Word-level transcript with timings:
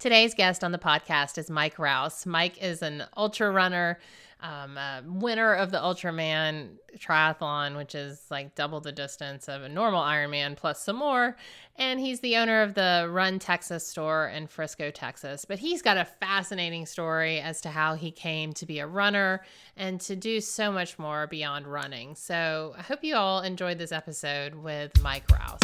Today's 0.00 0.32
guest 0.32 0.64
on 0.64 0.72
the 0.72 0.78
podcast 0.78 1.36
is 1.36 1.50
Mike 1.50 1.78
Rouse. 1.78 2.24
Mike 2.24 2.56
is 2.62 2.80
an 2.80 3.04
ultra 3.18 3.50
runner, 3.50 3.98
um, 4.40 4.78
winner 5.20 5.52
of 5.52 5.70
the 5.70 5.76
Ultraman 5.76 6.78
triathlon, 6.96 7.76
which 7.76 7.94
is 7.94 8.24
like 8.30 8.54
double 8.54 8.80
the 8.80 8.92
distance 8.92 9.46
of 9.46 9.60
a 9.60 9.68
normal 9.68 10.00
Ironman 10.00 10.56
plus 10.56 10.82
some 10.82 10.96
more. 10.96 11.36
And 11.76 12.00
he's 12.00 12.20
the 12.20 12.38
owner 12.38 12.62
of 12.62 12.72
the 12.72 13.08
Run 13.10 13.38
Texas 13.38 13.86
store 13.86 14.28
in 14.28 14.46
Frisco, 14.46 14.90
Texas. 14.90 15.44
But 15.44 15.58
he's 15.58 15.82
got 15.82 15.98
a 15.98 16.06
fascinating 16.06 16.86
story 16.86 17.38
as 17.38 17.60
to 17.60 17.68
how 17.68 17.94
he 17.94 18.10
came 18.10 18.54
to 18.54 18.64
be 18.64 18.78
a 18.78 18.86
runner 18.86 19.42
and 19.76 20.00
to 20.00 20.16
do 20.16 20.40
so 20.40 20.72
much 20.72 20.98
more 20.98 21.26
beyond 21.26 21.66
running. 21.66 22.14
So 22.14 22.74
I 22.78 22.80
hope 22.80 23.04
you 23.04 23.16
all 23.16 23.42
enjoyed 23.42 23.76
this 23.76 23.92
episode 23.92 24.54
with 24.54 25.02
Mike 25.02 25.30
Rouse. 25.30 25.60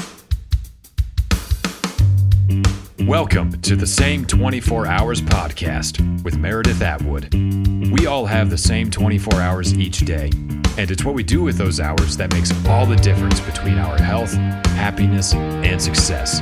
Welcome 3.07 3.61
to 3.61 3.77
the 3.77 3.87
Same 3.87 4.25
24 4.25 4.89
Hours 4.89 5.23
podcast 5.23 6.25
with 6.25 6.39
Meredith 6.39 6.83
Atwood. 6.83 7.33
We 7.93 8.07
all 8.09 8.27
have 8.27 8.51
the 8.51 8.59
same 8.59 8.91
24 8.91 9.41
hours 9.41 9.73
each 9.75 10.01
day, 10.01 10.31
and 10.77 10.91
it's 10.91 11.05
what 11.05 11.15
we 11.15 11.23
do 11.23 11.41
with 11.41 11.57
those 11.57 11.79
hours 11.79 12.17
that 12.17 12.33
makes 12.33 12.51
all 12.67 12.85
the 12.85 12.97
difference 12.97 13.39
between 13.39 13.79
our 13.79 13.97
health, 13.97 14.33
happiness, 14.33 15.35
and 15.35 15.81
success. 15.81 16.41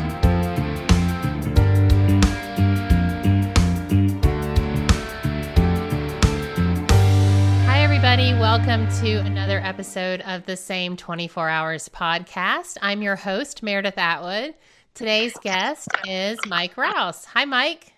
Hi, 7.66 7.82
everybody. 7.82 8.32
Welcome 8.32 8.88
to 9.02 9.16
another 9.16 9.60
episode 9.60 10.22
of 10.22 10.46
the 10.46 10.56
Same 10.56 10.96
24 10.96 11.46
Hours 11.46 11.90
podcast. 11.90 12.78
I'm 12.80 13.02
your 13.02 13.16
host, 13.16 13.62
Meredith 13.62 13.98
Atwood. 13.98 14.54
Today's 14.94 15.36
guest 15.38 15.88
is 16.06 16.38
Mike 16.46 16.76
Rouse. 16.76 17.24
Hi, 17.24 17.44
Mike. 17.44 17.92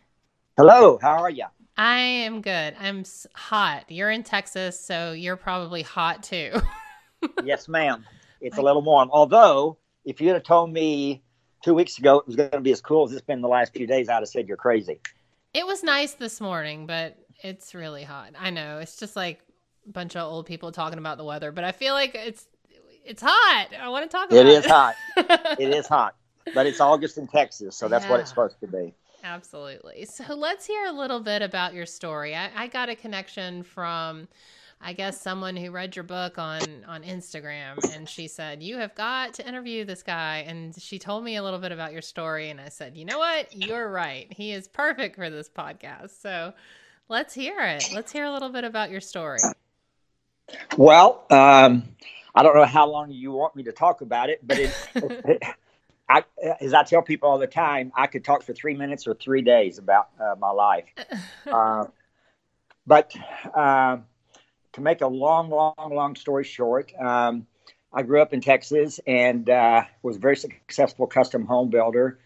Hello. 0.57 0.99
How 1.03 1.19
are 1.19 1.29
you? 1.29 1.45
I 1.77 1.99
am 1.99 2.41
good. 2.41 2.75
I'm 2.81 3.05
hot. 3.35 3.85
You're 3.91 4.11
in 4.11 4.23
Texas, 4.23 4.80
so 4.80 5.13
you're 5.13 5.37
probably 5.37 5.83
hot 5.83 6.23
too. 6.23 6.53
yes, 7.45 7.69
ma'am. 7.69 8.03
It's 8.41 8.57
a 8.57 8.63
little 8.63 8.80
warm. 8.80 9.11
Although, 9.13 9.77
if 10.07 10.23
you'd 10.23 10.33
have 10.33 10.45
told 10.45 10.73
me 10.73 11.23
two 11.63 11.75
weeks 11.75 11.99
ago 11.99 12.21
it 12.21 12.27
was 12.27 12.35
going 12.35 12.51
to 12.53 12.61
be 12.63 12.73
as 12.73 12.80
cool 12.80 13.05
as 13.05 13.13
it's 13.13 13.21
been 13.21 13.43
the 13.43 13.49
last 13.49 13.75
few 13.75 13.87
days, 13.87 14.09
I'd 14.09 14.15
have 14.15 14.29
said 14.29 14.49
you're 14.49 14.57
crazy. 14.57 14.99
It 15.53 15.66
was 15.66 15.83
nice 15.83 16.15
this 16.15 16.41
morning, 16.41 16.87
but 16.87 17.19
it's 17.43 17.75
really 17.75 18.05
hot. 18.05 18.33
I 18.38 18.49
know. 18.49 18.79
It's 18.79 18.97
just 18.97 19.16
like 19.16 19.43
a 19.87 19.93
bunch 19.93 20.16
of 20.16 20.33
old 20.33 20.47
people 20.47 20.73
talking 20.73 20.99
about 20.99 21.19
the 21.19 21.25
weather, 21.25 21.53
but 21.53 21.63
I 21.63 21.73
feel 21.73 21.93
like 21.93 22.15
it's 22.15 22.47
it's 23.05 23.23
hot. 23.23 23.66
I 23.79 23.91
want 23.91 24.10
to 24.10 24.16
talk 24.16 24.31
about 24.31 24.47
it. 24.47 24.47
It 24.57 24.65
is 24.65 24.66
hot. 24.66 24.95
it 25.60 25.75
is 25.75 25.87
hot 25.87 26.15
but 26.55 26.66
it's 26.66 26.80
August 26.80 27.19
in 27.19 27.27
Texas, 27.27 27.77
so 27.77 27.89
that's 27.89 28.05
yeah. 28.05 28.11
what 28.11 28.21
it's 28.21 28.30
supposed 28.30 28.61
to 28.61 28.66
be. 28.66 28.95
Absolutely. 29.25 30.05
So 30.05 30.35
let's 30.35 30.66
hear 30.66 30.87
a 30.87 30.93
little 30.93 31.21
bit 31.21 31.43
about 31.43 31.75
your 31.75 31.87
story. 31.87 32.35
I, 32.35 32.51
I, 32.55 32.66
got 32.69 32.88
a 32.88 32.95
connection 32.95 33.65
from, 33.65 34.29
I 34.80 34.93
guess, 34.93 35.21
someone 35.21 35.57
who 35.57 35.73
read 35.73 35.97
your 35.97 36.05
book 36.05 36.38
on 36.38 36.61
on 36.87 37.03
Instagram, 37.03 37.79
and 37.93 38.09
she 38.09 38.29
said 38.29 38.63
you 38.63 38.77
have 38.79 38.95
got 38.95 39.35
to 39.35 39.49
interview 39.49 39.85
this 39.85 40.03
guy. 40.03 40.45
And 40.47 40.80
she 40.80 40.99
told 40.99 41.25
me 41.25 41.37
a 41.37 41.43
little 41.43 41.59
bit 41.59 41.73
about 41.73 41.93
your 41.93 42.03
story, 42.03 42.51
and 42.51 42.60
I 42.60 42.69
said, 42.69 42.97
you 42.97 43.05
know 43.05 43.19
what, 43.19 43.55
you're 43.55 43.91
right. 43.91 44.33
He 44.33 44.53
is 44.53 44.69
perfect 44.69 45.16
for 45.16 45.29
this 45.29 45.49
podcast. 45.49 46.21
So 46.21 46.53
let's 47.09 47.35
hear 47.35 47.60
it. 47.60 47.88
Let's 47.93 48.13
hear 48.13 48.25
a 48.25 48.33
little 48.33 48.51
bit 48.51 48.65
about 48.65 48.91
your 48.91 49.01
story. 49.01 49.41
Well, 50.77 51.27
um, 51.31 51.83
I 52.35 52.43
don't 52.43 52.55
know 52.55 52.65
how 52.65 52.87
long 52.87 53.10
you 53.10 53.33
want 53.33 53.57
me 53.57 53.65
to 53.65 53.73
talk 53.73 54.03
about 54.03 54.31
it, 54.31 54.47
but 54.47 54.59
it, 54.59 54.73
I, 56.09 56.24
as 56.60 56.73
I 56.73 56.85
tell 56.85 57.02
people 57.02 57.29
all 57.29 57.38
the 57.38 57.46
time, 57.46 57.93
I 57.96 58.07
could 58.07 58.24
talk 58.24 58.43
for 58.43 58.52
three 58.52 58.74
minutes 58.74 59.07
or 59.07 59.15
three 59.15 59.43
days 59.43 59.79
about 59.79 60.09
uh, 60.21 60.37
my 60.38 60.51
life. 60.51 60.85
uh, 61.46 61.87
but 62.87 63.13
uh, 63.54 63.98
to 64.75 64.81
make 64.81 65.00
a 65.00 65.06
long, 65.06 65.50
long, 65.50 65.75
long 65.78 66.15
story 66.15 66.44
short, 66.44 66.93
um, 66.94 67.47
I 67.92 68.03
grew 68.03 68.22
up 68.22 68.32
in 68.32 68.41
Texas 68.41 69.00
and 69.06 69.48
uh, 69.50 69.82
was 70.03 70.16
a 70.16 70.20
very 70.20 70.36
successful 70.36 71.06
custom 71.06 71.47
home 71.47 71.70
builder. 71.70 72.19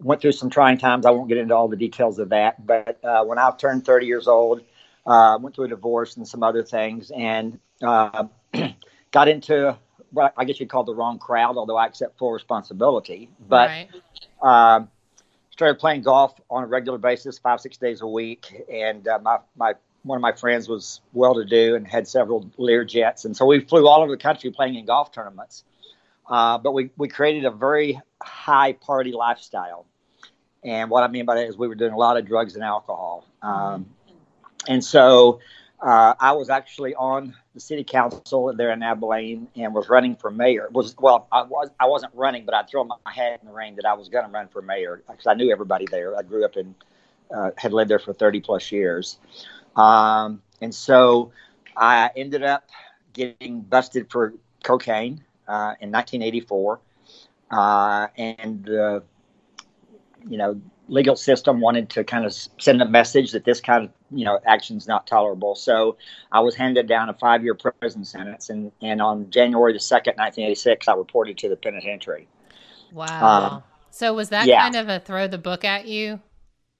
Went 0.00 0.22
through 0.22 0.32
some 0.32 0.48
trying 0.48 0.78
times. 0.78 1.04
I 1.04 1.10
won't 1.10 1.28
get 1.28 1.38
into 1.38 1.54
all 1.54 1.68
the 1.68 1.76
details 1.76 2.18
of 2.18 2.30
that. 2.30 2.64
But 2.64 3.04
uh, 3.04 3.24
when 3.24 3.38
I 3.38 3.50
turned 3.58 3.84
30 3.84 4.06
years 4.06 4.28
old, 4.28 4.62
uh, 5.04 5.38
went 5.40 5.56
through 5.56 5.66
a 5.66 5.68
divorce 5.68 6.16
and 6.16 6.26
some 6.26 6.42
other 6.42 6.62
things, 6.62 7.10
and 7.10 7.58
got 7.80 9.28
into 9.28 9.76
what 10.10 10.32
I 10.36 10.44
guess 10.44 10.60
you'd 10.60 10.68
call 10.68 10.84
the 10.84 10.94
wrong 10.94 11.18
crowd, 11.18 11.56
although 11.56 11.76
I 11.76 11.86
accept 11.86 12.18
full 12.18 12.32
responsibility. 12.32 13.28
But 13.48 13.70
right. 14.42 14.76
um, 14.76 14.88
started 15.50 15.78
playing 15.78 16.02
golf 16.02 16.40
on 16.50 16.64
a 16.64 16.66
regular 16.66 16.98
basis, 16.98 17.38
five 17.38 17.60
six 17.60 17.76
days 17.76 18.00
a 18.00 18.06
week, 18.06 18.64
and 18.72 19.06
uh, 19.06 19.18
my 19.22 19.38
my 19.56 19.74
one 20.02 20.16
of 20.16 20.22
my 20.22 20.32
friends 20.32 20.68
was 20.68 21.00
well 21.12 21.34
to 21.34 21.44
do 21.44 21.74
and 21.74 21.86
had 21.86 22.08
several 22.08 22.50
Lear 22.56 22.84
jets, 22.84 23.24
and 23.24 23.36
so 23.36 23.46
we 23.46 23.60
flew 23.60 23.86
all 23.86 24.02
over 24.02 24.10
the 24.10 24.16
country 24.16 24.50
playing 24.50 24.76
in 24.76 24.86
golf 24.86 25.12
tournaments. 25.12 25.64
Uh, 26.28 26.58
but 26.58 26.72
we 26.72 26.90
we 26.96 27.08
created 27.08 27.44
a 27.44 27.50
very 27.50 28.00
high 28.22 28.72
party 28.72 29.12
lifestyle, 29.12 29.86
and 30.62 30.90
what 30.90 31.02
I 31.02 31.08
mean 31.08 31.24
by 31.24 31.36
that 31.36 31.46
is 31.48 31.56
we 31.56 31.68
were 31.68 31.74
doing 31.74 31.92
a 31.92 31.98
lot 31.98 32.16
of 32.16 32.26
drugs 32.26 32.54
and 32.54 32.64
alcohol, 32.64 33.24
um, 33.42 33.86
and 34.68 34.84
so 34.84 35.40
uh, 35.80 36.14
I 36.18 36.32
was 36.32 36.50
actually 36.50 36.94
on 36.94 37.34
the 37.58 37.64
city 37.64 37.82
council 37.82 38.52
there 38.54 38.70
in 38.70 38.82
Abilene 38.84 39.48
and 39.56 39.74
was 39.74 39.88
running 39.88 40.14
for 40.14 40.30
mayor. 40.30 40.68
Was 40.70 40.94
well, 40.98 41.26
I 41.32 41.42
was 41.42 41.70
I 41.80 41.86
wasn't 41.86 42.14
running, 42.14 42.44
but 42.44 42.54
I'd 42.54 42.68
throw 42.68 42.84
my 42.84 42.96
hat 43.06 43.40
in 43.42 43.48
the 43.48 43.54
ring 43.54 43.74
that 43.76 43.84
I 43.84 43.94
was 43.94 44.08
going 44.08 44.24
to 44.24 44.30
run 44.30 44.46
for 44.48 44.62
mayor 44.62 45.02
because 45.08 45.26
I 45.26 45.34
knew 45.34 45.50
everybody 45.50 45.86
there. 45.90 46.16
I 46.16 46.22
grew 46.22 46.44
up 46.44 46.54
and 46.54 46.74
uh, 47.34 47.50
had 47.56 47.72
lived 47.72 47.90
there 47.90 47.98
for 47.98 48.12
30 48.12 48.40
plus 48.40 48.70
years, 48.70 49.18
um, 49.74 50.40
and 50.60 50.72
so 50.72 51.32
I 51.76 52.10
ended 52.16 52.44
up 52.44 52.68
getting 53.12 53.60
busted 53.62 54.08
for 54.08 54.34
cocaine 54.62 55.24
uh, 55.48 55.74
in 55.80 55.90
1984, 55.90 56.80
uh, 57.50 58.06
and 58.16 58.66
you 60.28 60.38
know 60.38 60.60
legal 60.86 61.16
system 61.16 61.60
wanted 61.60 61.90
to 61.90 62.04
kind 62.04 62.24
of 62.24 62.32
send 62.32 62.80
a 62.80 62.88
message 62.88 63.32
that 63.32 63.44
this 63.44 63.60
kind 63.60 63.84
of 63.84 63.90
you 64.10 64.24
know 64.24 64.38
actions 64.46 64.86
not 64.86 65.06
tolerable. 65.06 65.54
So 65.54 65.96
I 66.32 66.40
was 66.40 66.54
handed 66.54 66.86
down 66.86 67.08
a 67.08 67.14
five 67.14 67.42
year 67.42 67.54
prison 67.54 68.04
sentence, 68.04 68.50
and 68.50 68.72
and 68.82 69.00
on 69.00 69.30
January 69.30 69.72
the 69.72 69.80
second, 69.80 70.14
nineteen 70.16 70.46
eighty 70.46 70.54
six, 70.54 70.88
I 70.88 70.94
reported 70.94 71.38
to 71.38 71.48
the 71.48 71.56
penitentiary. 71.56 72.28
Wow. 72.92 73.50
Um, 73.50 73.62
so 73.90 74.14
was 74.14 74.28
that 74.30 74.46
yeah. 74.46 74.62
kind 74.62 74.76
of 74.76 74.88
a 74.88 75.00
throw 75.00 75.26
the 75.26 75.38
book 75.38 75.64
at 75.64 75.86
you? 75.86 76.20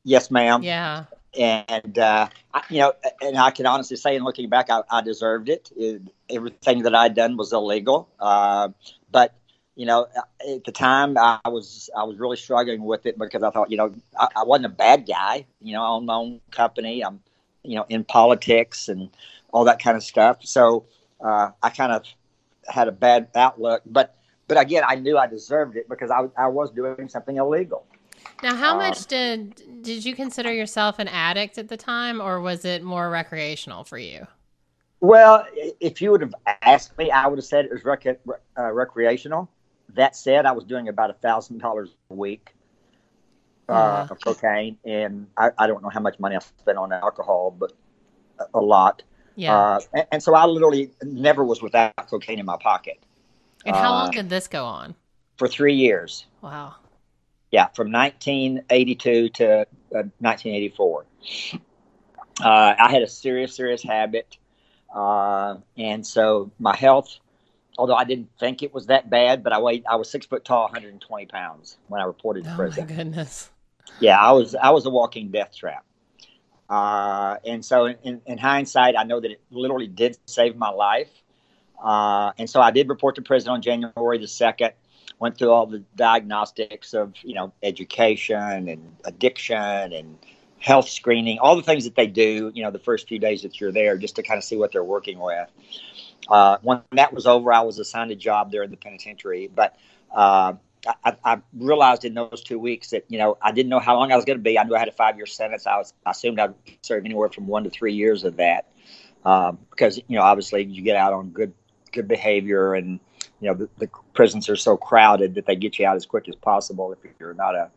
Yes, 0.05 0.31
ma'am. 0.31 0.63
Yeah. 0.63 1.05
And 1.39 1.99
uh, 1.99 2.29
I, 2.55 2.63
you 2.71 2.79
know, 2.79 2.95
and 3.21 3.37
I 3.37 3.51
can 3.51 3.67
honestly 3.67 3.97
say, 3.97 4.17
in 4.17 4.25
looking 4.25 4.49
back, 4.49 4.71
I, 4.71 4.83
I 4.91 5.03
deserved 5.03 5.49
it. 5.49 5.71
it. 5.77 6.03
Everything 6.31 6.83
that 6.83 6.95
I'd 6.95 7.15
done 7.15 7.37
was 7.37 7.53
illegal, 7.53 8.09
uh, 8.21 8.69
but 9.11 9.35
you 9.79 9.87
know, 9.87 10.09
at 10.45 10.65
the 10.65 10.73
time 10.73 11.17
I 11.17 11.39
was 11.47 11.89
I 11.97 12.03
was 12.03 12.19
really 12.19 12.37
struggling 12.37 12.83
with 12.83 13.07
it 13.07 13.17
because 13.17 13.45
I 13.45 13.51
thought, 13.51 13.71
you 13.71 13.77
know, 13.77 13.95
I, 14.19 14.27
I 14.35 14.43
wasn't 14.43 14.67
a 14.67 14.71
bad 14.71 15.07
guy. 15.07 15.47
You 15.63 15.75
know, 15.75 15.83
I 15.85 15.89
own 15.91 16.07
my 16.07 16.15
own 16.15 16.41
company. 16.51 17.05
I'm, 17.05 17.21
you 17.63 17.77
know, 17.77 17.87
in 17.89 18.03
politics 18.03 18.89
and 18.89 19.09
all 19.53 19.63
that 19.67 19.81
kind 19.81 19.97
of 19.97 20.03
stuff. 20.03 20.39
So 20.41 20.87
uh, 21.25 21.51
I 21.63 21.71
kind 21.71 21.93
of 21.93 22.05
had 22.67 22.89
a 22.89 22.93
bad 22.93 23.29
outlook. 23.37 23.83
But 23.87 24.17
but 24.49 24.61
again, 24.61 24.83
I 24.85 24.97
knew 24.97 25.17
I 25.17 25.29
deserved 25.29 25.77
it 25.77 25.89
because 25.89 26.11
I 26.11 26.27
I 26.37 26.49
was 26.49 26.73
doing 26.73 27.09
something 27.09 27.37
illegal. 27.37 27.87
Now, 28.43 28.57
how 28.57 28.73
um, 28.73 28.79
much 28.79 29.07
did 29.07 29.83
did 29.83 30.05
you 30.05 30.17
consider 30.17 30.53
yourself 30.53 30.99
an 30.99 31.07
addict 31.07 31.57
at 31.57 31.69
the 31.69 31.77
time, 31.77 32.21
or 32.21 32.41
was 32.41 32.65
it 32.65 32.83
more 32.83 33.11
recreational 33.11 33.85
for 33.85 33.97
you? 33.97 34.27
Well, 35.01 35.47
if 35.55 36.03
you 36.03 36.11
would 36.11 36.23
have 36.23 36.35
asked 36.63 36.99
me, 36.99 37.13
I 37.13 37.29
would 37.29 37.39
have 37.39 37.45
said 37.45 37.67
it 37.67 37.71
was 37.71 37.85
rec- 37.85 38.21
uh, 38.59 38.73
recreational. 38.73 39.49
That 39.95 40.17
said, 40.17 40.47
I 40.47 40.53
was 40.53 40.65
doing 40.65 40.89
about 40.89 41.11
a 41.11 41.15
thousand 41.15 41.59
dollars 41.59 41.95
a 42.11 42.15
week 42.15 42.55
uh, 43.69 44.07
of 44.11 44.19
cocaine, 44.21 44.79
and 44.85 45.27
I, 45.37 45.51
I, 45.59 45.67
don't 45.67 45.83
know 45.83 45.89
how 45.89 46.01
much 46.01 46.19
money 46.19 46.37
I 46.37 46.39
spent 46.39 46.79
on 46.79 46.93
alcohol, 46.93 47.55
but 47.59 47.73
a, 48.39 48.59
a 48.59 48.61
lot. 48.61 49.03
Yeah. 49.37 49.57
Uh, 49.57 49.81
and, 49.93 50.07
and, 50.13 50.23
so 50.23 50.35
I 50.35 50.47
literally 50.47 50.91
never 51.03 51.45
was 51.45 51.63
without 51.63 51.95
cocaine 52.09 52.39
in 52.39 52.47
my 52.47 52.57
pocket. 52.57 52.99
And 53.65 53.77
how 53.77 53.93
long 53.93 54.09
uh, 54.09 54.13
did 54.13 54.31
this 54.31 54.49
go 54.49 54.65
on? 54.65 54.95
For 55.37 55.49
three 55.49 55.75
years. 55.75 56.27
Wow. 56.43 56.77
Yeah, 57.51 57.69
from 57.69 57.93
1982 57.93 59.29
to 59.31 59.67
1984. 59.91 61.07
Uh, 61.11 61.59
uh, 62.45 62.75
I 62.79 62.91
had 62.91 63.03
a 63.03 63.09
serious, 63.09 63.55
serious 63.55 63.83
habit. 63.83 64.37
Uh, 64.95 65.57
and 65.77 66.07
so 66.07 66.51
my 66.59 66.75
health 66.77 67.19
although 67.79 67.95
I 67.95 68.05
didn't 68.05 68.29
think 68.39 68.63
it 68.63 68.75
was 68.75 68.87
that 68.87 69.09
bad, 69.09 69.43
but 69.43 69.53
I 69.53 69.61
weighed 69.61 69.85
I 69.89 69.97
was 69.97 70.11
six 70.11 70.27
foot 70.27 70.45
tall, 70.45 70.65
120 70.65 71.27
pounds 71.27 71.79
when 71.87 72.01
I 72.01 72.05
reported 72.05 72.45
to 72.45 72.53
oh 72.53 72.57
prison. 72.57 72.87
my 72.87 72.95
goodness. 72.95 73.51
Yeah, 74.01 74.19
I 74.19 74.33
was 74.33 74.55
I 74.55 74.71
was 74.71 74.85
a 74.85 74.91
walking 74.91 75.31
death 75.31 75.57
trap. 75.57 75.85
Uh, 76.69 77.39
and 77.47 77.65
so 77.65 77.87
in, 77.87 78.21
in, 78.27 78.37
hindsight, 78.37 78.95
I 78.95 79.05
know 79.05 79.21
that 79.21 79.31
it 79.31 79.41
literally 79.51 79.87
did 79.87 80.19
save 80.27 80.55
my 80.55 80.69
life. 80.69 81.09
Uh, 81.83 82.33
and 82.37 82.51
so 82.51 82.61
I 82.61 82.73
did 82.73 82.91
report 82.91 83.15
to 83.15 83.23
prison 83.23 83.49
on 83.51 83.63
January 83.63 84.19
the 84.19 84.29
second. 84.29 84.73
went 85.19 85.39
through 85.39 85.51
all 85.51 85.65
the 85.65 85.83
diagnostics 85.97 86.93
of 86.93 87.15
you 87.23 87.35
know 87.35 87.53
education 87.63 88.69
and 88.69 88.97
addiction 89.05 89.57
and 89.57 90.19
health 90.59 90.89
screening, 90.89 91.39
all 91.39 91.57
the 91.57 91.63
things 91.63 91.85
that 91.85 91.95
they 91.95 92.07
do. 92.07 92.51
You 92.55 92.65
know, 92.65 92.71
the 92.71 92.79
first 92.81 93.09
few 93.09 93.19
days 93.19 93.43
that 93.43 93.61
you're 93.61 93.73
there, 93.73 93.97
just 93.97 94.17
to 94.17 94.23
kind 94.23 94.37
of 94.37 94.45
see 94.45 94.57
what 94.57 94.73
they're 94.73 94.85
working 94.85 95.19
with. 95.19 95.49
Uh, 96.29 96.59
when 96.63 96.83
that 96.93 97.13
was 97.13 97.27
over, 97.27 97.53
I 97.53 97.61
was 97.61 97.79
assigned 97.79 98.11
a 98.11 98.17
job 98.17 98.51
there 98.51 98.63
in 98.63 98.71
the 98.71 98.77
penitentiary, 98.77 99.49
but. 99.53 99.77
Uh, 100.15 100.55
I, 101.05 101.17
I, 101.25 101.43
realized 101.55 102.05
in 102.05 102.15
those 102.15 102.43
two 102.45 102.59
weeks 102.59 102.91
that 102.91 103.05
you 103.09 103.19
know 103.19 103.37
I 103.43 103.51
didn't 103.51 103.69
know 103.69 103.81
how 103.81 103.97
long 103.97 104.13
I 104.13 104.17
was 104.17 104.25
going 104.25 104.39
to 104.39 104.43
be. 104.43 104.59
I 104.59 104.63
knew 104.63 104.77
I 104.77 104.79
had 104.79 104.89
a 104.89 104.93
five 104.93 105.17
year 105.17 105.27
sentence. 105.27 105.67
I 105.67 105.77
was 105.77 105.93
I 106.07 106.13
assumed 106.13 106.39
I'd 106.39 106.55
serve 106.83 107.05
anywhere 107.05 107.29
from 107.29 107.49
one 107.49 107.65
to 107.65 107.71
three 107.71 107.95
years 107.95 108.23
of 108.23 108.37
that 108.37 108.71
um, 109.25 109.59
because 109.71 109.99
you 109.99 110.17
know 110.17 110.23
obviously 110.23 110.65
you 110.65 110.83
get 110.83 110.97
out 110.97 111.13
on 111.13 111.31
good 111.31 111.53
good 111.93 112.09
behavior 112.09 112.75
and 112.75 113.01
you 113.41 113.49
know 113.49 113.55
the, 113.55 113.69
the, 113.79 113.89
prisons 114.15 114.49
are 114.49 114.57
so 114.57 114.77
crowded 114.77 115.37
that 115.37 115.47
they 115.47 115.55
get 115.55 115.79
you 115.79 115.87
out 115.87 115.95
as 115.97 116.05
quick 116.05 116.29
as 116.29 116.35
possible 116.35 116.93
if 116.93 116.99
you're 117.21 117.35
not 117.35 117.55
a 117.55 117.71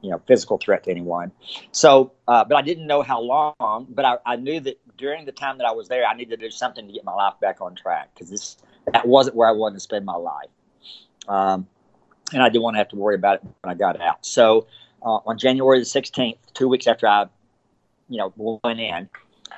you 0.00 0.10
know 0.10 0.20
physical 0.26 0.58
threat 0.58 0.84
to 0.84 0.90
anyone. 0.90 1.32
So 1.72 2.12
uh, 2.26 2.44
but 2.44 2.56
i 2.56 2.62
didn't 2.62 2.86
know 2.86 3.02
how 3.02 3.20
long 3.20 3.86
but 3.88 4.04
I, 4.04 4.16
I, 4.24 4.36
knew 4.36 4.60
that 4.60 4.78
during 4.96 5.24
the 5.24 5.32
time 5.32 5.58
that 5.58 5.66
i 5.66 5.72
was 5.72 5.88
there 5.88 6.06
i 6.06 6.14
needed 6.14 6.40
to 6.40 6.46
do 6.46 6.50
something 6.50 6.86
to 6.86 6.92
get 6.92 7.04
my 7.04 7.14
life 7.14 7.34
back 7.40 7.60
on 7.60 7.74
track 7.74 8.10
because 8.14 8.30
this 8.30 8.56
that 8.92 9.06
wasn't 9.06 9.36
where 9.36 9.48
i 9.48 9.52
wanted 9.52 9.74
to 9.74 9.80
spend 9.80 10.04
my 10.04 10.16
life. 10.16 10.50
Um, 11.26 11.66
and 12.32 12.42
i 12.42 12.48
didn't 12.48 12.62
want 12.62 12.74
to 12.74 12.78
have 12.78 12.88
to 12.90 12.96
worry 12.96 13.14
about 13.14 13.36
it 13.36 13.42
when 13.42 13.70
i 13.70 13.74
got 13.74 14.00
out. 14.00 14.24
So 14.24 14.66
uh, 15.02 15.20
on 15.26 15.38
january 15.38 15.78
the 15.78 15.84
16th 15.84 16.38
two 16.54 16.68
weeks 16.68 16.86
after 16.86 17.06
i 17.06 17.26
you 18.08 18.18
know 18.18 18.60
went 18.62 18.80
in 18.80 19.08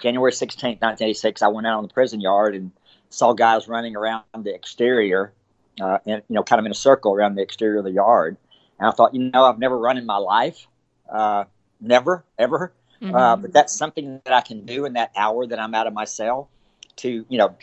january 0.02 0.32
16th 0.32 0.80
1986 0.80 1.42
i 1.42 1.48
went 1.48 1.66
out 1.66 1.76
on 1.78 1.82
the 1.82 1.92
prison 1.92 2.20
yard 2.20 2.54
and 2.54 2.72
saw 3.10 3.32
guys 3.32 3.68
running 3.68 3.96
around 3.96 4.24
the 4.42 4.54
exterior 4.54 5.32
uh, 5.80 5.98
and 6.06 6.22
you 6.28 6.34
know, 6.34 6.42
kind 6.42 6.58
of 6.60 6.66
in 6.66 6.72
a 6.72 6.74
circle 6.74 7.12
around 7.12 7.34
the 7.34 7.42
exterior 7.42 7.78
of 7.78 7.84
the 7.84 7.92
yard. 7.92 8.36
And 8.80 8.88
I 8.88 8.92
thought, 8.92 9.14
you 9.14 9.30
know, 9.30 9.44
I've 9.44 9.58
never 9.58 9.78
run 9.78 9.98
in 9.98 10.06
my 10.06 10.16
life, 10.16 10.66
uh, 11.12 11.44
never, 11.80 12.24
ever. 12.38 12.72
Mm-hmm. 13.00 13.14
Uh, 13.14 13.36
but 13.36 13.52
that's 13.52 13.76
something 13.76 14.20
that 14.24 14.32
I 14.32 14.40
can 14.40 14.64
do 14.64 14.86
in 14.86 14.94
that 14.94 15.12
hour 15.14 15.46
that 15.46 15.58
I'm 15.58 15.74
out 15.74 15.86
of 15.86 15.92
my 15.92 16.06
cell 16.06 16.48
to, 16.96 17.24
you 17.28 17.38
know, 17.38 17.56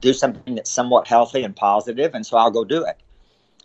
do 0.00 0.12
something 0.12 0.54
that's 0.54 0.70
somewhat 0.70 1.06
healthy 1.06 1.42
and 1.42 1.54
positive, 1.54 2.14
and 2.14 2.26
so 2.26 2.36
I'll 2.36 2.50
go 2.50 2.64
do 2.64 2.84
it. 2.84 2.96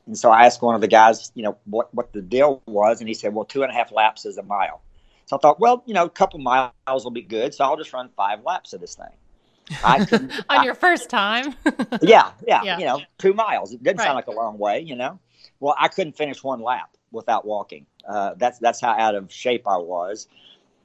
And 0.05 0.17
so 0.17 0.31
I 0.31 0.45
asked 0.45 0.61
one 0.61 0.75
of 0.75 0.81
the 0.81 0.87
guys, 0.87 1.31
you 1.33 1.43
know, 1.43 1.57
what 1.65 1.93
what 1.93 2.13
the 2.13 2.21
deal 2.21 2.61
was, 2.65 2.99
and 2.99 3.07
he 3.07 3.13
said, 3.13 3.33
well, 3.33 3.45
two 3.45 3.63
and 3.63 3.71
a 3.71 3.75
half 3.75 3.91
laps 3.91 4.25
is 4.25 4.37
a 4.37 4.43
mile. 4.43 4.81
So 5.25 5.37
I 5.37 5.39
thought, 5.39 5.59
well, 5.59 5.83
you 5.85 5.93
know, 5.93 6.05
a 6.05 6.09
couple 6.09 6.39
miles 6.39 6.71
will 6.87 7.11
be 7.11 7.21
good, 7.21 7.53
so 7.53 7.63
I'll 7.65 7.77
just 7.77 7.91
run 7.91 8.09
five 8.15 8.43
laps 8.45 8.73
of 8.73 8.81
this 8.81 8.95
thing. 8.95 9.79
I 9.83 9.99
on 10.11 10.29
I, 10.49 10.63
your 10.63 10.75
first 10.75 11.09
time. 11.09 11.55
yeah, 12.01 12.31
yeah, 12.45 12.63
yeah, 12.63 12.77
you 12.77 12.85
know, 12.85 13.01
two 13.17 13.33
miles. 13.33 13.73
It 13.73 13.83
didn't 13.83 13.99
right. 13.99 14.05
sound 14.05 14.15
like 14.15 14.27
a 14.27 14.31
long 14.31 14.57
way, 14.57 14.81
you 14.81 14.95
know. 14.95 15.19
Well, 15.59 15.75
I 15.77 15.87
couldn't 15.87 16.15
finish 16.15 16.43
one 16.43 16.61
lap 16.61 16.96
without 17.11 17.45
walking. 17.45 17.85
Uh, 18.07 18.33
that's 18.37 18.59
that's 18.59 18.81
how 18.81 18.91
out 18.91 19.15
of 19.15 19.31
shape 19.31 19.67
I 19.67 19.77
was. 19.77 20.27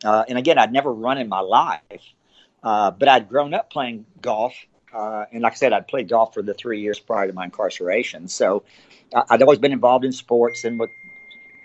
Uh, 0.04 0.24
and 0.28 0.38
again, 0.38 0.58
I'd 0.58 0.72
never 0.72 0.92
run 0.92 1.19
in 1.19 1.28
my 1.28 1.40
life, 1.40 2.02
uh, 2.62 2.90
but 2.90 3.08
I'd 3.08 3.28
grown 3.28 3.54
up 3.54 3.70
playing 3.70 4.04
golf. 4.20 4.54
Uh, 4.92 5.24
and 5.32 5.42
like 5.42 5.52
I 5.52 5.56
said, 5.56 5.72
I'd 5.72 5.88
played 5.88 6.08
golf 6.08 6.34
for 6.34 6.42
the 6.42 6.54
three 6.54 6.80
years 6.80 6.98
prior 6.98 7.26
to 7.26 7.32
my 7.32 7.44
incarceration. 7.44 8.28
So 8.28 8.64
I'd 9.30 9.40
always 9.40 9.58
been 9.58 9.72
involved 9.72 10.04
in 10.04 10.12
sports 10.12 10.64
and 10.64 10.80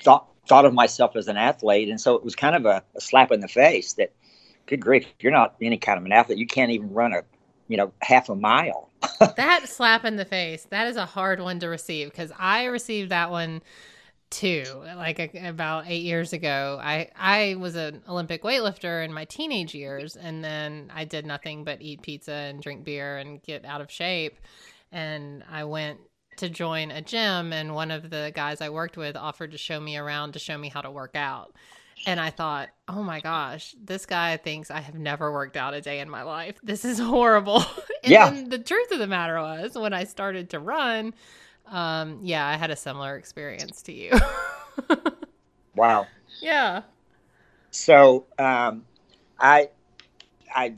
thought 0.03 0.27
thought 0.47 0.65
of 0.65 0.73
myself 0.73 1.15
as 1.15 1.27
an 1.27 1.37
athlete. 1.37 1.89
And 1.89 1.99
so 1.99 2.15
it 2.15 2.23
was 2.23 2.35
kind 2.35 2.55
of 2.55 2.65
a, 2.65 2.83
a 2.95 3.01
slap 3.01 3.31
in 3.31 3.41
the 3.41 3.47
face 3.47 3.93
that 3.93 4.11
good 4.65 4.79
grief, 4.79 5.05
you're 5.19 5.31
not 5.31 5.55
any 5.61 5.77
kind 5.77 5.97
of 5.97 6.05
an 6.05 6.11
athlete, 6.11 6.37
you 6.37 6.47
can't 6.47 6.71
even 6.71 6.93
run 6.93 7.13
a, 7.13 7.23
you 7.67 7.77
know, 7.77 7.91
half 8.01 8.29
a 8.29 8.35
mile. 8.35 8.89
that 9.19 9.67
slap 9.67 10.05
in 10.05 10.15
the 10.15 10.25
face, 10.25 10.65
that 10.69 10.87
is 10.87 10.95
a 10.95 11.05
hard 11.05 11.41
one 11.41 11.59
to 11.59 11.67
receive 11.67 12.09
because 12.09 12.31
I 12.37 12.65
received 12.65 13.11
that 13.11 13.29
one 13.29 13.61
too. 14.29 14.63
Like 14.95 15.19
a, 15.19 15.47
about 15.47 15.85
eight 15.87 16.03
years 16.03 16.33
ago, 16.33 16.79
I 16.81 17.09
I 17.15 17.55
was 17.55 17.75
an 17.75 18.03
Olympic 18.07 18.43
weightlifter 18.43 19.03
in 19.03 19.13
my 19.13 19.25
teenage 19.25 19.73
years, 19.73 20.15
and 20.15 20.43
then 20.43 20.91
I 20.93 21.05
did 21.05 21.25
nothing 21.25 21.63
but 21.63 21.81
eat 21.81 22.01
pizza 22.01 22.31
and 22.31 22.61
drink 22.61 22.83
beer 22.83 23.17
and 23.17 23.41
get 23.41 23.65
out 23.65 23.81
of 23.81 23.91
shape. 23.91 24.37
And 24.91 25.43
I 25.49 25.63
went 25.65 25.99
to 26.37 26.49
join 26.49 26.91
a 26.91 27.01
gym, 27.01 27.53
and 27.53 27.73
one 27.73 27.91
of 27.91 28.09
the 28.09 28.31
guys 28.35 28.61
I 28.61 28.69
worked 28.69 28.97
with 28.97 29.15
offered 29.15 29.51
to 29.51 29.57
show 29.57 29.79
me 29.79 29.97
around 29.97 30.33
to 30.33 30.39
show 30.39 30.57
me 30.57 30.69
how 30.69 30.81
to 30.81 30.91
work 30.91 31.15
out. 31.15 31.55
And 32.05 32.19
I 32.19 32.29
thought, 32.29 32.69
oh 32.87 33.01
my 33.01 33.19
gosh, 33.19 33.75
this 33.83 34.05
guy 34.05 34.37
thinks 34.37 34.69
I 34.69 34.81
have 34.81 34.95
never 34.95 35.31
worked 35.31 35.57
out 35.57 35.73
a 35.73 35.81
day 35.81 35.99
in 35.99 36.09
my 36.09 36.21
life. 36.21 36.59
This 36.61 36.85
is 36.85 36.99
horrible. 36.99 37.65
and 38.03 38.11
yeah. 38.11 38.43
the 38.47 38.59
truth 38.59 38.91
of 38.91 38.99
the 38.99 39.07
matter 39.07 39.39
was, 39.39 39.75
when 39.75 39.93
I 39.93 40.03
started 40.03 40.51
to 40.51 40.59
run, 40.59 41.15
um, 41.69 42.19
yeah, 42.21 42.47
I 42.47 42.57
had 42.57 42.71
a 42.71 42.75
similar 42.75 43.17
experience 43.17 43.81
to 43.83 43.93
you. 43.93 44.11
wow. 45.75 46.07
Yeah. 46.41 46.83
So 47.71 48.25
um, 48.39 48.85
I, 49.39 49.69
I 50.55 50.75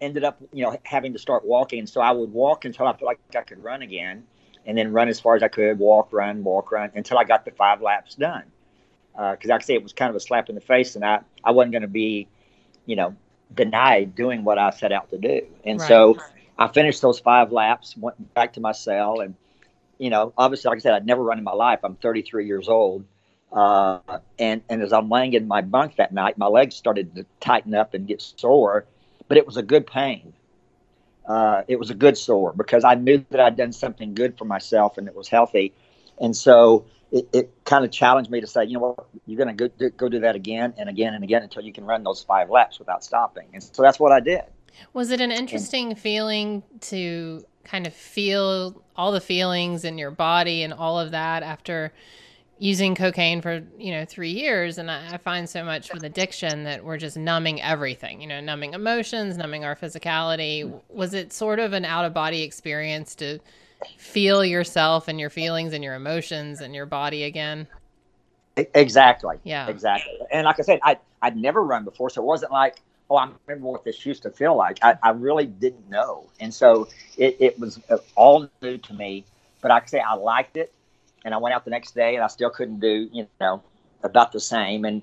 ended 0.00 0.24
up, 0.24 0.38
you 0.52 0.64
know, 0.64 0.76
having 0.82 1.12
to 1.12 1.18
start 1.18 1.44
walking. 1.44 1.86
So 1.86 2.00
I 2.00 2.12
would 2.12 2.32
walk 2.32 2.64
until 2.64 2.86
I 2.86 2.92
felt 2.92 3.04
like 3.04 3.20
I 3.36 3.42
could 3.42 3.62
run 3.62 3.82
again, 3.82 4.24
and 4.66 4.76
then 4.76 4.92
run 4.92 5.08
as 5.08 5.20
far 5.20 5.36
as 5.36 5.42
I 5.42 5.48
could, 5.48 5.78
walk, 5.78 6.12
run, 6.12 6.42
walk, 6.44 6.72
run, 6.72 6.90
until 6.94 7.18
I 7.18 7.24
got 7.24 7.44
the 7.44 7.52
five 7.52 7.80
laps 7.80 8.14
done 8.14 8.44
because 9.16 9.50
uh, 9.50 9.54
like 9.54 9.62
I 9.62 9.64
say, 9.64 9.74
it 9.74 9.82
was 9.82 9.92
kind 9.92 10.10
of 10.10 10.16
a 10.16 10.20
slap 10.20 10.48
in 10.48 10.54
the 10.54 10.60
face, 10.60 10.94
and 10.94 11.04
I 11.04 11.20
I 11.42 11.52
wasn't 11.52 11.72
going 11.72 11.82
to 11.82 11.88
be, 11.88 12.28
you 12.84 12.96
know, 12.96 13.16
denied 13.54 14.14
doing 14.14 14.44
what 14.44 14.58
I 14.58 14.70
set 14.70 14.92
out 14.92 15.10
to 15.10 15.18
do, 15.18 15.46
and 15.64 15.80
right. 15.80 15.88
so 15.88 16.16
I 16.58 16.68
finished 16.68 17.02
those 17.02 17.18
five 17.18 17.52
laps, 17.52 17.96
went 17.96 18.32
back 18.34 18.54
to 18.54 18.60
my 18.60 18.72
cell, 18.72 19.20
and 19.20 19.34
you 19.98 20.10
know, 20.10 20.32
obviously, 20.36 20.68
like 20.68 20.78
I 20.78 20.80
said, 20.80 20.94
I'd 20.94 21.06
never 21.06 21.22
run 21.22 21.38
in 21.38 21.44
my 21.44 21.52
life. 21.52 21.80
I'm 21.82 21.96
33 21.96 22.46
years 22.46 22.68
old, 22.68 23.04
uh, 23.52 24.00
and 24.38 24.62
and 24.68 24.82
as 24.82 24.92
I'm 24.92 25.08
laying 25.08 25.34
in 25.34 25.46
my 25.46 25.60
bunk 25.62 25.96
that 25.96 26.12
night, 26.12 26.38
my 26.38 26.46
legs 26.46 26.74
started 26.74 27.14
to 27.16 27.26
tighten 27.40 27.74
up 27.74 27.94
and 27.94 28.06
get 28.06 28.22
sore, 28.22 28.86
but 29.28 29.36
it 29.36 29.46
was 29.46 29.56
a 29.56 29.62
good 29.62 29.86
pain. 29.86 30.32
Uh, 31.26 31.62
it 31.66 31.78
was 31.78 31.90
a 31.90 31.94
good 31.94 32.16
sore 32.16 32.52
because 32.52 32.84
I 32.84 32.94
knew 32.94 33.24
that 33.30 33.40
I'd 33.40 33.56
done 33.56 33.72
something 33.72 34.14
good 34.14 34.38
for 34.38 34.44
myself 34.44 34.96
and 34.96 35.08
it 35.08 35.14
was 35.16 35.28
healthy, 35.28 35.74
and 36.20 36.36
so 36.36 36.86
it, 37.12 37.28
it 37.32 37.64
kind 37.64 37.84
of 37.84 37.90
challenged 37.90 38.30
me 38.30 38.40
to 38.40 38.46
say, 38.46 38.64
you 38.64 38.74
know 38.74 38.94
what, 38.96 39.06
you're 39.26 39.42
going 39.42 39.56
to 39.56 39.68
go, 39.68 39.90
go 39.90 40.08
do 40.08 40.20
that 40.20 40.36
again 40.36 40.74
and 40.76 40.88
again 40.88 41.14
and 41.14 41.22
again 41.22 41.42
until 41.42 41.62
you 41.62 41.72
can 41.72 41.84
run 41.84 42.02
those 42.02 42.22
five 42.22 42.50
laps 42.50 42.78
without 42.78 43.04
stopping. 43.04 43.46
And 43.52 43.62
so 43.62 43.82
that's 43.82 44.00
what 44.00 44.12
I 44.12 44.20
did. 44.20 44.42
Was 44.92 45.10
it 45.10 45.20
an 45.20 45.30
interesting 45.30 45.90
and, 45.90 45.98
feeling 45.98 46.62
to 46.82 47.44
kind 47.64 47.86
of 47.86 47.94
feel 47.94 48.82
all 48.94 49.12
the 49.12 49.20
feelings 49.20 49.84
in 49.84 49.98
your 49.98 50.10
body 50.10 50.62
and 50.62 50.72
all 50.72 50.98
of 50.98 51.10
that 51.10 51.42
after 51.42 51.92
using 52.58 52.94
cocaine 52.94 53.42
for 53.42 53.62
you 53.78 53.92
know 53.92 54.06
three 54.06 54.30
years 54.30 54.78
and 54.78 54.90
I, 54.90 55.14
I, 55.14 55.16
find 55.18 55.46
so 55.46 55.62
much 55.62 55.92
with 55.92 56.04
addiction 56.04 56.64
that 56.64 56.82
we're 56.82 56.96
just 56.96 57.18
numbing 57.18 57.60
everything 57.60 58.22
you 58.22 58.26
know 58.26 58.40
numbing 58.40 58.72
emotions 58.72 59.36
numbing 59.36 59.66
our 59.66 59.76
physicality 59.76 60.64
mm-hmm. 60.64 60.78
was 60.88 61.12
it 61.12 61.34
sort 61.34 61.58
of 61.58 61.74
an 61.74 61.84
out 61.84 62.06
of 62.06 62.14
body 62.14 62.42
experience 62.42 63.14
to 63.16 63.40
feel 63.96 64.44
yourself 64.44 65.08
and 65.08 65.20
your 65.20 65.30
feelings 65.30 65.72
and 65.72 65.82
your 65.82 65.94
emotions 65.94 66.60
and 66.60 66.74
your 66.74 66.86
body 66.86 67.24
again. 67.24 67.66
Exactly. 68.56 69.38
Yeah. 69.44 69.68
Exactly. 69.68 70.18
And 70.30 70.44
like 70.44 70.58
I 70.58 70.62
said, 70.62 70.80
I 70.82 70.98
I'd 71.20 71.36
never 71.36 71.62
run 71.62 71.84
before, 71.84 72.10
so 72.10 72.22
it 72.22 72.24
wasn't 72.24 72.52
like, 72.52 72.80
oh, 73.10 73.16
I 73.16 73.28
remember 73.46 73.68
what 73.68 73.84
this 73.84 74.04
used 74.04 74.22
to 74.22 74.30
feel 74.30 74.56
like. 74.56 74.78
I, 74.82 74.96
I 75.02 75.10
really 75.10 75.46
didn't 75.46 75.88
know, 75.88 76.24
and 76.40 76.52
so 76.52 76.88
it, 77.16 77.36
it 77.40 77.58
was 77.58 77.80
uh, 77.90 77.98
all 78.14 78.48
new 78.62 78.78
to 78.78 78.94
me. 78.94 79.24
But 79.60 79.70
I 79.70 79.84
say, 79.86 80.00
I 80.00 80.14
liked 80.14 80.56
it, 80.56 80.72
and 81.24 81.34
I 81.34 81.38
went 81.38 81.54
out 81.54 81.64
the 81.64 81.70
next 81.70 81.94
day, 81.94 82.14
and 82.14 82.24
I 82.24 82.28
still 82.28 82.50
couldn't 82.50 82.80
do 82.80 83.08
you 83.12 83.26
know 83.40 83.62
about 84.02 84.32
the 84.32 84.40
same, 84.40 84.84
and 84.84 85.02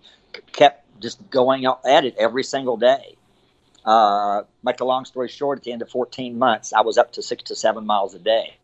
kept 0.52 0.84
just 1.00 1.30
going 1.30 1.66
at 1.66 2.06
it 2.06 2.16
every 2.18 2.44
single 2.44 2.78
day. 2.78 3.16
Uh, 3.86 4.44
make 4.64 4.80
a 4.80 4.86
long 4.86 5.04
story 5.06 5.28
short, 5.28 5.60
at 5.60 5.64
the 5.66 5.72
end 5.72 5.82
of 5.82 5.90
14 5.90 6.38
months, 6.38 6.72
I 6.72 6.82
was 6.82 6.98
up 6.98 7.12
to 7.14 7.22
six 7.22 7.44
to 7.44 7.56
seven 7.56 7.86
miles 7.86 8.14
a 8.14 8.20
day. 8.20 8.56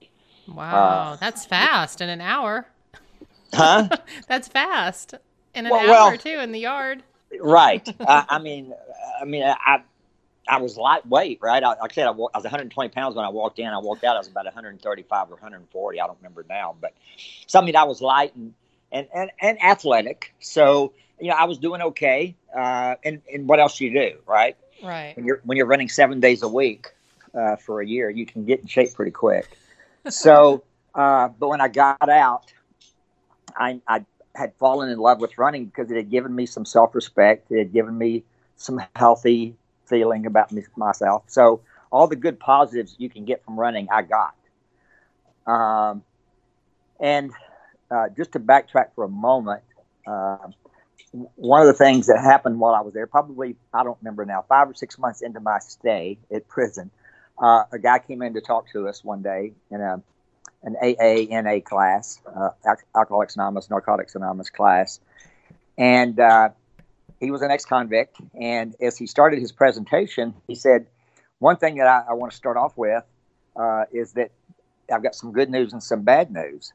Wow, 0.48 1.14
uh, 1.14 1.16
that's 1.18 1.46
fast 1.46 2.02
in 2.02 2.10
an 2.10 2.22
hour. 2.22 2.66
Huh? 3.54 3.90
that's 4.28 4.48
fast 4.48 5.16
in 5.54 5.66
an 5.66 5.72
well, 5.72 5.82
hour 5.82 6.12
well, 6.12 6.18
too 6.18 6.40
in 6.40 6.52
the 6.52 6.60
yard. 6.60 7.04
Right. 7.40 7.88
I, 8.00 8.26
I, 8.30 8.40
mean, 8.40 8.74
I 9.22 9.26
mean, 9.26 9.44
I 9.44 9.84
I 10.48 10.58
was 10.58 10.78
lightweight, 10.78 11.40
right? 11.42 11.64
I, 11.64 11.68
like 11.68 11.92
I 11.92 11.94
said, 11.94 12.08
I, 12.08 12.12
I, 12.12 12.14
was 12.14 12.44
120 12.44 12.90
pounds 12.90 13.16
when 13.16 13.24
I 13.24 13.30
walked 13.30 13.60
in. 13.60 13.68
I 13.68 13.78
walked 13.78 14.04
out, 14.04 14.16
I 14.16 14.20
was 14.20 14.28
about 14.28 14.46
135 14.46 15.28
or 15.28 15.34
140. 15.36 16.02
I 16.02 16.08
don't 16.08 16.18
remember 16.18 16.44
now, 16.50 16.76
but 16.80 16.94
something 17.46 17.76
I 17.76 17.84
was 17.84 18.02
light 18.02 18.36
and 18.36 18.54
and 18.92 19.08
and, 19.14 19.32
and 19.40 19.64
athletic. 19.64 20.34
So 20.40 20.94
you 21.20 21.30
know, 21.30 21.36
I 21.36 21.46
was 21.46 21.60
doing 21.60 21.82
okay. 21.82 22.36
Uh, 22.56 22.96
and 23.04 23.22
and 23.32 23.48
what 23.48 23.60
else 23.60 23.78
do 23.78 23.86
you 23.86 23.94
do, 23.94 24.18
right? 24.26 24.58
Right. 24.84 25.16
When 25.16 25.26
you're 25.26 25.42
when 25.44 25.58
you're 25.58 25.68
running 25.68 25.90
seven 25.90 26.20
days 26.20 26.42
a 26.42 26.50
week 26.50 26.88
uh, 27.36 27.58
for 27.58 27.82
a 27.82 27.86
year, 27.86 28.10
you 28.10 28.26
can 28.26 28.46
get 28.46 28.62
in 28.62 28.68
shape 28.68 28.96
pretty 28.96 29.12
quick 29.12 29.56
so, 30.08 30.64
uh, 30.96 31.30
but 31.30 31.50
when 31.50 31.62
I 31.62 31.68
got 31.68 32.10
out, 32.10 32.52
I, 33.56 33.82
I 33.88 34.06
had 34.36 34.54
fallen 34.56 34.90
in 34.90 35.00
love 35.00 35.20
with 35.20 35.38
running 35.38 35.66
because 35.66 35.92
it 35.92 35.98
had 35.98 36.10
given 36.10 36.34
me 36.36 36.46
some 36.46 36.66
self 36.66 36.96
respect. 36.96 37.52
It 37.52 37.60
had 37.60 37.74
given 37.74 37.98
me 37.98 38.24
some 38.56 38.82
healthy 38.96 39.56
feeling 39.86 40.26
about 40.26 40.52
me, 40.52 40.64
myself. 40.76 41.24
So, 41.28 41.62
all 41.92 42.08
the 42.08 42.16
good 42.16 42.40
positives 42.40 42.96
you 43.00 43.10
can 43.10 43.26
get 43.26 43.44
from 43.44 43.60
running, 43.60 43.88
I 43.92 44.04
got. 44.04 44.36
Um, 45.46 46.04
And 47.00 47.32
uh, 47.92 48.10
just 48.16 48.34
to 48.34 48.40
backtrack 48.40 48.94
for 48.96 49.04
a 49.04 49.10
moment, 49.10 49.64
uh, 50.08 50.38
one 51.36 51.62
of 51.62 51.68
the 51.68 51.74
things 51.74 52.08
that 52.08 52.20
happened 52.22 52.60
while 52.60 52.76
I 52.76 52.82
was 52.82 52.94
there, 52.94 53.08
probably, 53.08 53.56
I 53.74 53.84
don't 53.84 53.98
remember 54.02 54.26
now, 54.26 54.46
five 54.48 54.70
or 54.70 54.74
six 54.74 54.98
months 55.00 55.22
into 55.22 55.40
my 55.40 55.60
stay 55.60 56.20
at 56.34 56.48
prison, 56.48 56.92
uh, 57.42 57.64
a 57.72 57.80
guy 57.80 58.00
came 58.00 58.22
in 58.22 58.34
to 58.36 58.42
talk 58.42 58.70
to 58.74 58.88
us 58.88 59.04
one 59.04 59.22
day 59.22 59.54
in 59.72 59.82
a, 59.82 60.02
an 60.64 60.76
AANA 60.82 61.64
class, 61.64 62.20
uh, 62.36 62.50
Alcoholics 62.96 63.36
Anonymous, 63.36 63.70
Narcotics 63.70 64.16
Anonymous 64.16 64.50
class. 64.50 65.00
And 65.78 66.20
uh, 66.20 66.50
he 67.20 67.32
was 67.32 67.42
an 67.42 67.52
ex 67.52 67.66
convict. 67.66 68.18
And 68.40 68.76
as 68.82 68.98
he 68.98 69.08
started 69.08 69.40
his 69.40 69.52
presentation, 69.52 70.34
he 70.48 70.56
said, 70.56 70.88
One 71.40 71.58
thing 71.58 71.78
that 71.78 71.88
I, 71.88 72.12
I 72.12 72.14
want 72.14 72.32
to 72.32 72.38
start 72.38 72.58
off 72.58 72.78
with 72.78 73.04
uh, 73.56 73.86
is 73.92 74.14
that 74.14 74.32
I've 74.92 75.04
got 75.04 75.16
some 75.16 75.32
good 75.32 75.50
news 75.50 75.74
and 75.74 75.82
some 75.82 76.02
bad 76.02 76.32
news. 76.32 76.74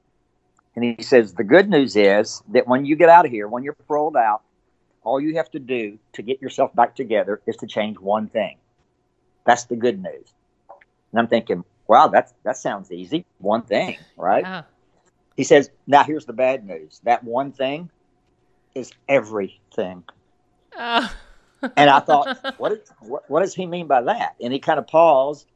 And 0.74 0.84
he 0.84 1.02
says, 1.02 1.34
The 1.34 1.44
good 1.44 1.68
news 1.68 1.96
is 1.96 2.42
that 2.52 2.66
when 2.66 2.84
you 2.84 2.96
get 2.96 3.08
out 3.08 3.26
of 3.26 3.30
here, 3.30 3.46
when 3.48 3.62
you're 3.62 3.74
paroled 3.74 4.16
out, 4.16 4.42
all 5.02 5.20
you 5.20 5.36
have 5.36 5.50
to 5.50 5.58
do 5.58 5.98
to 6.14 6.22
get 6.22 6.40
yourself 6.40 6.74
back 6.74 6.96
together 6.96 7.40
is 7.46 7.56
to 7.58 7.66
change 7.66 7.98
one 7.98 8.28
thing. 8.28 8.56
That's 9.44 9.64
the 9.64 9.76
good 9.76 10.02
news. 10.02 10.32
And 11.12 11.20
I'm 11.20 11.28
thinking, 11.28 11.64
wow, 11.86 12.08
that's 12.08 12.32
that 12.44 12.56
sounds 12.56 12.90
easy. 12.90 13.24
One 13.38 13.62
thing, 13.62 13.96
right? 14.16 14.44
Yeah. 14.44 14.62
He 15.36 15.44
says, 15.44 15.70
now 15.86 16.04
here's 16.04 16.26
the 16.26 16.32
bad 16.32 16.64
news. 16.64 17.00
That 17.04 17.24
one 17.24 17.52
thing 17.52 17.90
is 18.74 18.92
everything. 19.08 20.04
Uh. 20.76 21.08
and 21.76 21.90
I 21.90 22.00
thought, 22.06 22.38
what, 22.58 22.72
is, 22.72 22.92
what, 23.00 23.28
what 23.28 23.40
does 23.40 23.54
he 23.54 23.66
mean 23.66 23.86
by 23.88 24.02
that? 24.02 24.36
And 24.40 24.52
he 24.52 24.60
kind 24.60 24.78
of 24.78 24.86
paused 24.86 25.46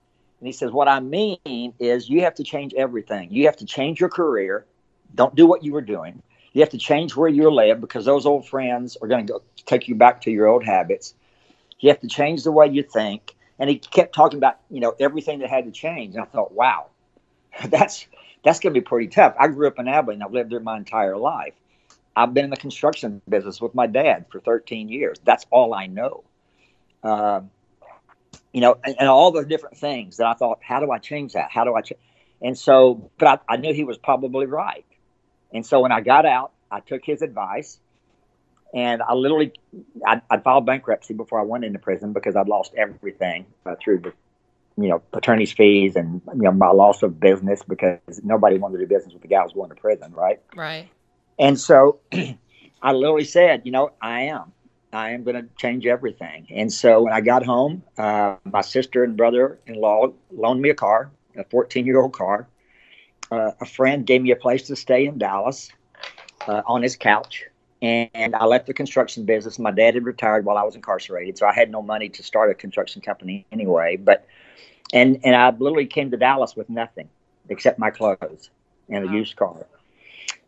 and 0.40 0.46
he 0.46 0.52
says, 0.52 0.70
what 0.70 0.88
I 0.88 1.00
mean 1.00 1.74
is 1.78 2.08
you 2.08 2.22
have 2.22 2.34
to 2.36 2.44
change 2.44 2.72
everything. 2.74 3.32
You 3.32 3.46
have 3.46 3.56
to 3.56 3.66
change 3.66 4.00
your 4.00 4.08
career. 4.08 4.64
Don't 5.14 5.34
do 5.34 5.46
what 5.46 5.64
you 5.64 5.72
were 5.72 5.82
doing. 5.82 6.22
You 6.52 6.60
have 6.60 6.70
to 6.70 6.78
change 6.78 7.16
where 7.16 7.28
you 7.28 7.50
live 7.50 7.80
because 7.80 8.04
those 8.04 8.24
old 8.24 8.46
friends 8.46 8.96
are 9.02 9.08
going 9.08 9.26
to 9.26 9.32
go 9.34 9.42
take 9.66 9.88
you 9.88 9.94
back 9.94 10.22
to 10.22 10.30
your 10.30 10.46
old 10.46 10.64
habits. 10.64 11.14
You 11.80 11.90
have 11.90 12.00
to 12.00 12.08
change 12.08 12.44
the 12.44 12.52
way 12.52 12.68
you 12.68 12.82
think. 12.82 13.34
And 13.58 13.68
he 13.68 13.78
kept 13.78 14.14
talking 14.14 14.38
about, 14.38 14.58
you 14.70 14.80
know, 14.80 14.94
everything 15.00 15.40
that 15.40 15.50
had 15.50 15.64
to 15.64 15.70
change. 15.70 16.14
And 16.14 16.22
I 16.22 16.26
thought, 16.26 16.52
wow, 16.52 16.86
that's 17.66 18.06
that's 18.44 18.60
going 18.60 18.72
to 18.72 18.80
be 18.80 18.84
pretty 18.84 19.08
tough. 19.08 19.34
I 19.38 19.48
grew 19.48 19.66
up 19.66 19.78
in 19.78 19.88
Abilene. 19.88 20.22
I've 20.22 20.32
lived 20.32 20.50
there 20.50 20.60
my 20.60 20.76
entire 20.76 21.16
life. 21.16 21.54
I've 22.14 22.34
been 22.34 22.44
in 22.44 22.50
the 22.50 22.56
construction 22.56 23.20
business 23.28 23.60
with 23.60 23.74
my 23.74 23.86
dad 23.86 24.26
for 24.30 24.40
13 24.40 24.88
years. 24.88 25.18
That's 25.24 25.46
all 25.50 25.74
I 25.74 25.86
know. 25.86 26.24
Uh, 27.02 27.42
you 28.52 28.60
know, 28.60 28.76
and, 28.84 28.96
and, 28.98 29.08
all 29.08 29.30
the 29.30 29.44
different 29.44 29.76
things 29.76 30.16
that 30.16 30.26
I 30.26 30.34
thought, 30.34 30.58
how 30.62 30.80
do 30.80 30.90
I 30.90 30.98
change 30.98 31.34
that? 31.34 31.50
How 31.50 31.64
do 31.64 31.74
I 31.74 31.82
change? 31.82 32.00
And 32.42 32.58
so, 32.58 33.10
but 33.18 33.42
I, 33.48 33.54
I 33.54 33.56
knew 33.56 33.72
he 33.72 33.84
was 33.84 33.98
probably 33.98 34.46
right. 34.46 34.84
And 35.52 35.64
so 35.64 35.80
when 35.80 35.92
I 35.92 36.00
got 36.00 36.26
out, 36.26 36.52
I 36.70 36.80
took 36.80 37.04
his 37.04 37.22
advice 37.22 37.78
and 38.74 39.02
I 39.02 39.14
literally, 39.14 39.52
I, 40.06 40.20
I 40.30 40.38
filed 40.38 40.66
bankruptcy 40.66 41.14
before 41.14 41.40
I 41.40 41.42
went 41.42 41.64
into 41.64 41.78
prison 41.78 42.12
because 42.12 42.36
I'd 42.36 42.48
lost 42.48 42.74
everything 42.76 43.46
uh, 43.64 43.76
through 43.82 44.00
the, 44.00 44.12
you 44.76 44.88
know, 44.88 45.02
attorney's 45.12 45.52
fees 45.52 45.96
and, 45.96 46.20
you 46.34 46.42
know, 46.42 46.52
my 46.52 46.70
loss 46.70 47.02
of 47.02 47.18
business 47.18 47.62
because 47.66 47.98
nobody 48.22 48.58
wanted 48.58 48.78
to 48.78 48.86
do 48.86 48.94
business 48.94 49.12
with 49.12 49.22
the 49.22 49.28
guy 49.28 49.38
who 49.38 49.44
was 49.44 49.52
going 49.52 49.70
to 49.70 49.74
prison. 49.74 50.12
Right. 50.12 50.40
Right. 50.54 50.88
And 51.38 51.58
so 51.58 52.00
I 52.82 52.92
literally 52.92 53.24
said, 53.24 53.62
you 53.64 53.72
know, 53.72 53.92
I 54.00 54.22
am. 54.22 54.52
I 54.92 55.10
am 55.10 55.22
going 55.22 55.36
to 55.36 55.48
change 55.58 55.86
everything. 55.86 56.46
And 56.50 56.72
so 56.72 57.02
when 57.02 57.12
I 57.12 57.20
got 57.20 57.44
home, 57.44 57.82
uh, 57.98 58.36
my 58.44 58.62
sister 58.62 59.04
and 59.04 59.16
brother 59.16 59.58
in 59.66 59.74
law 59.74 60.12
loaned 60.30 60.62
me 60.62 60.70
a 60.70 60.74
car, 60.74 61.10
a 61.36 61.44
14 61.44 61.84
year 61.84 62.00
old 62.00 62.12
car. 62.12 62.48
Uh, 63.30 63.50
a 63.60 63.66
friend 63.66 64.06
gave 64.06 64.22
me 64.22 64.30
a 64.30 64.36
place 64.36 64.62
to 64.68 64.76
stay 64.76 65.06
in 65.06 65.18
Dallas 65.18 65.70
uh, 66.46 66.62
on 66.66 66.82
his 66.82 66.96
couch. 66.96 67.44
And 67.80 68.34
I 68.34 68.44
left 68.44 68.66
the 68.66 68.74
construction 68.74 69.24
business. 69.24 69.58
My 69.58 69.70
dad 69.70 69.94
had 69.94 70.04
retired 70.04 70.44
while 70.44 70.58
I 70.58 70.64
was 70.64 70.74
incarcerated, 70.74 71.38
so 71.38 71.46
I 71.46 71.52
had 71.52 71.70
no 71.70 71.80
money 71.80 72.08
to 72.08 72.22
start 72.24 72.50
a 72.50 72.54
construction 72.54 73.02
company 73.02 73.46
anyway. 73.52 73.96
But 73.96 74.26
and 74.92 75.20
and 75.24 75.36
I 75.36 75.50
literally 75.50 75.86
came 75.86 76.10
to 76.10 76.16
Dallas 76.16 76.56
with 76.56 76.68
nothing 76.68 77.08
except 77.48 77.78
my 77.78 77.90
clothes 77.90 78.50
and 78.88 79.04
a 79.04 79.06
wow. 79.06 79.12
used 79.12 79.36
car. 79.36 79.66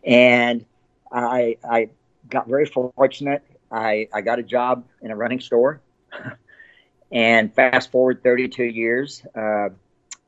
And 0.05 0.65
I 1.13 1.57
I 1.69 1.91
got 2.29 2.49
very 2.49 2.67
fortunate. 2.67 3.45
I 3.71 4.09
I 4.13 4.23
got 4.23 4.39
a 4.39 4.43
job 4.43 4.85
in 5.01 5.13
a 5.13 5.17
running 5.17 5.41
store, 5.41 5.81
and 7.13 7.55
fast 7.55 7.93
forward 7.93 8.23
32 8.25 8.65
years, 8.65 9.25
uh, 9.37 9.69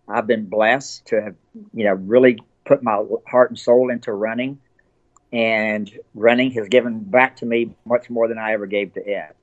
I've 0.08 0.26
been 0.26 0.46
blessed 0.46 1.06
to 1.06 1.22
have 1.22 1.34
you 1.74 1.84
know 1.84 1.94
really 1.94 2.38
put 2.64 2.82
my 2.82 3.02
heart 3.26 3.50
and 3.50 3.58
soul 3.58 3.90
into 3.90 4.12
running, 4.12 4.58
and 5.32 5.90
running 6.14 6.50
has 6.52 6.68
given 6.68 7.00
back 7.00 7.36
to 7.36 7.46
me 7.46 7.74
much 7.84 8.10
more 8.10 8.28
than 8.28 8.38
I 8.38 8.52
ever 8.52 8.66
gave 8.66 8.94
to 8.94 9.00
it. 9.00 9.36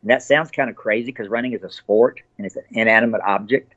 And 0.00 0.10
that 0.10 0.22
sounds 0.22 0.50
kind 0.50 0.70
of 0.70 0.76
crazy 0.76 1.06
because 1.06 1.28
running 1.28 1.52
is 1.52 1.62
a 1.62 1.70
sport 1.70 2.20
and 2.36 2.46
it's 2.46 2.56
an 2.56 2.64
inanimate 2.70 3.20
object. 3.22 3.74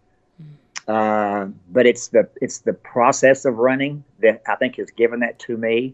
Uh, 0.87 1.47
but 1.71 1.85
it's 1.85 2.07
the 2.07 2.27
it's 2.41 2.59
the 2.59 2.73
process 2.73 3.45
of 3.45 3.57
running 3.57 4.03
that 4.19 4.41
I 4.47 4.55
think 4.55 4.77
has 4.77 4.89
given 4.91 5.19
that 5.19 5.37
to 5.39 5.55
me 5.55 5.93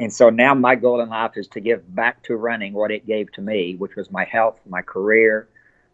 and 0.00 0.10
so 0.10 0.30
now 0.30 0.54
my 0.54 0.76
goal 0.76 1.02
in 1.02 1.10
life 1.10 1.32
is 1.36 1.46
to 1.48 1.60
give 1.60 1.94
back 1.94 2.22
to 2.24 2.34
running 2.34 2.72
what 2.72 2.90
it 2.90 3.06
gave 3.06 3.30
to 3.32 3.42
me, 3.42 3.76
which 3.76 3.96
was 3.96 4.10
my 4.10 4.24
health, 4.24 4.58
my 4.66 4.80
career, 4.80 5.46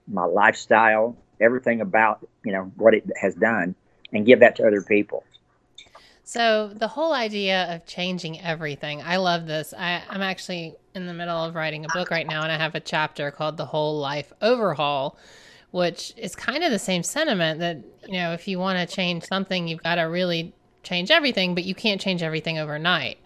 my 0.06 0.24
lifestyle, 0.24 1.16
everything 1.40 1.80
about, 1.80 2.24
you 2.44 2.52
know, 2.52 2.70
what 2.76 2.94
it 2.94 3.04
has 3.20 3.34
done 3.34 3.74
and 4.12 4.24
give 4.24 4.40
that 4.40 4.54
to 4.56 4.66
other 4.66 4.80
people. 4.80 5.24
So 6.28 6.72
the 6.74 6.88
whole 6.88 7.12
idea 7.12 7.72
of 7.72 7.86
changing 7.86 8.40
everything, 8.40 9.00
I 9.00 9.18
love 9.18 9.46
this. 9.46 9.72
I, 9.72 10.02
I'm 10.10 10.22
actually 10.22 10.74
in 10.92 11.06
the 11.06 11.14
middle 11.14 11.36
of 11.36 11.54
writing 11.54 11.84
a 11.84 11.88
book 11.94 12.10
right 12.10 12.26
now, 12.26 12.42
and 12.42 12.50
I 12.50 12.56
have 12.56 12.74
a 12.74 12.80
chapter 12.80 13.30
called 13.30 13.56
"The 13.56 13.66
Whole 13.66 14.00
Life 14.00 14.32
Overhaul," 14.42 15.16
which 15.70 16.12
is 16.16 16.34
kind 16.34 16.64
of 16.64 16.72
the 16.72 16.80
same 16.80 17.04
sentiment 17.04 17.60
that 17.60 17.78
you 18.08 18.14
know, 18.14 18.32
if 18.32 18.48
you 18.48 18.58
want 18.58 18.76
to 18.76 18.92
change 18.92 19.22
something, 19.22 19.68
you've 19.68 19.84
got 19.84 19.94
to 19.94 20.02
really 20.02 20.52
change 20.82 21.12
everything, 21.12 21.54
but 21.54 21.62
you 21.62 21.76
can't 21.76 22.00
change 22.00 22.24
everything 22.24 22.58
overnight. 22.58 23.18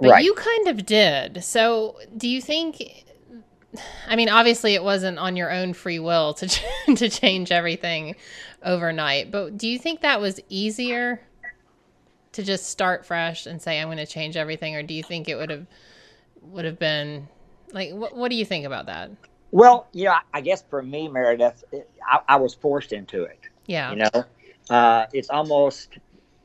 But 0.00 0.10
right. 0.10 0.24
you 0.24 0.34
kind 0.34 0.66
of 0.66 0.84
did. 0.84 1.44
So 1.44 1.96
do 2.16 2.26
you 2.26 2.42
think? 2.42 3.04
I 4.08 4.16
mean, 4.16 4.28
obviously, 4.28 4.74
it 4.74 4.82
wasn't 4.82 5.20
on 5.20 5.36
your 5.36 5.52
own 5.52 5.74
free 5.74 6.00
will 6.00 6.34
to 6.34 6.48
to 6.96 7.08
change 7.08 7.52
everything 7.52 8.16
overnight. 8.64 9.30
But 9.30 9.56
do 9.56 9.68
you 9.68 9.78
think 9.78 10.00
that 10.00 10.20
was 10.20 10.40
easier 10.48 11.20
to 12.32 12.42
just 12.42 12.66
start 12.66 13.04
fresh 13.04 13.46
and 13.46 13.60
say 13.60 13.80
I'm 13.80 13.88
going 13.88 13.98
to 13.98 14.06
change 14.06 14.36
everything, 14.36 14.74
or 14.74 14.82
do 14.82 14.94
you 14.94 15.02
think 15.02 15.28
it 15.28 15.36
would 15.36 15.50
have 15.50 15.66
would 16.42 16.64
have 16.64 16.78
been 16.78 17.28
like 17.72 17.92
what? 17.92 18.16
What 18.16 18.30
do 18.30 18.36
you 18.36 18.44
think 18.44 18.66
about 18.66 18.86
that? 18.86 19.10
Well, 19.50 19.86
yeah, 19.92 20.20
I 20.32 20.40
guess 20.40 20.62
for 20.62 20.82
me, 20.82 21.08
Meredith, 21.08 21.64
I, 22.08 22.20
I 22.28 22.36
was 22.36 22.54
forced 22.54 22.92
into 22.92 23.24
it. 23.24 23.38
Yeah, 23.66 23.90
you 23.90 23.96
know, 23.96 24.24
uh, 24.70 25.06
it's 25.12 25.30
almost 25.30 25.98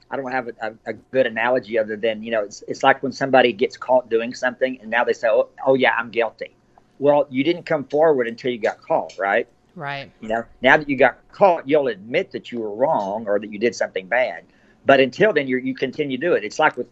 I 0.09 0.17
don't 0.17 0.31
have 0.31 0.49
a, 0.61 0.73
a, 0.85 0.93
good 0.93 1.25
analogy 1.25 1.77
other 1.77 1.95
than 1.95 2.23
you 2.23 2.31
know 2.31 2.43
it's 2.43 2.63
it's 2.67 2.83
like 2.83 3.03
when 3.03 3.11
somebody 3.11 3.53
gets 3.53 3.77
caught 3.77 4.09
doing 4.09 4.33
something 4.33 4.79
and 4.81 4.89
now 4.89 5.03
they 5.03 5.13
say 5.13 5.27
oh, 5.27 5.49
oh 5.65 5.75
yeah 5.75 5.95
I'm 5.97 6.11
guilty. 6.11 6.51
Well, 6.99 7.27
you 7.29 7.43
didn't 7.43 7.63
come 7.63 7.83
forward 7.83 8.27
until 8.27 8.51
you 8.51 8.57
got 8.57 8.81
caught, 8.81 9.13
right? 9.19 9.47
Right. 9.75 10.11
You 10.19 10.29
know, 10.29 10.43
now 10.63 10.77
that 10.77 10.89
you 10.89 10.97
got 10.97 11.19
caught, 11.31 11.69
you'll 11.69 11.89
admit 11.89 12.31
that 12.31 12.51
you 12.51 12.59
were 12.59 12.73
wrong 12.73 13.27
or 13.27 13.39
that 13.39 13.51
you 13.51 13.59
did 13.59 13.75
something 13.75 14.07
bad. 14.07 14.43
But 14.87 14.99
until 14.99 15.33
then, 15.33 15.47
you 15.47 15.57
you 15.57 15.75
continue 15.75 16.17
to 16.17 16.27
do 16.27 16.33
it. 16.33 16.43
It's 16.43 16.57
like 16.57 16.75
with 16.77 16.89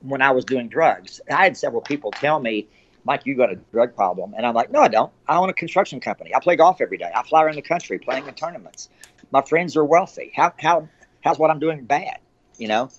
when 0.00 0.20
I 0.20 0.32
was 0.32 0.44
doing 0.44 0.68
drugs. 0.68 1.20
I 1.30 1.44
had 1.44 1.56
several 1.56 1.80
people 1.80 2.10
tell 2.10 2.38
me, 2.38 2.68
Mike, 3.04 3.24
you 3.24 3.34
got 3.34 3.50
a 3.50 3.56
drug 3.56 3.94
problem. 3.94 4.34
And 4.36 4.44
I'm 4.44 4.54
like, 4.54 4.70
no, 4.70 4.80
I 4.80 4.88
don't. 4.88 5.10
I 5.26 5.38
own 5.38 5.48
a 5.48 5.54
construction 5.54 6.00
company. 6.00 6.34
I 6.34 6.40
play 6.40 6.56
golf 6.56 6.82
every 6.82 6.98
day. 6.98 7.10
I 7.14 7.22
fly 7.22 7.44
around 7.44 7.54
the 7.54 7.62
country 7.62 7.98
playing 7.98 8.26
in 8.28 8.34
tournaments. 8.34 8.90
My 9.30 9.40
friends 9.40 9.76
are 9.78 9.84
wealthy. 9.84 10.30
How, 10.36 10.52
how, 10.58 10.88
how's 11.24 11.38
what 11.38 11.50
I'm 11.50 11.58
doing 11.58 11.84
bad? 11.84 12.18
you 12.58 12.68
know. 12.68 12.90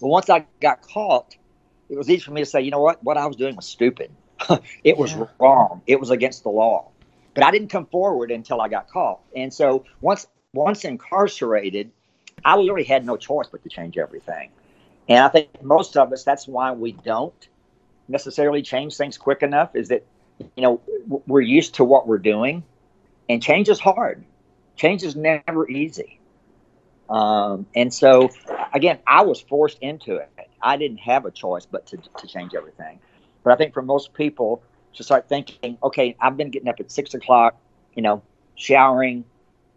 But 0.00 0.08
once 0.08 0.30
I 0.30 0.46
got 0.60 0.82
caught, 0.82 1.36
it 1.88 1.96
was 1.96 2.08
easy 2.08 2.20
for 2.20 2.30
me 2.30 2.42
to 2.42 2.46
say, 2.46 2.60
you 2.60 2.70
know 2.70 2.80
what, 2.80 3.02
what 3.02 3.16
I 3.16 3.26
was 3.26 3.36
doing 3.36 3.56
was 3.56 3.66
stupid. 3.66 4.12
it 4.84 4.96
was 4.96 5.12
yeah. 5.12 5.24
wrong. 5.40 5.82
It 5.86 5.98
was 5.98 6.10
against 6.10 6.44
the 6.44 6.50
law. 6.50 6.90
But 7.34 7.44
I 7.44 7.50
didn't 7.50 7.68
come 7.68 7.86
forward 7.86 8.30
until 8.30 8.60
I 8.60 8.68
got 8.68 8.88
caught. 8.88 9.20
And 9.34 9.52
so 9.52 9.84
once 10.00 10.26
once 10.52 10.84
incarcerated, 10.84 11.90
I 12.44 12.56
literally 12.56 12.84
had 12.84 13.04
no 13.04 13.16
choice 13.16 13.48
but 13.50 13.62
to 13.62 13.68
change 13.68 13.98
everything. 13.98 14.50
And 15.08 15.24
I 15.24 15.28
think 15.28 15.62
most 15.62 15.96
of 15.96 16.12
us, 16.12 16.24
that's 16.24 16.46
why 16.46 16.72
we 16.72 16.92
don't 16.92 17.48
necessarily 18.08 18.62
change 18.62 18.96
things 18.96 19.16
quick 19.16 19.42
enough. 19.42 19.74
Is 19.74 19.88
that 19.88 20.04
you 20.56 20.62
know 20.62 20.80
we're 21.26 21.40
used 21.40 21.76
to 21.76 21.84
what 21.84 22.06
we're 22.06 22.18
doing, 22.18 22.64
and 23.28 23.42
change 23.42 23.68
is 23.68 23.80
hard. 23.80 24.24
Change 24.76 25.02
is 25.02 25.16
never 25.16 25.68
easy. 25.68 26.20
Um, 27.08 27.66
and 27.74 27.92
so, 27.92 28.30
again, 28.72 28.98
I 29.06 29.22
was 29.22 29.40
forced 29.40 29.78
into 29.80 30.16
it. 30.16 30.30
I 30.60 30.76
didn't 30.76 30.98
have 30.98 31.24
a 31.24 31.30
choice 31.30 31.66
but 31.66 31.86
to, 31.86 31.96
to 31.96 32.26
change 32.26 32.54
everything. 32.54 33.00
But 33.42 33.54
I 33.54 33.56
think 33.56 33.72
for 33.72 33.82
most 33.82 34.12
people, 34.12 34.62
to 34.94 35.04
start 35.04 35.28
thinking, 35.28 35.78
okay, 35.82 36.16
I've 36.20 36.36
been 36.36 36.50
getting 36.50 36.68
up 36.68 36.80
at 36.80 36.90
six 36.90 37.14
o'clock, 37.14 37.56
you 37.94 38.02
know, 38.02 38.22
showering, 38.56 39.24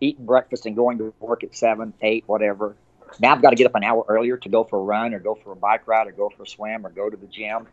eating 0.01 0.25
breakfast, 0.25 0.65
and 0.65 0.75
going 0.75 0.97
to 0.97 1.13
work 1.19 1.43
at 1.43 1.55
seven, 1.55 1.93
eight, 2.01 2.23
whatever. 2.27 2.75
now 3.19 3.33
I've 3.33 3.41
got 3.41 3.51
to 3.51 3.55
get 3.55 3.67
up 3.67 3.75
an 3.75 3.83
hour 3.83 4.03
earlier 4.09 4.37
to 4.37 4.49
go 4.49 4.63
for 4.63 4.79
a 4.79 4.83
run 4.83 5.13
or 5.13 5.19
go 5.19 5.35
for 5.35 5.53
a 5.53 5.55
bike 5.55 5.87
ride 5.87 6.07
or 6.07 6.11
go 6.11 6.29
for 6.35 6.43
a 6.43 6.47
swim 6.47 6.85
or 6.85 6.89
go 6.89 7.09
to 7.09 7.15
the 7.15 7.27
gym. 7.27 7.67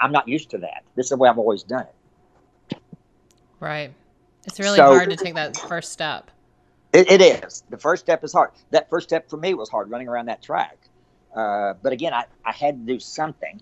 I'm 0.00 0.12
not 0.12 0.26
used 0.26 0.50
to 0.50 0.58
that. 0.58 0.82
This 0.96 1.06
is 1.06 1.10
the 1.10 1.16
way 1.16 1.28
I've 1.28 1.38
always 1.38 1.62
done 1.62 1.86
it. 1.86 2.80
Right. 3.60 3.92
It's 4.46 4.58
really 4.58 4.76
so, 4.76 4.86
hard 4.86 5.10
to 5.10 5.16
take 5.16 5.34
that 5.34 5.56
first 5.56 5.92
step. 5.92 6.30
It, 6.92 7.10
it 7.10 7.20
is. 7.20 7.62
The 7.70 7.76
first 7.76 8.04
step 8.04 8.24
is 8.24 8.32
hard. 8.32 8.50
That 8.70 8.88
first 8.88 9.08
step 9.08 9.28
for 9.28 9.36
me 9.36 9.54
was 9.54 9.68
hard 9.68 9.90
running 9.90 10.08
around 10.08 10.26
that 10.26 10.42
track. 10.42 10.78
Uh, 11.34 11.74
but 11.82 11.92
again, 11.92 12.12
I, 12.12 12.24
I 12.44 12.52
had 12.52 12.86
to 12.86 12.94
do 12.94 12.98
something. 12.98 13.60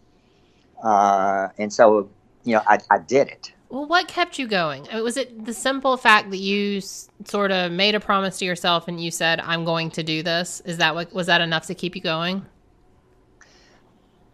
Uh, 0.83 1.49
and 1.59 1.73
so, 1.73 2.09
you 2.45 2.55
know, 2.55 2.63
I, 2.67 2.79
I 2.91 2.99
did 2.99 3.29
it. 3.29 3.53
Well, 3.71 3.87
what 3.87 4.09
kept 4.09 4.39
you 4.39 4.49
going? 4.49 4.89
Was 4.95 5.17
it 5.17 5.45
the 5.45 5.55
simple 5.55 5.97
fact 5.97 6.31
that 6.31 6.39
you 6.39 6.79
s- 6.79 7.09
sort 7.25 7.53
of 7.53 7.73
made 7.73 7.95
a 7.95 8.01
promise 8.01 8.39
to 8.39 8.45
yourself 8.47 8.89
and 8.89 9.01
you 9.01 9.11
said, 9.11 9.41
"I'm 9.41 9.65
going 9.65 9.91
to 9.93 10.03
do 10.03 10.23
this"? 10.23 10.63
Is 10.65 10.79
that 10.79 10.95
what 10.95 11.13
was 11.13 11.27
that 11.27 11.41
enough 11.43 11.67
to 11.67 11.75
keep 11.75 11.97
you 11.97 12.03
going? 12.03 12.47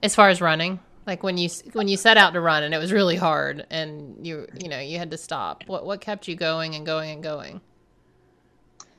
As 0.03 0.15
far 0.15 0.29
as 0.31 0.41
running, 0.41 0.81
like 1.07 1.23
when 1.23 1.39
you 1.39 1.49
when 1.73 1.89
you 1.89 1.97
set 1.97 2.17
out 2.17 2.35
to 2.35 2.41
run 2.41 2.63
and 2.63 2.75
it 2.75 2.79
was 2.79 2.93
really 2.93 3.17
hard 3.17 3.67
and 3.71 4.25
you 4.27 4.47
you 4.63 4.69
know 4.69 4.81
you 4.81 4.99
had 4.99 5.11
to 5.13 5.19
stop. 5.19 5.65
What 5.67 5.87
what 5.87 6.01
kept 6.01 6.29
you 6.29 6.37
going 6.37 6.75
and 6.77 6.87
going 6.87 7.11
and 7.11 7.23
going? 7.23 7.61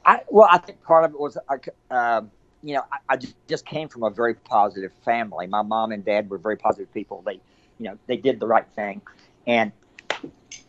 I 0.06 0.22
well, 0.30 0.48
I 0.51 0.58
think 0.60 0.82
part 0.84 1.06
of 1.06 1.13
it 1.13 1.20
was 1.20 1.38
uh, 1.92 2.22
you 2.63 2.75
know 2.75 2.84
I, 2.92 3.15
I 3.15 3.18
just 3.48 3.65
came 3.65 3.89
from 3.89 4.04
a 4.04 4.10
very 4.10 4.36
positive 4.36 4.92
family. 5.06 5.48
My 5.48 5.62
mom 5.62 5.92
and 5.92 6.06
dad 6.06 6.30
were 6.30 6.38
very 6.39 6.58
positive 6.58 6.94
people. 6.94 7.24
They 7.25 7.36
you 7.80 7.89
know 7.89 8.00
they 8.08 8.18
did 8.18 8.39
the 8.39 8.48
right 8.48 8.68
thing, 8.75 9.01
and 9.48 9.72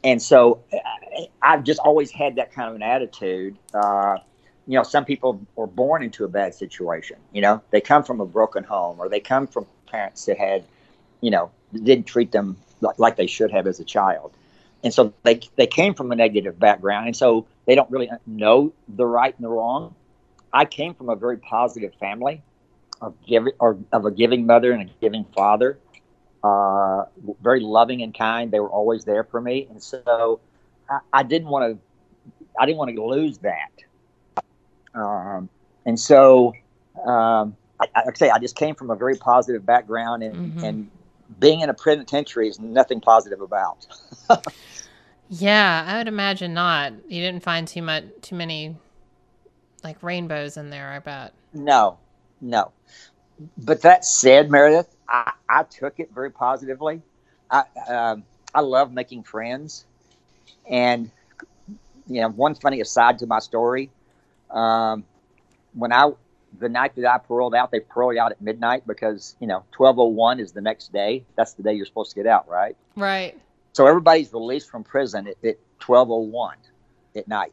and 0.04 0.20
so 0.20 0.62
I've 1.42 1.64
just 1.64 1.80
always 1.80 2.10
had 2.10 2.36
that 2.36 2.52
kind 2.52 2.68
of 2.68 2.74
an 2.74 2.82
attitude. 2.82 3.56
Uh, 3.72 4.18
you 4.66 4.76
know, 4.76 4.82
some 4.82 5.04
people 5.04 5.40
are 5.56 5.66
born 5.66 6.02
into 6.02 6.24
a 6.24 6.28
bad 6.28 6.54
situation. 6.54 7.16
You 7.32 7.42
know, 7.42 7.62
they 7.70 7.80
come 7.80 8.02
from 8.02 8.20
a 8.20 8.26
broken 8.26 8.64
home, 8.64 8.98
or 8.98 9.08
they 9.08 9.20
come 9.20 9.46
from 9.46 9.66
parents 9.86 10.24
that 10.26 10.38
had, 10.38 10.64
you 11.20 11.30
know, 11.30 11.50
didn't 11.72 12.06
treat 12.06 12.32
them 12.32 12.56
like, 12.80 12.98
like 12.98 13.16
they 13.16 13.26
should 13.26 13.50
have 13.52 13.66
as 13.66 13.80
a 13.80 13.84
child, 13.84 14.32
and 14.82 14.92
so 14.92 15.12
they 15.22 15.40
they 15.56 15.66
came 15.66 15.94
from 15.94 16.12
a 16.12 16.16
negative 16.16 16.58
background, 16.58 17.06
and 17.06 17.16
so 17.16 17.46
they 17.66 17.74
don't 17.74 17.90
really 17.90 18.10
know 18.26 18.72
the 18.88 19.06
right 19.06 19.34
and 19.36 19.44
the 19.44 19.48
wrong. 19.48 19.94
I 20.52 20.64
came 20.64 20.94
from 20.94 21.08
a 21.08 21.16
very 21.16 21.38
positive 21.38 21.94
family, 21.94 22.42
of 23.00 23.14
giving 23.26 23.52
or 23.58 23.78
of 23.92 24.04
a 24.04 24.10
giving 24.10 24.46
mother 24.46 24.72
and 24.72 24.90
a 24.90 24.92
giving 25.00 25.24
father, 25.36 25.78
uh, 26.46 27.04
very 27.42 27.60
loving 27.60 28.02
and 28.02 28.16
kind. 28.16 28.50
They 28.50 28.60
were 28.60 28.70
always 28.70 29.04
there 29.04 29.24
for 29.24 29.40
me, 29.40 29.66
and 29.70 29.82
so 29.82 30.40
I, 30.88 30.98
I 31.12 31.22
didn't 31.22 31.48
want 31.48 31.72
to. 31.72 31.78
I 32.58 32.66
didn't 32.66 32.78
want 32.78 32.94
to 32.94 33.04
lose 33.04 33.38
that. 33.38 33.70
Um, 34.94 35.48
and 35.84 36.00
so, 36.00 36.54
um, 37.04 37.54
I, 37.78 37.86
I 37.94 38.02
say, 38.14 38.30
I 38.30 38.38
just 38.38 38.56
came 38.56 38.74
from 38.74 38.90
a 38.90 38.96
very 38.96 39.16
positive 39.16 39.66
background, 39.66 40.22
and, 40.22 40.34
mm-hmm. 40.34 40.64
and 40.64 40.90
being 41.38 41.60
in 41.60 41.68
a 41.68 41.74
penitentiary 41.74 42.48
is 42.48 42.58
nothing 42.58 43.00
positive 43.00 43.42
about. 43.42 43.86
yeah, 45.28 45.84
I 45.86 45.98
would 45.98 46.08
imagine 46.08 46.54
not. 46.54 46.94
You 47.08 47.20
didn't 47.20 47.42
find 47.42 47.68
too 47.68 47.82
much, 47.82 48.04
too 48.22 48.36
many, 48.36 48.74
like 49.84 50.02
rainbows 50.02 50.56
in 50.56 50.70
there. 50.70 50.90
I 50.90 50.98
bet. 51.00 51.34
No, 51.52 51.98
no. 52.40 52.72
But 53.58 53.82
that 53.82 54.06
said, 54.06 54.50
Meredith, 54.50 54.95
I, 55.08 55.32
I 55.48 55.62
took 55.64 56.00
it 56.00 56.10
very 56.14 56.30
positively. 56.30 57.02
I 57.50 57.64
um, 57.88 58.24
I 58.54 58.60
love 58.60 58.92
making 58.92 59.22
friends, 59.22 59.84
and 60.68 61.10
you 62.08 62.20
know, 62.20 62.28
one 62.28 62.54
funny 62.54 62.80
aside 62.80 63.18
to 63.18 63.26
my 63.26 63.38
story, 63.38 63.90
um, 64.50 65.04
when 65.74 65.92
I 65.92 66.10
the 66.58 66.68
night 66.68 66.96
that 66.96 67.04
I 67.04 67.18
paroled 67.18 67.54
out, 67.54 67.70
they 67.70 67.80
paroled 67.80 68.16
out 68.16 68.32
at 68.32 68.40
midnight 68.40 68.86
because 68.86 69.36
you 69.40 69.46
know 69.46 69.64
twelve 69.72 69.98
oh 69.98 70.06
one 70.06 70.40
is 70.40 70.52
the 70.52 70.60
next 70.60 70.92
day. 70.92 71.24
That's 71.36 71.54
the 71.54 71.62
day 71.62 71.74
you're 71.74 71.86
supposed 71.86 72.10
to 72.10 72.16
get 72.16 72.26
out, 72.26 72.48
right? 72.48 72.76
Right. 72.96 73.38
So 73.72 73.86
everybody's 73.86 74.32
released 74.32 74.70
from 74.70 74.84
prison 74.84 75.28
at, 75.28 75.36
at 75.44 75.56
twelve 75.78 76.10
oh 76.10 76.18
one 76.18 76.56
at 77.14 77.28
night. 77.28 77.52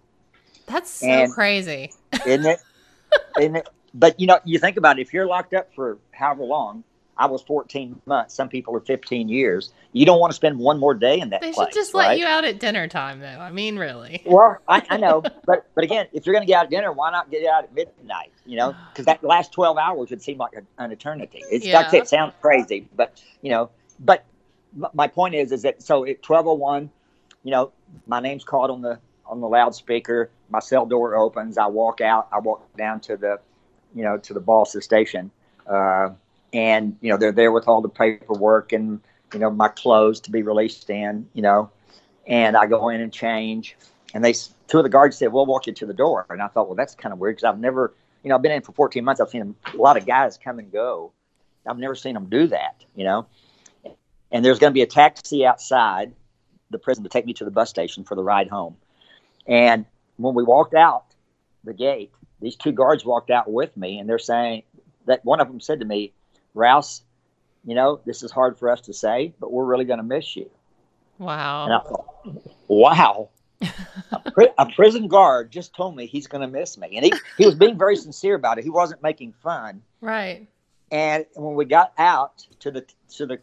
That's 0.66 0.90
so 0.90 1.08
and, 1.08 1.34
crazy, 1.34 1.92
isn't 2.26 2.46
it? 2.46 2.60
isn't 3.40 3.56
it? 3.58 3.70
But 3.94 4.20
you 4.20 4.28
know, 4.28 4.40
you 4.46 4.60
think 4.60 4.78
about 4.78 5.00
it. 5.00 5.02
If 5.02 5.14
you're 5.14 5.28
locked 5.28 5.54
up 5.54 5.74
for 5.76 5.98
however 6.12 6.44
long, 6.44 6.84
I 7.18 7.28
was 7.28 7.42
14 7.44 8.02
months. 8.06 8.34
Some 8.34 8.50
people 8.50 8.76
are 8.76 8.80
15 8.80 9.30
years. 9.30 9.72
You 9.92 10.06
don't 10.06 10.20
want 10.20 10.32
to 10.32 10.36
spend 10.36 10.58
one 10.58 10.80
more 10.80 10.94
day 10.94 11.20
in 11.20 11.30
that 11.30 11.42
they 11.42 11.52
place. 11.52 11.68
should 11.68 11.74
just 11.74 11.94
right? 11.94 12.08
let 12.10 12.20
you 12.20 12.26
out 12.26 12.44
at 12.44 12.60
dinner 12.60 12.88
time, 12.88 13.20
though. 13.20 13.28
I 13.28 13.52
mean, 13.52 13.78
really. 13.78 14.24
Well, 14.26 14.58
I, 14.68 14.84
I 14.90 14.98
know, 14.98 15.22
but 15.46 15.68
but 15.76 15.84
again, 15.84 16.08
if 16.14 16.26
you're 16.26 16.34
going 16.34 16.44
to 16.44 16.48
get 16.48 16.58
out 16.58 16.66
at 16.66 16.72
dinner, 16.72 16.92
why 16.92 17.12
not 17.12 17.30
get 17.30 17.46
out 17.46 17.66
at 17.66 17.74
midnight? 17.74 18.32
You 18.46 18.58
know, 18.58 18.76
because 18.92 19.06
that 19.06 19.24
last 19.24 19.52
12 19.52 19.78
hours 19.78 20.10
would 20.10 20.22
seem 20.22 20.38
like 20.38 20.54
a, 20.54 20.84
an 20.84 20.92
eternity. 20.92 21.44
It's 21.52 21.66
yeah. 21.66 21.82
like 21.82 21.94
it 21.94 22.08
sounds 22.08 22.34
crazy, 22.42 22.88
but 22.96 23.22
you 23.42 23.52
know, 23.52 23.70
but 24.00 24.26
my 24.94 25.08
point 25.08 25.36
is, 25.36 25.52
is 25.52 25.62
that 25.64 25.84
so 25.84 26.06
at 26.06 26.22
12:01, 26.24 26.90
you 27.44 27.52
know, 27.52 27.72
my 28.08 28.20
name's 28.20 28.44
called 28.44 28.72
on 28.72 28.82
the 28.82 29.00
on 29.26 29.42
the 29.42 29.48
loudspeaker. 29.48 30.30
My 30.50 30.60
cell 30.60 30.86
door 30.86 31.16
opens. 31.16 31.58
I 31.58 31.68
walk 31.68 32.02
out. 32.02 32.28
I 32.32 32.40
walk 32.40 32.76
down 32.76 33.00
to 33.02 33.18
the, 33.18 33.40
you 33.96 34.04
know, 34.04 34.18
to 34.18 34.34
the 34.34 34.40
boss 34.40 34.76
station. 34.84 35.32
Uh, 35.68 36.10
and 36.54 36.96
you 37.02 37.10
know 37.10 37.18
they're 37.18 37.32
there 37.32 37.52
with 37.52 37.68
all 37.68 37.82
the 37.82 37.90
paperwork 37.90 38.72
and 38.72 39.02
you 39.34 39.40
know 39.40 39.50
my 39.50 39.68
clothes 39.68 40.20
to 40.22 40.32
be 40.32 40.44
released 40.44 40.90
in 40.90 41.28
you 41.34 41.42
know. 41.42 41.72
And 42.26 42.56
i 42.56 42.68
go 42.68 42.88
in 42.90 43.02
and 43.02 43.12
change 43.12 43.76
and 44.14 44.24
they 44.24 44.34
two 44.68 44.78
of 44.78 44.84
the 44.84 44.90
guards 44.90 45.18
said 45.18 45.34
we'll 45.34 45.46
walk 45.46 45.68
you 45.68 45.74
to 45.74 45.86
the 45.86 45.94
door. 45.94 46.26
And 46.30 46.42
i 46.42 46.48
thought 46.48 46.68
well 46.68 46.76
that's 46.76 46.96
kind 46.96 47.12
of 47.12 47.20
weird 47.20 47.36
because 47.36 47.50
i've 47.50 47.60
never 47.60 47.94
you 48.24 48.30
know 48.30 48.36
i've 48.36 48.42
been 48.42 48.52
in 48.52 48.62
for 48.62 48.72
14 48.72 49.04
months 49.04 49.20
i've 49.20 49.30
seen 49.30 49.56
a 49.74 49.78
lot 49.78 49.98
of 49.98 50.06
guys 50.06 50.38
come 50.42 50.60
and 50.60 50.72
go. 50.72 51.12
I've 51.66 51.80
never 51.80 51.96
seen 51.96 52.14
them 52.14 52.28
do 52.30 52.48
that 52.48 52.84
you 52.96 53.04
know. 53.04 53.26
And 54.32 54.44
there's 54.44 54.60
going 54.60 54.72
to 54.72 54.76
be 54.76 54.82
a 54.82 54.88
taxi 54.88 55.46
outside 55.46 56.14
the 56.72 56.80
prison 56.80 57.04
to 57.04 57.10
take 57.10 57.26
me 57.26 57.34
to 57.34 57.46
the 57.46 57.52
bus 57.52 57.70
station 57.70 58.04
for 58.04 58.16
the 58.16 58.24
ride 58.24 58.50
home. 58.50 58.78
And 59.46 59.86
when 60.18 60.34
we 60.34 60.44
walked 60.44 60.74
out 60.74 61.06
the 61.64 61.74
gate 61.74 62.12
these 62.44 62.56
two 62.58 62.74
guards 62.74 63.06
walked 63.06 63.30
out 63.30 63.50
with 63.50 63.76
me 63.78 64.00
and 64.00 64.10
they're 64.10 64.20
saying 64.20 64.64
that 65.06 65.24
one 65.24 65.40
of 65.40 65.48
them 65.48 65.62
said 65.62 65.80
to 65.80 65.86
me 65.86 66.12
Rouse, 66.54 67.04
you 67.66 67.76
know, 67.76 68.00
this 68.06 68.24
is 68.24 68.32
hard 68.32 68.58
for 68.58 68.70
us 68.70 68.82
to 68.82 68.94
say, 68.94 69.34
but 69.40 69.52
we're 69.52 69.66
really 69.66 69.86
going 69.86 69.98
to 69.98 70.04
miss 70.04 70.36
you. 70.36 70.50
Wow. 71.18 71.66
And 71.66 71.74
I 71.74 71.80
thought, 71.80 72.06
wow. 72.68 73.30
a, 74.12 74.32
pri- 74.32 74.54
a, 74.58 74.66
prison 74.72 75.08
guard 75.08 75.52
just 75.52 75.74
told 75.74 75.96
me 75.96 76.06
he's 76.06 76.28
going 76.28 76.42
to 76.42 76.48
miss 76.48 76.78
me. 76.78 76.96
And 76.96 77.06
he, 77.06 77.14
he 77.38 77.46
was 77.46 77.56
being 77.56 77.78
very 77.78 77.96
sincere 77.96 78.36
about 78.36 78.58
it. 78.58 78.64
He 78.64 78.70
wasn't 78.70 79.02
making 79.02 79.34
fun. 79.42 79.82
Right. 80.02 80.48
And 80.92 81.26
when 81.36 81.56
we 81.56 81.66
got 81.66 81.94
out 81.98 82.46
to 82.60 82.72
the, 82.72 82.86
to 83.16 83.26
the, 83.26 83.40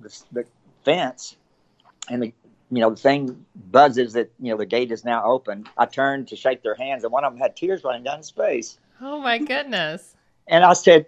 the, 0.00 0.22
the 0.32 0.44
fence 0.84 1.36
and 2.08 2.22
the, 2.22 2.32
you 2.70 2.80
know, 2.80 2.90
the 2.90 2.96
thing 2.96 3.44
buzzes 3.54 4.14
that, 4.14 4.30
you 4.40 4.50
know, 4.50 4.56
the 4.56 4.66
gate 4.66 4.90
is 4.90 5.04
now 5.04 5.24
open. 5.24 5.68
I 5.76 5.84
turned 5.84 6.28
to 6.28 6.36
shake 6.36 6.62
their 6.62 6.74
hands 6.74 7.04
and 7.04 7.12
one 7.12 7.24
of 7.24 7.32
them 7.32 7.40
had 7.40 7.56
tears 7.56 7.84
running 7.84 8.02
down 8.02 8.18
his 8.18 8.30
face. 8.30 8.78
Oh 9.00 9.20
my 9.20 9.38
goodness. 9.38 10.16
And 10.48 10.64
I 10.64 10.72
said, 10.72 11.06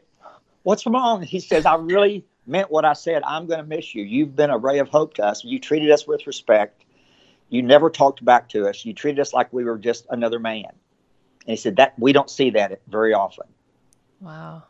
what's 0.66 0.85
wrong? 0.85 1.22
He 1.22 1.38
says, 1.38 1.64
I 1.64 1.76
really 1.76 2.24
meant 2.44 2.72
what 2.72 2.85
I 2.85 2.94
said. 2.94 3.22
I'm 3.22 3.46
going 3.46 3.61
to 3.61 3.64
miss 3.64 3.94
you. 3.94 4.02
You've 4.02 4.35
been 4.35 4.50
a 4.50 4.59
ray 4.59 4.81
of 4.81 4.88
hope 4.88 5.14
to 5.14 5.24
us. 5.24 5.44
You 5.44 5.61
treated 5.61 5.92
us 5.92 6.09
with 6.09 6.26
respect. 6.26 6.83
You 7.50 7.62
never 7.62 7.88
talked 7.88 8.24
back 8.24 8.48
to 8.48 8.66
us. 8.66 8.85
You 8.85 8.92
treated 8.92 9.20
us 9.20 9.33
like 9.33 9.52
we 9.52 9.62
were 9.62 9.79
just 9.79 10.09
another 10.11 10.40
man. 10.40 10.64
And 10.64 11.50
he 11.50 11.55
said 11.55 11.76
that 11.76 11.96
we 12.00 12.12
don't 12.12 12.29
see 12.29 12.50
that 12.50 12.81
very 12.88 13.14
often. 13.14 13.46
Wow. 14.20 14.64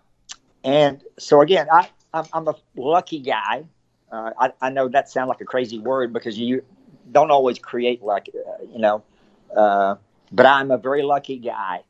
And 0.63 1.03
so 1.19 1.41
again, 1.41 1.67
I, 1.73 1.89
I'm, 2.13 2.27
I'm 2.31 2.47
a 2.49 2.57
lucky 2.77 3.21
guy. 3.21 3.65
Uh, 4.13 4.33
I, 4.39 4.53
I 4.61 4.69
know 4.69 4.89
that 4.89 5.09
sounds 5.09 5.29
like 5.29 5.41
a 5.41 5.47
crazy 5.47 5.79
word 5.79 6.13
because 6.13 6.39
you 6.39 6.63
don't 7.11 7.31
always 7.31 7.59
create 7.59 8.03
like, 8.03 8.29
uh, 8.35 8.65
you 8.71 8.81
know, 8.81 9.03
uh, 9.57 9.95
but 10.31 10.45
I'm 10.45 10.71
a 10.71 10.77
very 10.77 11.03
lucky 11.03 11.39
guy 11.39 11.85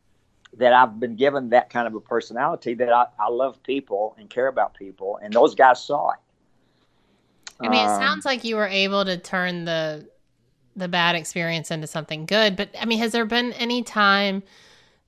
that 0.57 0.73
I've 0.73 0.99
been 0.99 1.17
given 1.17 1.51
that 1.51 1.71
kind 1.71 1.87
of 1.87 1.95
a 1.95 2.01
personality 2.01 2.75
that 2.75 2.93
I, 2.93 3.07
I 3.19 3.29
love 3.29 3.63
people 3.63 4.17
and 4.19 4.29
care 4.29 4.49
about 4.49 4.75
people, 4.75 5.19
and 5.23 5.33
those 5.33 5.55
guys 5.55 5.83
saw 5.83 6.11
it. 6.11 6.19
I 7.61 7.69
mean, 7.69 7.81
it 7.81 7.89
um, 7.89 8.01
sounds 8.01 8.25
like 8.25 8.45
you 8.45 8.57
were 8.57 8.67
able 8.67 9.05
to 9.05 9.17
turn 9.17 9.65
the 9.65 10.09
the 10.75 10.89
bad 10.89 11.17
experience 11.17 11.71
into 11.71 11.87
something 11.87 12.27
good. 12.27 12.55
But 12.57 12.71
I 12.79 12.85
mean, 12.85 12.99
has 12.99 13.13
there 13.13 13.25
been 13.25 13.53
any 13.55 13.83
time 13.83 14.43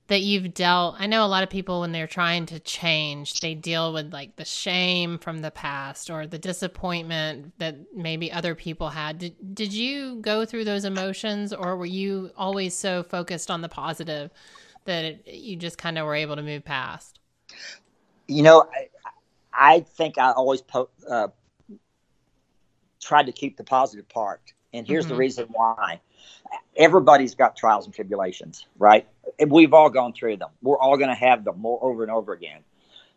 that 0.07 0.21
you've 0.21 0.53
dealt? 0.55 0.95
I 0.97 1.05
know 1.05 1.23
a 1.23 1.27
lot 1.27 1.43
of 1.43 1.49
people 1.49 1.81
when 1.81 1.91
they're 1.91 2.07
trying 2.07 2.47
to 2.47 2.59
change, 2.59 3.39
they 3.39 3.53
deal 3.53 3.93
with 3.93 4.11
like 4.11 4.35
the 4.35 4.45
shame 4.45 5.19
from 5.19 5.39
the 5.39 5.51
past 5.51 6.09
or 6.09 6.25
the 6.25 6.39
disappointment 6.39 7.53
that 7.59 7.75
maybe 7.95 8.31
other 8.31 8.55
people 8.55 8.89
had. 8.89 9.19
Did 9.19 9.35
did 9.53 9.73
you 9.73 10.15
go 10.21 10.45
through 10.45 10.65
those 10.65 10.85
emotions, 10.85 11.53
or 11.53 11.77
were 11.77 11.85
you 11.85 12.31
always 12.35 12.75
so 12.75 13.03
focused 13.03 13.51
on 13.51 13.61
the 13.61 13.69
positive? 13.69 14.31
That 14.89 15.05
it, 15.05 15.27
you 15.27 15.55
just 15.55 15.77
kind 15.77 15.97
of 15.97 16.05
were 16.05 16.15
able 16.15 16.35
to 16.35 16.43
move 16.43 16.65
past? 16.65 17.19
You 18.27 18.43
know, 18.43 18.69
I, 18.71 18.87
I 19.53 19.79
think 19.81 20.17
I 20.17 20.31
always 20.31 20.61
po- 20.61 20.89
uh, 21.09 21.29
tried 23.01 23.27
to 23.27 23.31
keep 23.31 23.57
the 23.57 23.63
positive 23.63 24.07
part. 24.09 24.41
And 24.73 24.85
here's 24.85 25.05
mm-hmm. 25.05 25.13
the 25.13 25.19
reason 25.19 25.47
why. 25.51 26.01
Everybody's 26.75 27.35
got 27.35 27.55
trials 27.55 27.85
and 27.85 27.93
tribulations, 27.93 28.65
right? 28.77 29.07
we've 29.47 29.73
all 29.73 29.89
gone 29.89 30.13
through 30.13 30.37
them. 30.37 30.49
We're 30.61 30.77
all 30.77 30.97
going 30.97 31.09
to 31.09 31.15
have 31.15 31.43
them 31.43 31.59
more 31.59 31.81
over 31.81 32.03
and 32.03 32.11
over 32.11 32.33
again. 32.33 32.59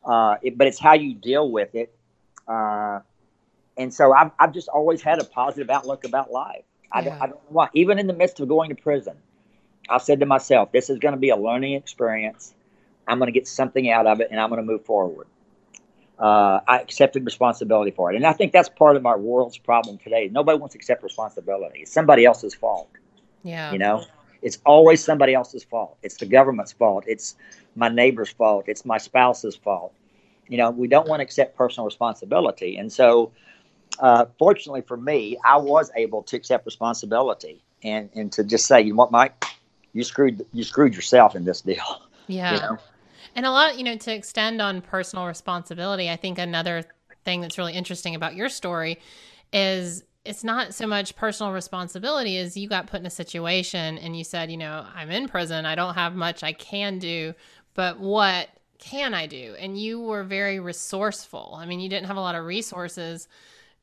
Uh, 0.04 0.36
it, 0.42 0.58
but 0.58 0.66
it's 0.66 0.78
how 0.78 0.94
you 0.94 1.14
deal 1.14 1.50
with 1.50 1.74
it. 1.74 1.94
Uh, 2.46 3.00
and 3.76 3.92
so 3.92 4.12
I've, 4.12 4.30
I've 4.38 4.52
just 4.52 4.68
always 4.68 5.02
had 5.02 5.20
a 5.20 5.24
positive 5.24 5.70
outlook 5.70 6.04
about 6.04 6.30
life. 6.30 6.64
I, 6.92 7.02
don't, 7.02 7.22
I 7.22 7.26
don't 7.26 7.70
even 7.74 7.98
in 7.98 8.06
the 8.06 8.12
midst 8.12 8.40
of 8.40 8.48
going 8.48 8.68
to 8.68 8.74
prison, 8.74 9.16
I 9.88 9.98
said 9.98 10.20
to 10.20 10.26
myself, 10.26 10.72
this 10.72 10.90
is 10.90 10.98
going 10.98 11.14
to 11.14 11.20
be 11.20 11.30
a 11.30 11.36
learning 11.36 11.74
experience. 11.74 12.54
I'm 13.06 13.18
going 13.18 13.26
to 13.26 13.32
get 13.32 13.48
something 13.48 13.90
out 13.90 14.06
of 14.06 14.20
it 14.20 14.28
and 14.30 14.40
I'm 14.40 14.48
going 14.48 14.60
to 14.60 14.66
move 14.66 14.84
forward. 14.84 15.26
Uh, 16.18 16.60
I 16.68 16.78
accepted 16.78 17.24
responsibility 17.24 17.90
for 17.90 18.12
it. 18.12 18.16
And 18.16 18.24
I 18.24 18.32
think 18.32 18.52
that's 18.52 18.68
part 18.68 18.96
of 18.96 19.06
our 19.06 19.18
world's 19.18 19.58
problem 19.58 19.98
today. 19.98 20.28
Nobody 20.30 20.58
wants 20.58 20.74
to 20.74 20.78
accept 20.78 21.02
responsibility. 21.02 21.80
It's 21.80 21.92
somebody 21.92 22.24
else's 22.24 22.54
fault. 22.54 22.88
Yeah. 23.42 23.72
You 23.72 23.78
know, 23.78 24.04
it's 24.40 24.58
always 24.64 25.02
somebody 25.02 25.34
else's 25.34 25.64
fault. 25.64 25.96
It's 26.02 26.16
the 26.16 26.26
government's 26.26 26.72
fault. 26.72 27.04
It's 27.08 27.34
my 27.74 27.88
neighbor's 27.88 28.30
fault. 28.30 28.64
It's 28.68 28.84
my 28.84 28.98
spouse's 28.98 29.56
fault. 29.56 29.92
You 30.48 30.58
know, 30.58 30.70
we 30.70 30.86
don't 30.86 31.08
want 31.08 31.20
to 31.20 31.24
accept 31.24 31.56
personal 31.56 31.86
responsibility. 31.86 32.76
And 32.76 32.92
so, 32.92 33.32
uh, 33.98 34.26
fortunately 34.38 34.82
for 34.82 34.96
me, 34.96 35.38
I 35.44 35.56
was 35.56 35.90
able 35.96 36.22
to 36.24 36.36
accept 36.36 36.66
responsibility 36.66 37.62
and, 37.82 38.10
and 38.14 38.30
to 38.32 38.44
just 38.44 38.66
say, 38.66 38.80
you 38.82 38.90
know 38.90 38.96
what, 38.96 39.10
Mike, 39.10 39.44
you 39.92 40.04
screwed 40.04 40.44
you 40.52 40.64
screwed 40.64 40.94
yourself 40.94 41.36
in 41.36 41.44
this 41.44 41.60
deal. 41.60 42.02
Yeah. 42.28 42.54
You 42.54 42.60
know? 42.60 42.78
And 43.34 43.44
a 43.44 43.50
lot, 43.50 43.76
you 43.76 43.84
know, 43.84 43.96
to 43.96 44.14
extend 44.14 44.62
on 44.62 44.80
personal 44.80 45.26
responsibility, 45.26 46.08
I 46.08 46.14
think 46.14 46.38
another 46.38 46.84
thing 47.24 47.40
that's 47.40 47.58
really 47.58 47.74
interesting 47.74 48.14
about 48.14 48.36
your 48.36 48.48
story 48.48 49.00
is 49.52 50.04
it's 50.24 50.44
not 50.44 50.72
so 50.72 50.86
much 50.86 51.16
personal 51.16 51.52
responsibility 51.52 52.38
as 52.38 52.56
you 52.56 52.68
got 52.68 52.86
put 52.86 53.00
in 53.00 53.06
a 53.06 53.10
situation 53.10 53.98
and 53.98 54.16
you 54.16 54.22
said, 54.22 54.52
you 54.52 54.56
know, 54.56 54.86
I'm 54.94 55.10
in 55.10 55.28
prison, 55.28 55.66
I 55.66 55.74
don't 55.74 55.94
have 55.94 56.14
much 56.14 56.44
I 56.44 56.52
can 56.52 57.00
do, 57.00 57.34
but 57.74 57.98
what 57.98 58.48
can 58.78 59.14
I 59.14 59.26
do? 59.26 59.56
And 59.58 59.78
you 59.78 60.00
were 60.00 60.22
very 60.22 60.60
resourceful. 60.60 61.56
I 61.58 61.66
mean, 61.66 61.80
you 61.80 61.88
didn't 61.88 62.06
have 62.06 62.16
a 62.16 62.20
lot 62.20 62.34
of 62.34 62.44
resources 62.44 63.28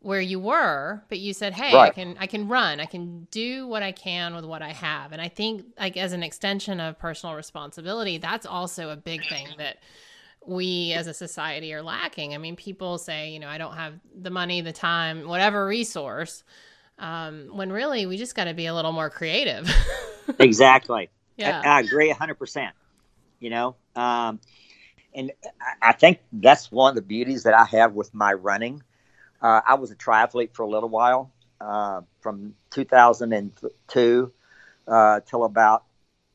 where 0.02 0.22
you 0.22 0.40
were, 0.40 1.04
but 1.10 1.20
you 1.20 1.34
said, 1.34 1.54
"Hey, 1.54 1.74
right. 1.74 1.90
I 1.90 1.94
can 1.94 2.16
I 2.20 2.28
can 2.28 2.48
run. 2.48 2.80
I 2.80 2.86
can 2.86 3.28
do 3.32 3.68
what 3.68 3.84
I 3.84 3.92
can 3.92 4.34
with 4.34 4.46
what 4.46 4.62
I 4.62 4.72
have." 4.72 5.12
And 5.12 5.22
I 5.22 5.28
think 5.28 5.66
like 5.78 5.98
as 5.98 6.14
an 6.14 6.24
extension 6.24 6.80
of 6.80 6.98
personal 6.98 7.36
responsibility, 7.36 8.18
that's 8.18 8.46
also 8.46 8.90
a 8.90 8.96
big 8.96 9.28
thing 9.28 9.48
that 9.58 9.78
we 10.46 10.94
as 10.94 11.08
a 11.08 11.14
society 11.14 11.74
are 11.74 11.82
lacking. 11.82 12.34
I 12.34 12.38
mean, 12.38 12.56
people 12.56 12.98
say, 12.98 13.32
you 13.32 13.40
know, 13.40 13.48
I 13.48 13.58
don't 13.58 13.76
have 13.76 13.94
the 14.16 14.30
money, 14.30 14.62
the 14.62 14.72
time, 14.72 15.28
whatever 15.28 15.66
resource, 15.66 16.44
um, 16.98 17.50
when 17.52 17.72
really 17.72 18.06
we 18.06 18.18
just 18.18 18.36
got 18.36 18.46
to 18.46 18.54
be 18.54 18.66
a 18.68 18.74
little 18.74 18.94
more 18.94 19.10
creative. 19.10 19.70
exactly. 20.40 21.10
Yeah. 21.36 21.62
I, 21.64 21.78
I 21.78 21.80
agree 21.82 22.12
100%. 22.12 22.72
You 23.42 23.50
know, 23.50 23.76
um, 23.96 24.40
and 25.14 25.32
I 25.82 25.94
think 25.94 26.20
that's 26.34 26.72
one 26.72 26.90
of 26.90 26.96
the 26.96 27.02
beauties 27.02 27.44
that 27.44 27.54
I 27.54 27.64
have 27.66 27.94
with 27.94 28.14
my 28.14 28.34
running 28.34 28.84
uh, 29.42 29.62
I 29.66 29.76
was 29.76 29.92
a 29.92 29.96
triathlete 29.96 30.54
for 30.54 30.64
a 30.64 30.70
little 30.70 30.90
while, 30.90 31.32
uh, 31.62 32.02
from 32.22 32.56
2002 32.72 34.32
uh, 34.88 35.20
till 35.22 35.44
about 35.44 35.84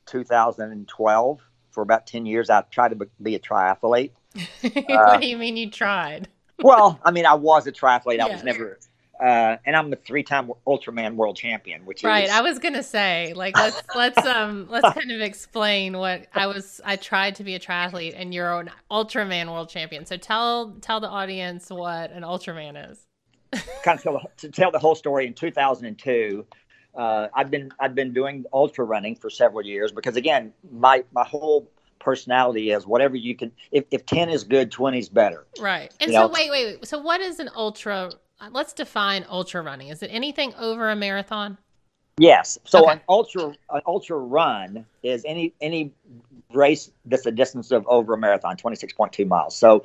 2012. 0.07 1.41
For 1.71 1.83
about 1.83 2.07
10 2.07 2.25
years, 2.25 2.51
I 2.51 2.63
tried 2.71 2.97
to 2.99 3.09
be 3.21 3.35
a 3.35 3.41
triathlete. 3.41 4.13
what 4.87 5.21
do 5.21 5.27
you 5.27 5.37
mean 5.37 5.57
you 5.57 5.71
tried? 5.71 6.29
well, 6.63 7.01
I 7.05 7.11
mean, 7.11 7.27
I 7.27 7.35
was 7.35 7.67
a 7.67 7.73
triathlete. 7.73 8.21
I 8.21 8.29
was 8.29 8.45
never 8.45 8.79
uh, 9.21 9.57
and 9.65 9.77
I'm 9.77 9.93
a 9.93 9.97
three-time 9.97 10.51
Ultraman 10.67 11.15
world 11.15 11.37
champion. 11.37 11.85
Which 11.85 12.03
right, 12.03 12.25
is... 12.25 12.31
I 12.31 12.41
was 12.41 12.59
gonna 12.59 12.83
say, 12.83 13.33
like, 13.35 13.57
let's 13.57 13.83
let's 13.95 14.27
um 14.27 14.67
let's 14.69 14.89
kind 14.95 15.11
of 15.11 15.21
explain 15.21 15.99
what 15.99 16.27
I 16.35 16.47
was. 16.47 16.81
I 16.85 16.97
tried 16.97 17.37
to 17.37 17.45
be 17.45 17.55
a 17.55 17.61
triathlete, 17.61 18.15
and 18.17 18.35
you're 18.35 18.61
an 18.61 18.71
Ultraman 18.91 19.51
world 19.51 19.69
champion. 19.69 20.07
So 20.07 20.17
tell 20.17 20.77
tell 20.81 21.01
the 21.01 21.09
audience 21.09 21.71
what 21.71 22.11
an 22.11 22.23
Ultraman 22.23 22.91
is. 22.91 23.07
kind 23.85 23.99
of 23.99 24.03
tell, 24.03 24.21
to 24.39 24.49
tell 24.49 24.71
the 24.71 24.79
whole 24.79 24.95
story. 24.95 25.27
In 25.27 25.35
2002, 25.35 26.45
uh, 26.97 27.29
I've 27.35 27.51
been 27.51 27.71
I've 27.81 27.95
been 27.95 28.13
doing 28.13 28.45
ultra 28.53 28.85
running 28.85 29.17
for 29.17 29.31
several 29.31 29.65
years 29.65 29.93
because 29.93 30.17
again, 30.17 30.53
my 30.73 31.05
my 31.13 31.25
whole 31.25 31.71
personality 32.05 32.71
is 32.71 32.87
whatever 32.87 33.17
you 33.17 33.35
can. 33.35 33.51
If, 33.73 33.85
if 33.91 34.05
10 34.07 34.29
is 34.29 34.45
good, 34.45 34.71
20 34.71 34.99
is 34.99 35.09
better. 35.09 35.47
Right. 35.59 35.93
And 36.01 36.13
you 36.13 36.19
so 36.19 36.29
wait, 36.29 36.51
wait, 36.51 36.67
wait. 36.67 36.87
So 36.87 36.99
what 36.99 37.21
is 37.21 37.41
an 37.41 37.51
ultra 37.57 38.13
Uh, 38.45 38.49
let's 38.53 38.73
define 38.73 39.25
ultra 39.29 39.63
running. 39.63 39.89
Is 39.89 40.03
it 40.03 40.09
anything 40.09 40.55
over 40.59 40.91
a 40.91 40.97
marathon? 40.97 41.57
Yes. 42.19 42.59
So 42.65 42.83
okay. 42.83 42.93
an 42.93 43.01
ultra 43.09 43.55
an 43.71 43.81
ultra 43.87 44.17
run 44.19 44.87
is 45.03 45.25
any 45.27 45.53
any 45.61 45.93
race 46.53 46.91
that's 47.07 47.27
a 47.27 47.33
distance 47.33 47.73
of 47.73 47.87
over 47.89 48.15
a 48.15 48.19
marathon, 48.19 48.57
twenty 48.57 48.77
six 48.77 48.93
point 48.93 49.13
two 49.13 49.25
miles. 49.25 49.57
So 49.57 49.85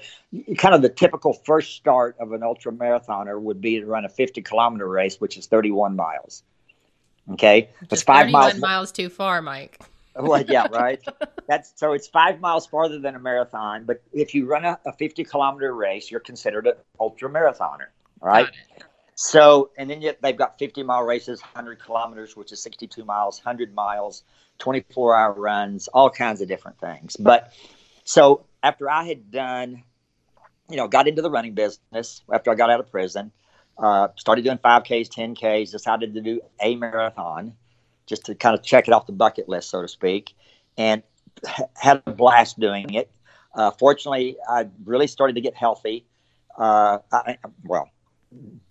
kind 0.58 0.76
of 0.76 0.82
the 0.82 0.90
typical 0.90 1.34
first 1.34 1.76
start 1.76 2.16
of 2.20 2.34
an 2.34 2.44
ultra 2.44 2.72
marathoner 2.72 3.40
would 3.40 3.62
be 3.62 3.80
to 3.80 3.86
run 3.86 4.06
a 4.06 4.10
fifty 4.10 4.42
kilometer 4.42 4.88
race, 4.88 5.20
which 5.20 5.38
is 5.38 5.48
thirty 5.48 5.72
one 5.72 5.96
miles. 5.96 6.44
Okay, 7.32 7.70
it's 7.90 8.04
five 8.04 8.30
miles 8.30 8.58
miles 8.58 8.92
too 8.92 9.10
far, 9.10 9.42
Mike. 9.42 9.80
well, 10.16 10.44
yeah, 10.48 10.68
right. 10.72 11.02
That's 11.48 11.72
so 11.76 11.94
it's 11.94 12.08
five 12.08 12.42
miles 12.42 12.68
farther 12.68 13.00
than 13.00 13.16
a 13.16 13.20
marathon. 13.20 13.86
But 13.86 14.04
if 14.12 14.36
you 14.36 14.46
run 14.46 14.66
a, 14.66 14.78
a 14.86 14.94
fifty 14.94 15.24
kilometer 15.24 15.74
race, 15.74 16.12
you're 16.12 16.20
considered 16.20 16.68
an 16.68 16.74
ultra 17.00 17.30
marathoner 17.30 17.88
right? 18.22 18.48
So, 19.16 19.72
and 19.78 19.90
then 19.90 20.02
yet 20.02 20.22
they've 20.22 20.38
got 20.38 20.58
50 20.58 20.84
mile 20.84 21.04
races, 21.04 21.42
100 21.42 21.84
kilometers, 21.84 22.38
which 22.38 22.52
is 22.54 22.62
62 22.62 23.04
miles, 23.04 23.40
100 23.40 23.76
miles, 23.76 24.24
24 24.60 25.16
hour 25.16 25.34
runs, 25.34 25.90
all 25.90 26.10
kinds 26.10 26.42
of 26.42 26.48
different 26.48 26.80
things. 26.80 27.18
But 27.18 27.52
so 28.06 28.46
after 28.64 28.90
I 28.90 29.04
had 29.04 29.30
done, 29.30 29.84
you 30.70 30.78
know, 30.78 30.88
got 30.88 31.08
into 31.08 31.22
the 31.22 31.30
running 31.30 31.54
business 31.54 32.22
after 32.34 32.52
I 32.52 32.56
got 32.56 32.70
out 32.70 32.80
of 32.80 32.90
prison, 32.90 33.32
uh, 33.78 34.10
started 34.16 34.44
doing 34.44 34.58
5Ks, 34.58 35.10
10Ks, 35.10 35.72
decided 35.72 36.14
to 36.14 36.22
do 36.22 36.42
a 36.62 36.76
marathon 36.76 37.56
just 38.06 38.26
to 38.26 38.36
kind 38.36 38.58
of 38.58 38.64
check 38.64 38.88
it 38.88 38.94
off 38.94 39.06
the 39.06 39.12
bucket 39.12 39.48
list, 39.48 39.70
so 39.70 39.82
to 39.82 39.88
speak, 39.88 40.34
and 40.78 41.04
had 41.76 42.02
a 42.06 42.12
blast 42.12 42.60
doing 42.60 42.94
it. 42.94 43.12
Uh, 43.54 43.72
fortunately, 43.72 44.38
I 44.50 44.68
really 44.84 45.08
started 45.08 45.34
to 45.34 45.42
get 45.42 45.56
healthy. 45.56 46.06
Uh, 46.58 47.00
I, 47.12 47.38
well, 47.64 47.90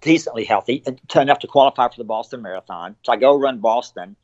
decently 0.01 0.45
healthy 0.45 0.83
enough 1.17 1.41
to 1.41 1.47
qualify 1.47 1.89
for 1.89 1.97
the 1.97 2.05
Boston 2.05 2.43
Marathon. 2.43 2.97
So 3.05 3.13
I 3.13 3.17
go 3.17 3.37
run 3.37 3.59
Boston, 3.59 4.17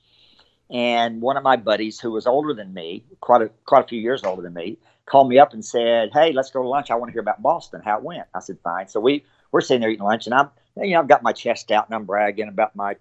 and 0.70 1.20
one 1.20 1.36
of 1.36 1.42
my 1.42 1.56
buddies 1.56 2.00
who 2.00 2.12
was 2.12 2.26
older 2.26 2.54
than 2.54 2.72
me, 2.72 3.04
quite 3.20 3.42
a 3.42 3.50
quite 3.64 3.84
a 3.84 3.88
few 3.88 4.00
years 4.00 4.24
older 4.24 4.42
than 4.42 4.54
me, 4.54 4.78
called 5.06 5.28
me 5.28 5.38
up 5.38 5.52
and 5.52 5.64
said, 5.64 6.10
"Hey, 6.12 6.32
let's 6.32 6.50
go 6.50 6.62
to 6.62 6.68
lunch. 6.68 6.90
I 6.90 6.94
want 6.94 7.10
to 7.10 7.12
hear 7.12 7.20
about 7.20 7.42
Boston, 7.42 7.82
how 7.84 7.98
it 7.98 8.04
went." 8.04 8.26
I 8.34 8.40
said, 8.40 8.58
"Fine." 8.62 8.88
So 8.88 9.00
we 9.00 9.24
we're 9.52 9.60
sitting 9.60 9.80
there 9.80 9.90
eating 9.90 10.04
lunch, 10.04 10.26
and 10.26 10.34
I'm 10.34 10.50
you 10.76 10.92
know 10.92 11.00
I've 11.00 11.08
got 11.08 11.22
my 11.22 11.32
chest 11.32 11.70
out 11.70 11.86
and 11.86 11.94
I'm 11.94 12.04
bragging 12.04 12.48
about 12.48 12.74
my 12.76 12.96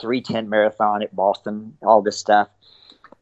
310 0.00 0.48
marathon 0.48 1.02
at 1.02 1.14
Boston, 1.14 1.76
all 1.82 2.02
this 2.02 2.18
stuff, 2.18 2.48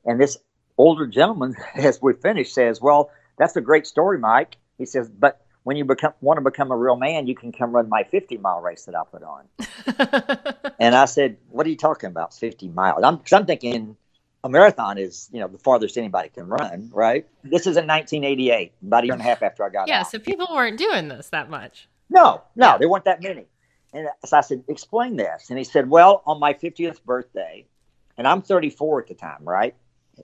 and 0.05 0.21
this 0.21 0.39
older 0.79 1.07
gentleman, 1.07 1.55
as 1.75 2.01
we 2.01 2.15
finished, 2.15 2.55
says, 2.55 2.81
"Well, 2.81 3.11
that's 3.39 3.57
a 3.57 3.61
great 3.61 3.87
story, 3.87 4.19
Mike." 4.19 4.57
He 4.79 4.87
says, 4.87 5.09
"But 5.09 5.46
when 5.67 5.77
you 5.77 5.85
become 5.85 6.13
want 6.21 6.37
to 6.37 6.43
become 6.49 6.71
a 6.71 6.77
real 6.77 6.95
man, 6.95 7.27
you 7.27 7.35
can 7.35 7.51
come 7.51 7.73
run 7.73 7.89
my 7.89 8.05
50 8.05 8.37
mile 8.37 8.61
race 8.61 8.85
that 8.85 8.95
I 8.95 9.03
put 9.03 9.25
on. 9.25 9.47
and 10.79 10.95
I 10.95 11.07
said, 11.07 11.39
"What 11.51 11.67
are 11.67 11.69
you 11.69 11.77
talking 11.77 12.07
about? 12.07 12.33
50 12.33 12.69
miles?" 12.69 13.03
I'm, 13.03 13.19
cause 13.19 13.33
I'm 13.33 13.47
thinking 13.47 13.97
a 14.45 14.49
marathon 14.49 14.97
is 14.97 15.29
you 15.33 15.41
know 15.41 15.49
the 15.49 15.59
farthest 15.59 15.99
anybody 15.99 16.29
can 16.29 16.47
run, 16.47 16.89
right? 16.95 17.27
This 17.43 17.63
is 17.63 17.77
in 17.77 17.85
1988, 17.89 18.75
about 18.81 19.03
a 19.03 19.07
year 19.07 19.15
and 19.15 19.21
a 19.21 19.25
half 19.25 19.43
after 19.43 19.65
I 19.65 19.71
got 19.71 19.89
yeah, 19.89 20.03
out. 20.03 20.11
So 20.13 20.21
people 20.21 20.47
weren't 20.55 20.79
doing 20.79 21.09
this 21.09 21.31
that 21.31 21.51
much. 21.51 21.89
No, 22.11 22.43
no, 22.55 22.67
yeah. 22.67 22.79
there 22.79 22.89
weren't 22.89 23.07
that 23.07 23.21
many. 23.21 23.47
And 23.93 24.07
so 24.25 24.37
I 24.37 24.43
said, 24.43 24.63
"Explain 24.69 25.17
this." 25.17 25.51
And 25.51 25.59
he 25.59 25.65
said, 25.65 25.91
"Well, 25.91 26.23
on 26.27 26.39
my 26.39 26.55
50th 26.55 27.03
birthday, 27.03 27.67
and 28.17 28.29
I'm 28.29 28.41
34 28.41 29.01
at 29.01 29.09
the 29.09 29.15
time, 29.15 29.43
right? 29.43 29.75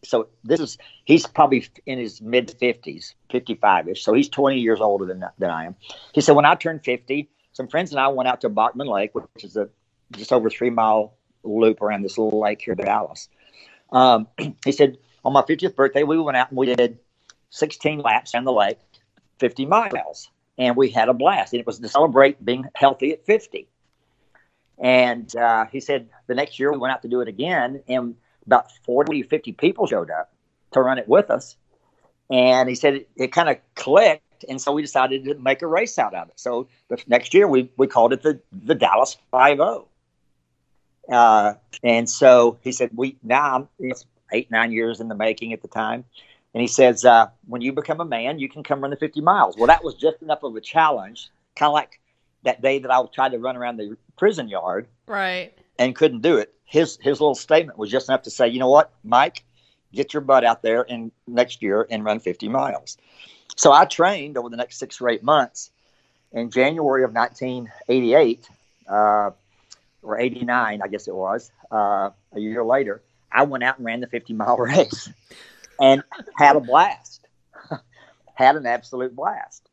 So 0.04 0.28
this 0.44 0.60
is 0.60 0.78
he's 1.04 1.26
probably 1.26 1.66
in 1.86 1.98
his 1.98 2.20
mid 2.20 2.48
50s 2.60 3.14
55ish 3.30 3.98
so 3.98 4.12
he's 4.12 4.28
20 4.28 4.58
years 4.58 4.80
older 4.80 5.04
than, 5.04 5.24
than 5.38 5.50
i 5.50 5.66
am. 5.66 5.76
He 6.12 6.20
said 6.20 6.34
when 6.34 6.44
i 6.44 6.54
turned 6.54 6.84
50 6.84 7.28
some 7.52 7.68
friends 7.68 7.90
and 7.92 8.00
i 8.00 8.08
went 8.08 8.28
out 8.28 8.40
to 8.42 8.48
bachman 8.48 8.86
lake 8.86 9.14
which 9.14 9.26
is 9.44 9.56
a 9.56 9.68
just 10.12 10.32
over 10.32 10.50
three 10.50 10.70
mile 10.70 11.14
loop 11.42 11.82
around 11.82 12.02
this 12.02 12.18
little 12.18 12.40
lake 12.40 12.62
here 12.62 12.74
in 12.74 12.84
dallas. 12.84 13.28
Um, 13.90 14.28
he 14.64 14.72
said 14.72 14.98
on 15.24 15.32
my 15.32 15.42
50th 15.42 15.74
birthday 15.74 16.02
we 16.02 16.18
went 16.18 16.36
out 16.36 16.50
and 16.50 16.58
we 16.58 16.74
did 16.74 16.98
16 17.50 18.00
laps 18.00 18.32
down 18.32 18.44
the 18.44 18.52
lake 18.52 18.78
50 19.38 19.66
miles. 19.66 20.30
And 20.58 20.76
we 20.76 20.90
had 20.90 21.08
a 21.08 21.14
blast. 21.14 21.54
And 21.54 21.60
it 21.60 21.66
was 21.66 21.78
to 21.78 21.88
celebrate 21.88 22.44
being 22.44 22.66
healthy 22.74 23.12
at 23.12 23.24
50 23.24 23.66
and 24.82 25.34
uh, 25.36 25.66
he 25.66 25.80
said 25.80 26.08
the 26.26 26.34
next 26.34 26.58
year 26.58 26.72
we 26.72 26.78
went 26.78 26.92
out 26.92 27.02
to 27.02 27.08
do 27.08 27.20
it 27.20 27.28
again. 27.28 27.82
And 27.88 28.16
about 28.46 28.70
40 28.84 29.22
50 29.22 29.52
people 29.52 29.86
showed 29.86 30.10
up 30.10 30.32
to 30.72 30.80
run 30.80 30.98
it 30.98 31.08
with 31.08 31.30
us. 31.30 31.56
And 32.30 32.68
he 32.68 32.74
said 32.74 32.94
it, 32.94 33.10
it 33.16 33.32
kind 33.32 33.48
of 33.48 33.58
clicked. 33.74 34.44
And 34.48 34.60
so 34.60 34.72
we 34.72 34.82
decided 34.82 35.24
to 35.24 35.34
make 35.34 35.62
a 35.62 35.66
race 35.66 35.98
out 35.98 36.14
of 36.14 36.28
it. 36.28 36.40
So 36.40 36.68
the 36.88 37.02
next 37.06 37.34
year 37.34 37.46
we, 37.46 37.70
we 37.76 37.86
called 37.86 38.12
it 38.12 38.22
the, 38.22 38.40
the 38.50 38.74
Dallas 38.74 39.16
5 39.30 39.60
uh, 41.10 41.54
and 41.82 42.08
so 42.08 42.58
he 42.62 42.72
said, 42.72 42.90
we 42.94 43.16
now 43.22 43.68
it's 43.78 44.06
eight, 44.32 44.50
nine 44.50 44.72
years 44.72 45.00
in 45.00 45.08
the 45.08 45.14
making 45.14 45.52
at 45.52 45.62
the 45.62 45.68
time. 45.68 46.04
And 46.54 46.60
he 46.60 46.66
says, 46.66 47.04
uh, 47.04 47.28
when 47.46 47.62
you 47.62 47.72
become 47.72 48.00
a 48.00 48.04
man, 48.04 48.38
you 48.38 48.48
can 48.48 48.62
come 48.62 48.80
run 48.82 48.90
the 48.90 48.96
50 48.96 49.20
miles. 49.20 49.56
Well, 49.56 49.68
that 49.68 49.82
was 49.82 49.94
just 49.94 50.20
enough 50.20 50.42
of 50.42 50.54
a 50.54 50.60
challenge, 50.60 51.30
kind 51.56 51.68
of 51.68 51.74
like 51.74 51.98
that 52.44 52.60
day 52.60 52.78
that 52.80 52.90
I 52.90 53.02
tried 53.06 53.32
to 53.32 53.38
run 53.38 53.56
around 53.56 53.78
the 53.78 53.96
prison 54.18 54.48
yard. 54.48 54.86
Right. 55.06 55.56
And 55.82 55.96
couldn't 55.96 56.20
do 56.22 56.36
it. 56.36 56.54
His, 56.64 56.96
his 57.00 57.20
little 57.20 57.34
statement 57.34 57.76
was 57.76 57.90
just 57.90 58.08
enough 58.08 58.22
to 58.22 58.30
say, 58.30 58.48
you 58.48 58.58
know 58.60 58.70
what, 58.70 58.92
Mike, 59.02 59.44
get 59.92 60.14
your 60.14 60.20
butt 60.20 60.44
out 60.44 60.62
there 60.62 60.86
and 60.88 61.10
next 61.26 61.62
year 61.62 61.86
and 61.90 62.04
run 62.04 62.20
50 62.20 62.48
miles. 62.48 62.96
So 63.56 63.72
I 63.72 63.84
trained 63.84 64.38
over 64.38 64.48
the 64.48 64.56
next 64.56 64.78
six 64.78 65.00
or 65.00 65.08
eight 65.08 65.22
months. 65.22 65.70
In 66.32 66.50
January 66.50 67.04
of 67.04 67.12
1988, 67.12 68.48
uh, 68.88 69.30
or 70.02 70.18
89, 70.18 70.80
I 70.82 70.88
guess 70.88 71.08
it 71.08 71.14
was, 71.14 71.50
uh, 71.70 72.10
a 72.32 72.40
year 72.40 72.64
later, 72.64 73.02
I 73.30 73.42
went 73.44 73.64
out 73.64 73.78
and 73.78 73.86
ran 73.86 74.00
the 74.00 74.06
50 74.06 74.34
mile 74.34 74.56
race 74.58 75.10
and 75.80 76.02
had 76.36 76.56
a 76.56 76.60
blast. 76.60 77.26
had 78.34 78.56
an 78.56 78.66
absolute 78.66 79.14
blast. 79.14 79.68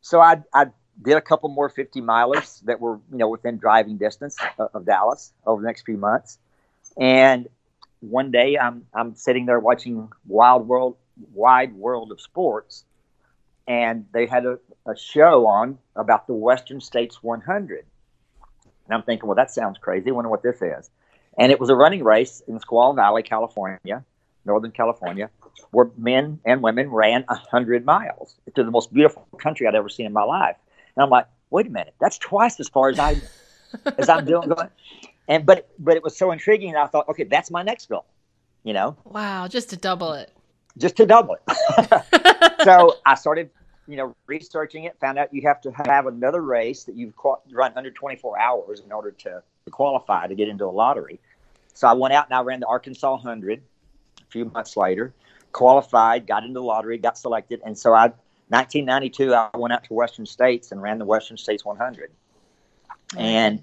So 0.00 0.20
I, 0.20 0.42
I 0.52 0.66
did 1.00 1.16
a 1.16 1.20
couple 1.20 1.48
more 1.48 1.68
50 1.68 2.00
milers 2.00 2.60
that 2.64 2.80
were, 2.80 2.98
you 3.10 3.18
know, 3.18 3.28
within 3.28 3.58
driving 3.58 3.96
distance 3.98 4.36
of, 4.58 4.84
Dallas 4.84 5.32
over 5.46 5.62
the 5.62 5.66
next 5.66 5.82
few 5.82 5.96
months. 5.96 6.38
And 6.96 7.48
one 8.00 8.30
day 8.30 8.58
I'm, 8.58 8.86
I'm 8.92 9.14
sitting 9.14 9.46
there 9.46 9.60
watching 9.60 10.10
Wild 10.26 10.66
World, 10.66 10.96
Wide 11.32 11.74
World 11.74 12.10
of 12.10 12.20
Sports, 12.20 12.84
and 13.66 14.06
they 14.12 14.26
had 14.26 14.46
a, 14.46 14.58
a 14.86 14.96
show 14.96 15.46
on 15.46 15.78
about 15.94 16.26
the 16.26 16.32
Western 16.32 16.80
States 16.80 17.22
100. 17.22 17.84
And 18.86 18.94
I'm 18.94 19.02
thinking, 19.02 19.28
well, 19.28 19.36
that 19.36 19.50
sounds 19.50 19.78
crazy. 19.78 20.10
I 20.10 20.12
wonder 20.12 20.30
what 20.30 20.42
this 20.42 20.60
is. 20.62 20.90
And 21.38 21.52
it 21.52 21.60
was 21.60 21.70
a 21.70 21.76
running 21.76 22.02
race 22.02 22.42
in 22.48 22.58
Squaw 22.58 22.96
Valley, 22.96 23.22
California, 23.22 24.04
Northern 24.44 24.72
California, 24.72 25.30
where 25.70 25.90
men 25.96 26.40
and 26.44 26.62
women 26.62 26.90
ran 26.90 27.24
100 27.28 27.84
miles 27.84 28.34
to 28.54 28.64
the 28.64 28.70
most 28.70 28.92
beautiful 28.92 29.26
country 29.38 29.66
I'd 29.68 29.74
ever 29.74 29.88
seen 29.88 30.06
in 30.06 30.12
my 30.12 30.24
life. 30.24 30.56
And 30.98 31.04
I'm 31.04 31.10
like, 31.10 31.26
wait 31.50 31.68
a 31.68 31.70
minute, 31.70 31.94
that's 32.00 32.18
twice 32.18 32.58
as 32.58 32.68
far 32.68 32.88
as 32.88 32.98
I 32.98 33.20
as 33.96 34.08
I'm 34.08 34.24
doing. 34.24 34.48
Going. 34.54 34.68
And 35.28 35.46
but 35.46 35.70
but 35.78 35.96
it 35.96 36.02
was 36.02 36.16
so 36.16 36.32
intriguing. 36.32 36.74
I 36.74 36.86
thought, 36.88 37.08
okay, 37.08 37.22
that's 37.22 37.52
my 37.52 37.62
next 37.62 37.88
goal. 37.88 38.04
You 38.64 38.72
know, 38.72 38.96
wow, 39.04 39.46
just 39.46 39.70
to 39.70 39.76
double 39.76 40.14
it, 40.14 40.32
just 40.76 40.96
to 40.96 41.06
double 41.06 41.36
it. 41.36 42.60
so 42.64 42.96
I 43.06 43.14
started 43.14 43.50
you 43.86 43.96
know, 43.96 44.14
researching 44.26 44.84
it, 44.84 44.98
found 45.00 45.18
out 45.18 45.32
you 45.32 45.42
have 45.42 45.60
to 45.62 45.70
have 45.86 46.06
another 46.06 46.42
race 46.42 46.84
that 46.84 46.94
you've 46.94 47.14
run 47.50 47.72
under 47.74 47.90
24 47.90 48.38
hours 48.38 48.80
in 48.80 48.92
order 48.92 49.12
to, 49.12 49.42
to 49.64 49.70
qualify 49.70 50.26
to 50.26 50.34
get 50.34 50.48
into 50.48 50.66
a 50.66 50.70
lottery. 50.70 51.18
So 51.72 51.88
I 51.88 51.94
went 51.94 52.12
out 52.12 52.26
and 52.26 52.34
I 52.34 52.42
ran 52.42 52.60
the 52.60 52.66
Arkansas 52.66 53.12
100 53.12 53.62
a 54.20 54.24
few 54.30 54.44
months 54.44 54.76
later, 54.76 55.14
qualified, 55.52 56.26
got 56.26 56.42
into 56.42 56.60
the 56.60 56.62
lottery, 56.62 56.98
got 56.98 57.16
selected. 57.16 57.62
And 57.64 57.78
so 57.78 57.94
I, 57.94 58.12
1992, 58.48 59.34
I 59.34 59.50
went 59.56 59.72
out 59.72 59.84
to 59.84 59.94
Western 59.94 60.26
States 60.26 60.72
and 60.72 60.80
ran 60.80 60.98
the 60.98 61.04
Western 61.04 61.36
States 61.36 61.64
100 61.64 62.10
and 63.16 63.62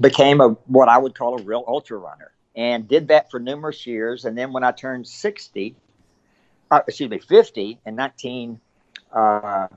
became 0.00 0.40
a 0.40 0.48
what 0.66 0.88
I 0.88 0.98
would 0.98 1.14
call 1.14 1.38
a 1.38 1.42
real 1.42 1.64
ultra 1.66 1.98
runner 1.98 2.32
and 2.54 2.86
did 2.86 3.08
that 3.08 3.30
for 3.30 3.40
numerous 3.40 3.86
years. 3.86 4.24
And 4.24 4.36
then 4.36 4.52
when 4.52 4.64
I 4.64 4.72
turned 4.72 5.06
60, 5.06 5.76
uh, 6.70 6.80
excuse 6.86 7.10
me, 7.10 7.18
50 7.18 7.80
in 7.86 7.96
19- 7.96 8.58
uh, 9.12 9.68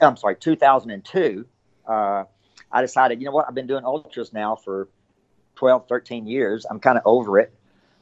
I'm 0.00 0.16
sorry, 0.16 0.36
2002, 0.36 1.46
uh, 1.86 2.24
I 2.72 2.80
decided, 2.80 3.20
you 3.20 3.26
know 3.26 3.32
what, 3.32 3.46
I've 3.48 3.54
been 3.54 3.66
doing 3.66 3.84
ultras 3.84 4.32
now 4.32 4.56
for 4.56 4.88
12, 5.56 5.88
13 5.88 6.26
years. 6.26 6.66
I'm 6.68 6.80
kind 6.80 6.98
of 6.98 7.02
over 7.04 7.38
it. 7.38 7.52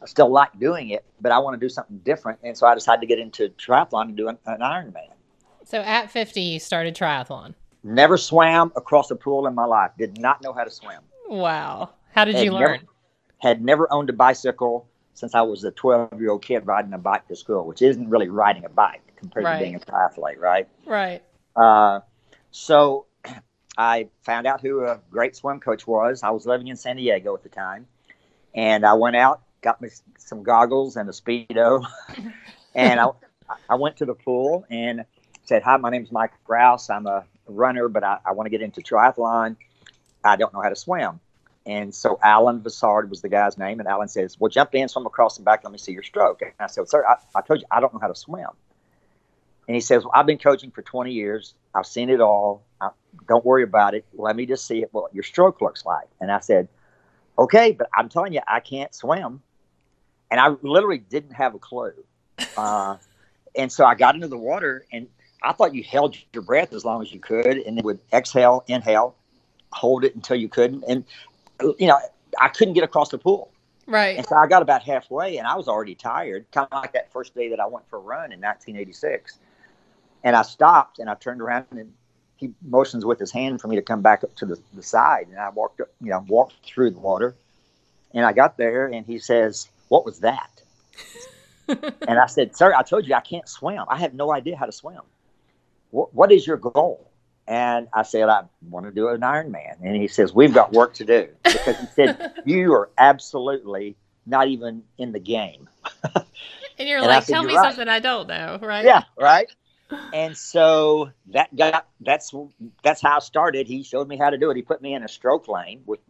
I 0.02 0.06
still 0.06 0.30
like 0.30 0.58
doing 0.58 0.90
it, 0.90 1.04
but 1.20 1.32
I 1.32 1.38
want 1.38 1.58
to 1.58 1.64
do 1.64 1.68
something 1.68 1.98
different. 1.98 2.38
And 2.42 2.56
so 2.56 2.66
I 2.66 2.74
decided 2.74 3.00
to 3.00 3.06
get 3.06 3.18
into 3.18 3.48
triathlon 3.50 4.02
and 4.02 4.16
do 4.16 4.28
an, 4.28 4.38
an 4.46 4.60
Ironman. 4.60 5.10
So 5.68 5.82
at 5.82 6.10
50, 6.10 6.40
you 6.40 6.60
started 6.60 6.96
triathlon. 6.96 7.54
Never 7.84 8.16
swam 8.16 8.72
across 8.74 9.10
a 9.10 9.16
pool 9.16 9.46
in 9.46 9.54
my 9.54 9.66
life. 9.66 9.90
Did 9.98 10.18
not 10.18 10.42
know 10.42 10.54
how 10.54 10.64
to 10.64 10.70
swim. 10.70 11.02
Wow. 11.28 11.90
How 12.14 12.24
did 12.24 12.36
had 12.36 12.44
you 12.46 12.52
learn? 12.52 12.70
Never, 12.70 12.86
had 13.36 13.62
never 13.62 13.92
owned 13.92 14.08
a 14.08 14.14
bicycle 14.14 14.88
since 15.12 15.34
I 15.34 15.42
was 15.42 15.64
a 15.64 15.70
12 15.72 16.18
year 16.18 16.30
old 16.30 16.42
kid 16.42 16.66
riding 16.66 16.94
a 16.94 16.98
bike 16.98 17.28
to 17.28 17.36
school, 17.36 17.66
which 17.66 17.82
isn't 17.82 18.08
really 18.08 18.30
riding 18.30 18.64
a 18.64 18.70
bike 18.70 19.02
compared 19.16 19.44
right. 19.44 19.58
to 19.58 19.62
being 19.62 19.74
a 19.74 19.78
triathlete, 19.78 20.38
right? 20.38 20.66
Right. 20.86 21.22
Uh, 21.54 22.00
so 22.50 23.04
I 23.76 24.08
found 24.22 24.46
out 24.46 24.62
who 24.62 24.86
a 24.86 24.98
great 25.10 25.36
swim 25.36 25.60
coach 25.60 25.86
was. 25.86 26.22
I 26.22 26.30
was 26.30 26.46
living 26.46 26.68
in 26.68 26.76
San 26.76 26.96
Diego 26.96 27.34
at 27.34 27.42
the 27.42 27.50
time, 27.50 27.86
and 28.54 28.86
I 28.86 28.94
went 28.94 29.16
out, 29.16 29.42
got 29.60 29.82
me 29.82 29.90
some 30.16 30.42
goggles 30.42 30.96
and 30.96 31.10
a 31.10 31.12
speedo, 31.12 31.84
and 32.74 32.98
I 32.98 33.08
I 33.68 33.74
went 33.74 33.98
to 33.98 34.06
the 34.06 34.14
pool 34.14 34.64
and 34.70 35.04
said, 35.48 35.62
"Hi, 35.62 35.76
my 35.76 35.90
name 35.90 36.02
is 36.02 36.12
Mike 36.12 36.32
Rouse. 36.46 36.90
I'm 36.90 37.06
a 37.06 37.24
runner, 37.46 37.88
but 37.88 38.04
I, 38.04 38.18
I 38.24 38.32
want 38.32 38.46
to 38.46 38.50
get 38.50 38.62
into 38.62 38.80
triathlon. 38.80 39.56
I 40.22 40.36
don't 40.36 40.52
know 40.52 40.60
how 40.60 40.68
to 40.68 40.76
swim." 40.76 41.20
And 41.66 41.94
so 41.94 42.18
Alan 42.22 42.60
Vissard 42.60 43.10
was 43.10 43.20
the 43.20 43.28
guy's 43.28 43.58
name, 43.58 43.80
and 43.80 43.88
Alan 43.88 44.08
says, 44.08 44.38
"Well, 44.38 44.50
jump 44.50 44.74
in, 44.74 44.88
swim 44.88 45.06
across 45.06 45.36
the 45.36 45.42
back. 45.42 45.64
Let 45.64 45.72
me 45.72 45.78
see 45.78 45.92
your 45.92 46.02
stroke." 46.02 46.42
And 46.42 46.52
I 46.60 46.66
said, 46.66 46.88
"Sir, 46.88 47.04
I, 47.06 47.16
I 47.34 47.40
told 47.40 47.60
you 47.60 47.66
I 47.70 47.80
don't 47.80 47.92
know 47.92 48.00
how 48.00 48.08
to 48.08 48.14
swim." 48.14 48.50
And 49.68 49.74
he 49.74 49.82
says, 49.82 50.02
well, 50.02 50.12
I've 50.14 50.24
been 50.24 50.38
coaching 50.38 50.70
for 50.70 50.80
20 50.80 51.12
years. 51.12 51.52
I've 51.74 51.86
seen 51.86 52.08
it 52.08 52.22
all. 52.22 52.62
I, 52.80 52.88
don't 53.28 53.44
worry 53.44 53.62
about 53.62 53.94
it. 53.94 54.06
Let 54.14 54.34
me 54.34 54.46
just 54.46 54.66
see 54.66 54.86
what 54.92 55.14
your 55.14 55.22
stroke 55.22 55.60
looks 55.60 55.84
like. 55.84 56.08
And 56.20 56.32
I 56.32 56.40
said, 56.40 56.68
okay, 57.38 57.72
but 57.72 57.88
I'm 57.94 58.08
telling 58.08 58.32
you, 58.32 58.40
I 58.48 58.60
can't 58.60 58.94
swim. 58.94 59.42
And 60.30 60.40
I 60.40 60.48
literally 60.62 60.98
didn't 60.98 61.32
have 61.32 61.54
a 61.54 61.58
clue. 61.58 61.92
Uh, 62.56 62.96
and 63.54 63.70
so 63.70 63.84
I 63.84 63.94
got 63.94 64.14
into 64.14 64.28
the 64.28 64.38
water 64.38 64.86
and 64.90 65.06
I 65.42 65.52
thought 65.52 65.74
you 65.74 65.82
held 65.82 66.16
your 66.32 66.42
breath 66.42 66.72
as 66.72 66.84
long 66.84 67.02
as 67.02 67.12
you 67.12 67.20
could 67.20 67.46
and 67.46 67.76
then 67.76 67.84
would 67.84 68.00
exhale, 68.12 68.64
inhale, 68.66 69.14
hold 69.72 70.04
it 70.04 70.14
until 70.14 70.36
you 70.36 70.48
couldn't. 70.48 70.84
And, 70.88 71.04
you 71.78 71.86
know, 71.86 71.98
I 72.40 72.48
couldn't 72.48 72.74
get 72.74 72.84
across 72.84 73.10
the 73.10 73.18
pool. 73.18 73.50
Right. 73.86 74.18
And 74.18 74.26
so 74.26 74.36
I 74.36 74.46
got 74.46 74.62
about 74.62 74.82
halfway 74.82 75.38
and 75.38 75.46
I 75.46 75.56
was 75.56 75.68
already 75.68 75.94
tired, 75.94 76.46
kind 76.52 76.68
of 76.70 76.82
like 76.82 76.92
that 76.92 77.10
first 77.10 77.34
day 77.34 77.48
that 77.50 77.60
I 77.60 77.66
went 77.66 77.88
for 77.88 77.96
a 77.96 78.00
run 78.00 78.32
in 78.32 78.40
1986. 78.40 79.38
And 80.24 80.36
I 80.36 80.42
stopped 80.42 80.98
and 80.98 81.08
I 81.08 81.14
turned 81.14 81.40
around 81.40 81.66
and 81.70 81.92
he 82.36 82.52
motions 82.62 83.04
with 83.04 83.18
his 83.18 83.32
hand 83.32 83.60
for 83.60 83.68
me 83.68 83.76
to 83.76 83.82
come 83.82 84.02
back 84.02 84.22
up 84.24 84.34
to 84.36 84.46
the, 84.46 84.60
the 84.74 84.82
side. 84.82 85.28
And 85.28 85.38
I 85.38 85.48
walked, 85.50 85.80
up, 85.80 85.88
you 86.00 86.10
know, 86.10 86.24
walked 86.28 86.54
through 86.64 86.90
the 86.90 86.98
water. 86.98 87.34
And 88.12 88.24
I 88.24 88.32
got 88.32 88.56
there 88.56 88.86
and 88.86 89.06
he 89.06 89.18
says, 89.18 89.68
What 89.88 90.04
was 90.04 90.20
that? 90.20 90.62
and 91.68 92.18
I 92.18 92.26
said, 92.26 92.56
Sir, 92.56 92.74
I 92.74 92.82
told 92.82 93.06
you 93.06 93.14
I 93.14 93.20
can't 93.20 93.48
swim. 93.48 93.84
I 93.88 93.98
have 93.98 94.14
no 94.14 94.32
idea 94.32 94.56
how 94.56 94.66
to 94.66 94.72
swim. 94.72 95.00
What, 95.90 96.32
is 96.32 96.46
your 96.46 96.56
goal? 96.56 97.10
And 97.46 97.88
I 97.94 98.02
said, 98.02 98.28
I 98.28 98.42
want 98.68 98.86
to 98.86 98.92
do 98.92 99.08
an 99.08 99.22
Ironman. 99.22 99.76
And 99.82 99.96
he 99.96 100.06
says, 100.06 100.34
We've 100.34 100.52
got 100.52 100.72
work 100.72 100.94
to 100.94 101.04
do. 101.04 101.28
Because 101.42 101.78
he 101.78 101.86
said, 101.86 102.34
You 102.44 102.74
are 102.74 102.90
absolutely 102.98 103.96
not 104.26 104.48
even 104.48 104.82
in 104.98 105.12
the 105.12 105.18
game. 105.18 105.68
and 106.14 106.88
you're 106.88 106.98
and 106.98 107.06
like, 107.06 107.24
said, 107.24 107.32
Tell 107.32 107.42
me 107.44 107.56
right. 107.56 107.64
something 107.64 107.88
I 107.88 108.00
don't 108.00 108.28
know, 108.28 108.58
right? 108.60 108.84
Yeah, 108.84 109.04
right 109.18 109.50
and 110.12 110.36
so 110.36 111.10
that 111.28 111.54
got 111.54 111.86
that's 112.00 112.34
that's 112.82 113.00
how 113.00 113.16
I 113.16 113.18
started. 113.20 113.66
He 113.66 113.82
showed 113.82 114.08
me 114.08 114.16
how 114.16 114.30
to 114.30 114.38
do 114.38 114.50
it. 114.50 114.56
He 114.56 114.62
put 114.62 114.82
me 114.82 114.94
in 114.94 115.02
a 115.02 115.08
stroke 115.08 115.48
lane 115.48 115.82
with 115.86 116.00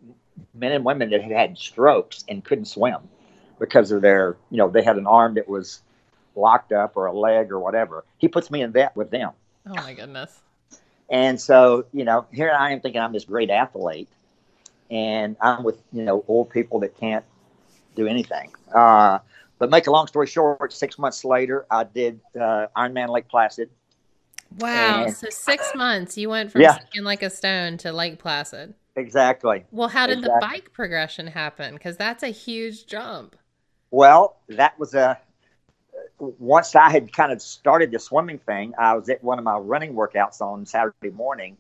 men 0.55 0.73
and 0.73 0.85
women 0.85 1.11
that 1.11 1.23
had 1.23 1.33
had 1.33 1.59
strokes 1.59 2.25
and 2.29 2.45
couldn't 2.45 2.67
swim 2.67 3.09
because 3.59 3.91
of 3.91 4.03
their 4.03 4.37
you 4.51 4.59
know 4.59 4.69
they 4.69 4.83
had 4.83 4.97
an 4.97 5.07
arm 5.07 5.35
that 5.35 5.49
was 5.49 5.83
locked 6.35 6.73
up 6.73 6.97
or 6.97 7.07
a 7.07 7.13
leg 7.17 7.53
or 7.53 7.59
whatever. 7.59 8.05
He 8.19 8.29
puts 8.29 8.51
me 8.51 8.63
in 8.63 8.73
that 8.73 8.97
with 8.97 9.11
them. 9.11 9.33
Oh 9.69 9.75
my 9.75 9.95
goodness. 9.95 10.41
And 11.11 11.41
so, 11.41 11.87
you 11.93 12.05
know, 12.05 12.27
here 12.33 12.51
I 12.51 12.73
am 12.73 12.81
thinking 12.81 13.01
I'm 13.01 13.13
this 13.13 13.25
great 13.25 13.51
athlete 13.51 14.09
and 14.91 15.37
I'm 15.41 15.63
with, 15.63 15.81
you 15.93 16.03
know, 16.03 16.25
old 16.29 16.51
people 16.51 16.81
that 16.81 16.99
can't 16.99 17.25
do 17.95 18.07
anything. 18.07 18.53
Uh, 18.75 19.19
but 19.59 19.71
make 19.71 19.87
a 19.87 19.91
long 19.91 20.07
story 20.07 20.27
short, 20.27 20.73
six 20.73 20.99
months 20.99 21.25
later, 21.25 21.67
I 21.71 21.85
did 21.85 22.21
uh, 22.37 22.67
Ironman 22.77 23.09
Lake 23.09 23.29
Placid. 23.29 23.71
Wow! 24.59 25.05
And, 25.05 25.15
so 25.15 25.27
six 25.31 25.75
months, 25.75 26.17
you 26.17 26.31
went 26.31 26.53
from 26.53 26.63
yeah. 26.63 26.79
sinking 26.79 27.05
like 27.05 27.23
a 27.23 27.29
stone 27.29 27.77
to 27.79 27.93
Lake 27.93 28.19
Placid. 28.19 28.75
Exactly. 28.97 29.65
Well, 29.71 29.89
how 29.89 30.07
did 30.07 30.19
exactly. 30.19 30.41
the 30.41 30.47
bike 30.47 30.73
progression 30.73 31.27
happen? 31.27 31.75
Because 31.75 31.97
that's 31.97 32.23
a 32.23 32.29
huge 32.29 32.87
jump. 32.87 33.37
Well, 33.91 34.37
that 34.49 34.79
was 34.79 34.95
a 34.95 35.19
once 36.19 36.75
I 36.75 36.91
had 36.91 37.13
kind 37.13 37.33
of 37.33 37.41
started 37.41 37.91
the 37.91 37.99
swimming 37.99 38.39
thing. 38.39 38.75
I 38.79 38.95
was 38.95 39.09
at 39.09 39.23
one 39.23 39.39
of 39.39 39.45
my 39.45 39.57
running 39.57 39.95
workouts 39.95 40.41
on 40.41 40.67
Saturday 40.67 41.11
morning, 41.11 41.57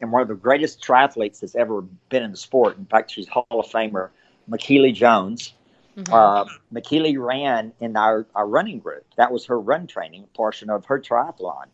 and 0.00 0.12
one 0.12 0.22
of 0.22 0.28
the 0.28 0.34
greatest 0.34 0.82
triathletes 0.82 1.40
that's 1.40 1.54
ever 1.54 1.82
been 2.08 2.22
in 2.22 2.30
the 2.30 2.36
sport. 2.36 2.78
In 2.78 2.86
fact, 2.86 3.10
she's 3.10 3.28
Hall 3.28 3.46
of 3.50 3.66
Famer, 3.66 4.10
Michellie 4.48 4.92
Jones 4.94 5.52
Mm-hmm. 5.98 6.14
Uh, 6.14 6.44
Michellie 6.72 7.18
ran 7.18 7.72
in 7.80 7.96
our, 7.96 8.26
our 8.34 8.46
running 8.46 8.78
group. 8.78 9.04
That 9.16 9.32
was 9.32 9.46
her 9.46 9.58
run 9.58 9.88
training 9.88 10.28
portion 10.34 10.70
of 10.70 10.86
her 10.86 11.00
triathlon. 11.00 11.66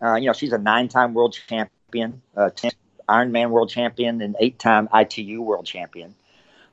Uh, 0.00 0.14
you 0.14 0.26
know, 0.26 0.32
she's 0.32 0.52
a 0.52 0.58
nine-time 0.58 1.12
world 1.12 1.36
champion, 1.48 2.22
uh, 2.36 2.50
ten 2.50 2.70
Ironman 3.08 3.50
world 3.50 3.70
champion, 3.70 4.22
and 4.22 4.36
eight-time 4.38 4.88
ITU 4.94 5.42
world 5.42 5.66
champion. 5.66 6.14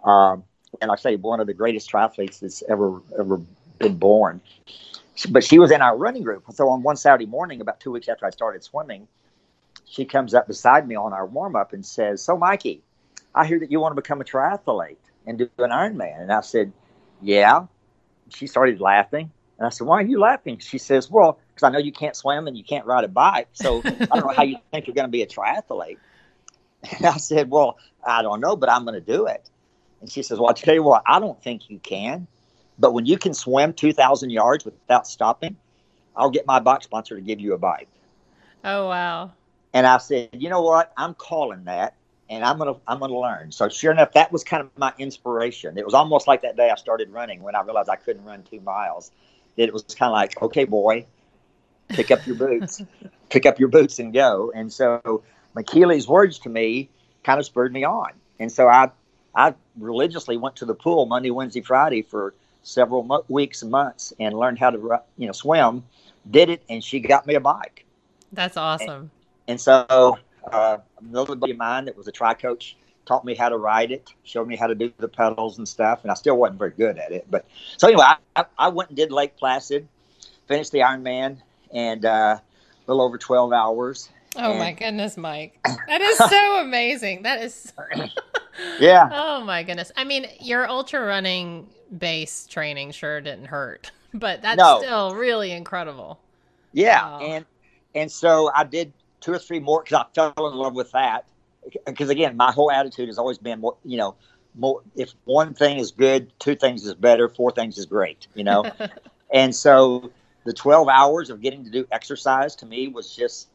Um, 0.04 0.44
and 0.80 0.92
I 0.92 0.96
say 0.96 1.16
one 1.16 1.40
of 1.40 1.48
the 1.48 1.54
greatest 1.54 1.92
triathletes 1.92 2.40
that's 2.40 2.64
ever 2.70 3.02
ever 3.18 3.42
been 3.80 3.98
born. 3.98 4.42
But 5.30 5.44
she 5.44 5.60
was 5.60 5.72
in 5.72 5.82
our 5.82 5.98
running 5.98 6.24
group. 6.24 6.46
So 6.54 6.70
on 6.70 6.84
one 6.84 6.96
Saturday 6.96 7.26
morning, 7.26 7.62
about 7.62 7.80
two 7.80 7.92
weeks 7.92 8.08
after 8.08 8.26
I 8.26 8.30
started 8.30 8.64
swimming, 8.64 9.08
she 9.86 10.06
comes 10.06 10.34
up 10.34 10.48
beside 10.48 10.88
me 10.88 10.96
on 10.96 11.12
our 11.14 11.26
warm 11.26 11.56
up 11.56 11.74
and 11.74 11.86
says, 11.86 12.24
So, 12.24 12.38
Mikey, 12.38 12.82
I 13.36 13.46
hear 13.46 13.60
that 13.60 13.72
you 13.72 13.80
want 13.80 13.92
to 13.96 14.02
become 14.02 14.22
a 14.22 14.24
triathlete 14.24 14.98
and 15.28 15.38
do 15.38 15.50
an 15.58 15.72
Ironman. 15.72 16.22
And 16.22 16.32
I 16.32 16.42
said, 16.42 16.72
Yeah. 17.22 17.66
She 18.30 18.48
started 18.48 18.80
laughing. 18.80 19.32
And 19.58 19.68
I 19.68 19.70
said, 19.70 19.86
Why 19.86 19.98
are 19.98 20.06
you 20.06 20.20
laughing? 20.20 20.60
She 20.60 20.78
says, 20.78 21.12
Well, 21.12 21.40
because 21.50 21.64
I 21.64 21.70
know 21.70 21.80
you 21.80 21.92
can't 21.92 22.16
swim 22.16 22.48
and 22.48 22.58
you 22.58 22.64
can't 22.64 22.86
ride 22.86 23.04
a 23.04 23.10
bike. 23.10 23.50
So 23.54 23.84
I 23.86 24.16
don't 24.16 24.28
know 24.28 24.34
how 24.34 24.44
you 24.44 24.58
think 24.72 24.88
you're 24.88 24.96
going 24.96 25.08
to 25.08 25.12
be 25.12 25.24
a 25.24 25.28
triathlete. 25.28 25.98
And 26.98 27.06
I 27.06 27.18
said, 27.18 27.50
Well, 27.50 27.78
I 28.04 28.22
don't 28.22 28.40
know, 28.40 28.56
but 28.56 28.70
I'm 28.70 28.86
going 28.86 28.96
to 28.96 29.02
do 29.02 29.28
it. 29.28 29.50
And 30.00 30.10
she 30.10 30.24
says, 30.24 30.40
Well, 30.40 30.48
I'll 30.48 30.56
tell 30.56 30.74
you 30.74 30.84
what, 30.84 31.04
I 31.06 31.20
don't 31.20 31.42
think 31.44 31.70
you 31.70 31.80
can. 31.80 32.28
But 32.82 32.94
when 32.94 33.06
you 33.06 33.18
can 33.18 33.34
swim 33.34 33.74
2,000 33.74 34.30
yards 34.30 34.66
without 34.66 35.08
stopping, 35.08 35.56
I'll 36.16 36.32
get 36.32 36.46
my 36.46 36.60
bike 36.60 36.84
sponsor 36.84 37.16
to 37.16 37.22
give 37.22 37.40
you 37.40 37.54
a 37.54 37.58
bike. 37.58 37.88
Oh, 38.64 38.90
wow. 38.90 39.32
And 39.74 39.88
I 39.88 39.98
said, 40.00 40.30
You 40.34 40.50
know 40.50 40.62
what? 40.62 40.92
I'm 40.98 41.14
calling 41.14 41.64
that 41.66 41.96
and 42.32 42.46
I'm 42.46 42.58
gonna 42.58 42.76
I'm 42.88 43.00
gonna 43.00 43.20
learn. 43.20 43.52
So 43.52 43.68
sure 43.68 43.92
enough, 43.92 44.14
that 44.14 44.32
was 44.32 44.44
kind 44.44 44.64
of 44.64 44.70
my 44.78 44.94
inspiration. 44.98 45.78
It 45.78 45.86
was 45.86 45.94
almost 45.94 46.28
like 46.28 46.42
that 46.44 46.56
day 46.56 46.70
I 46.70 46.76
started 46.76 47.12
running 47.12 47.44
when 47.44 47.56
I 47.56 47.62
realized 47.62 47.90
I 47.90 47.98
couldn't 47.98 48.24
run 48.24 48.44
two 48.44 48.62
miles. 48.62 49.12
That 49.58 49.64
it 49.64 49.74
was 49.74 49.84
kind 49.84 50.10
of 50.10 50.14
like, 50.14 50.42
okay, 50.42 50.64
boy, 50.64 51.06
pick 51.90 52.10
up 52.10 52.26
your 52.26 52.38
boots, 52.38 52.82
pick 53.30 53.46
up 53.46 53.60
your 53.60 53.68
boots 53.68 54.00
and 54.00 54.14
go. 54.14 54.52
And 54.56 54.72
so 54.72 55.24
Michellie's 55.56 56.08
words 56.08 56.40
to 56.40 56.50
me 56.50 56.90
kind 57.24 57.38
of 57.38 57.46
spurred 57.46 57.74
me 57.74 57.84
on. 57.84 58.12
And 58.40 58.50
so 58.50 58.70
I, 58.70 58.92
I 59.36 59.54
religiously 59.78 60.38
went 60.38 60.56
to 60.58 60.66
the 60.66 60.74
pool 60.74 61.06
Monday, 61.06 61.32
Wednesday, 61.32 61.62
Friday 61.62 62.02
for 62.02 62.34
several 62.64 63.04
mo- 63.04 63.26
weeks 63.28 63.62
and 63.62 63.72
months 63.72 64.14
and 64.20 64.38
learned 64.38 64.60
how 64.60 64.70
to, 64.70 65.00
you 65.18 65.28
know, 65.28 65.34
swim. 65.34 65.84
Did 66.30 66.50
it, 66.50 66.64
and 66.70 66.84
she 66.84 67.00
got 67.00 67.26
me 67.26 67.34
a 67.34 67.40
bike. 67.40 67.86
That's 68.32 68.56
awesome. 68.56 68.90
And, 68.90 69.10
and 69.48 69.62
so 69.62 70.20
uh, 70.52 70.78
another 71.02 71.36
buddy 71.36 71.54
of 71.54 71.58
mine 71.58 71.86
that 71.86 71.98
was 71.98 72.08
a 72.08 72.12
tri 72.12 72.34
coach 72.36 72.78
taught 73.06 73.26
me 73.26 73.36
how 73.36 73.50
to 73.50 73.58
ride 73.58 73.92
it, 73.92 74.14
showed 74.24 74.48
me 74.48 74.56
how 74.56 74.68
to 74.68 74.76
do 74.76 74.92
the 74.98 75.08
pedals 75.08 75.58
and 75.58 75.68
stuff, 75.68 76.02
and 76.04 76.12
I 76.12 76.14
still 76.14 76.38
wasn't 76.38 76.60
very 76.60 76.72
good 76.72 76.98
at 76.98 77.12
it. 77.12 77.26
But 77.30 77.46
so 77.78 77.88
anyway, 77.88 78.06
I, 78.36 78.46
I 78.58 78.70
went 78.70 78.90
and 78.90 78.98
did 78.98 79.12
Lake 79.12 79.36
Placid, 79.38 79.88
finished 80.48 80.72
the 80.72 80.80
Ironman, 80.80 81.38
and 81.74 82.06
uh, 82.06 82.38
a 82.40 82.42
little 82.88 83.04
over 83.04 83.18
twelve 83.18 83.52
hours. 83.52 84.10
Oh 84.38 84.52
and, 84.52 84.60
my 84.60 84.72
goodness, 84.74 85.18
Mike! 85.18 85.60
That 85.88 86.02
is 86.02 86.18
so 86.18 86.62
amazing. 86.62 87.24
That 87.24 87.42
is. 87.42 87.74
yeah. 88.78 89.10
Oh 89.12 89.42
my 89.44 89.64
goodness! 89.64 89.92
I 89.96 90.04
mean, 90.04 90.28
your 90.40 90.68
ultra 90.70 91.02
running 91.02 91.68
base 91.98 92.48
training 92.48 92.92
sure 92.92 93.22
didn't 93.22 93.46
hurt, 93.46 93.92
but 94.14 94.42
that's 94.42 94.58
No. 94.58 94.78
still 94.78 95.16
really 95.16 95.52
incredible. 95.52 96.20
Yeah, 96.74 97.04
Wow. 97.04 97.20
and 97.20 97.46
and 97.96 98.12
so 98.12 98.52
I 98.56 98.64
did 98.64 98.94
two 99.20 99.34
or 99.34 99.40
three 99.40 99.60
more 99.60 99.84
because 99.84 100.06
I 100.06 100.32
fell 100.34 100.48
in 100.48 100.56
love 100.56 100.74
with 100.74 100.92
that. 100.92 101.26
Because 101.86 102.10
again, 102.10 102.38
my 102.38 102.52
whole 102.52 102.72
attitude 102.72 103.08
has 103.08 103.20
always 103.20 103.38
been, 103.38 103.60
more, 103.60 103.78
you 103.84 103.98
know, 103.98 104.16
more. 104.56 104.82
If 104.96 105.14
one 105.26 105.54
thing 105.54 105.78
is 105.78 105.92
good, 105.92 106.32
two 106.40 106.56
things 106.56 106.86
is 106.86 106.96
better, 106.96 107.30
four 107.30 107.52
things 107.52 107.78
is 107.78 107.86
great. 107.86 108.28
You 108.34 108.44
know, 108.44 108.66
and 109.34 109.56
so 109.56 110.12
the 110.46 110.54
twelve 110.54 110.88
hours 110.88 111.30
of 111.30 111.42
getting 111.42 111.64
to 111.66 111.70
do 111.70 111.86
exercise 111.92 112.56
to 112.58 112.66
me 112.66 112.88
was 112.88 113.16
just 113.16 113.50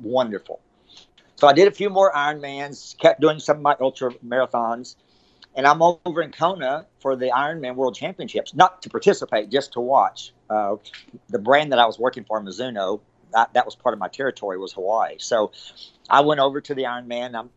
wonderful. 0.00 0.60
So 1.38 1.46
I 1.46 1.52
did 1.52 1.68
a 1.68 1.70
few 1.70 1.88
more 1.88 2.10
Ironmans, 2.12 2.98
kept 2.98 3.20
doing 3.20 3.38
some 3.38 3.58
of 3.58 3.62
my 3.62 3.76
ultra 3.80 4.12
marathons, 4.26 4.96
and 5.54 5.68
I'm 5.68 5.80
over 5.80 6.20
in 6.20 6.32
Kona 6.32 6.86
for 6.98 7.14
the 7.14 7.26
Ironman 7.26 7.76
World 7.76 7.94
Championships, 7.94 8.54
not 8.54 8.82
to 8.82 8.90
participate, 8.90 9.48
just 9.48 9.74
to 9.74 9.80
watch. 9.80 10.32
Uh, 10.50 10.74
the 11.28 11.38
brand 11.38 11.70
that 11.70 11.78
I 11.78 11.86
was 11.86 11.96
working 11.96 12.24
for, 12.24 12.42
Mizuno, 12.42 12.98
that, 13.32 13.54
that 13.54 13.64
was 13.64 13.76
part 13.76 13.92
of 13.92 14.00
my 14.00 14.08
territory 14.08 14.58
was 14.58 14.72
Hawaii. 14.72 15.14
So 15.18 15.52
I 16.10 16.22
went 16.22 16.40
over 16.40 16.60
to 16.60 16.74
the 16.74 16.82
Ironman. 16.82 17.36
I'm 17.36 17.50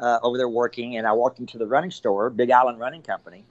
uh, 0.00 0.20
over 0.22 0.36
there 0.36 0.48
working, 0.48 0.96
and 0.96 1.04
I 1.04 1.10
walked 1.10 1.40
into 1.40 1.58
the 1.58 1.66
running 1.66 1.90
store, 1.90 2.30
Big 2.30 2.52
Island 2.52 2.78
Running 2.78 3.02
Company, 3.02 3.44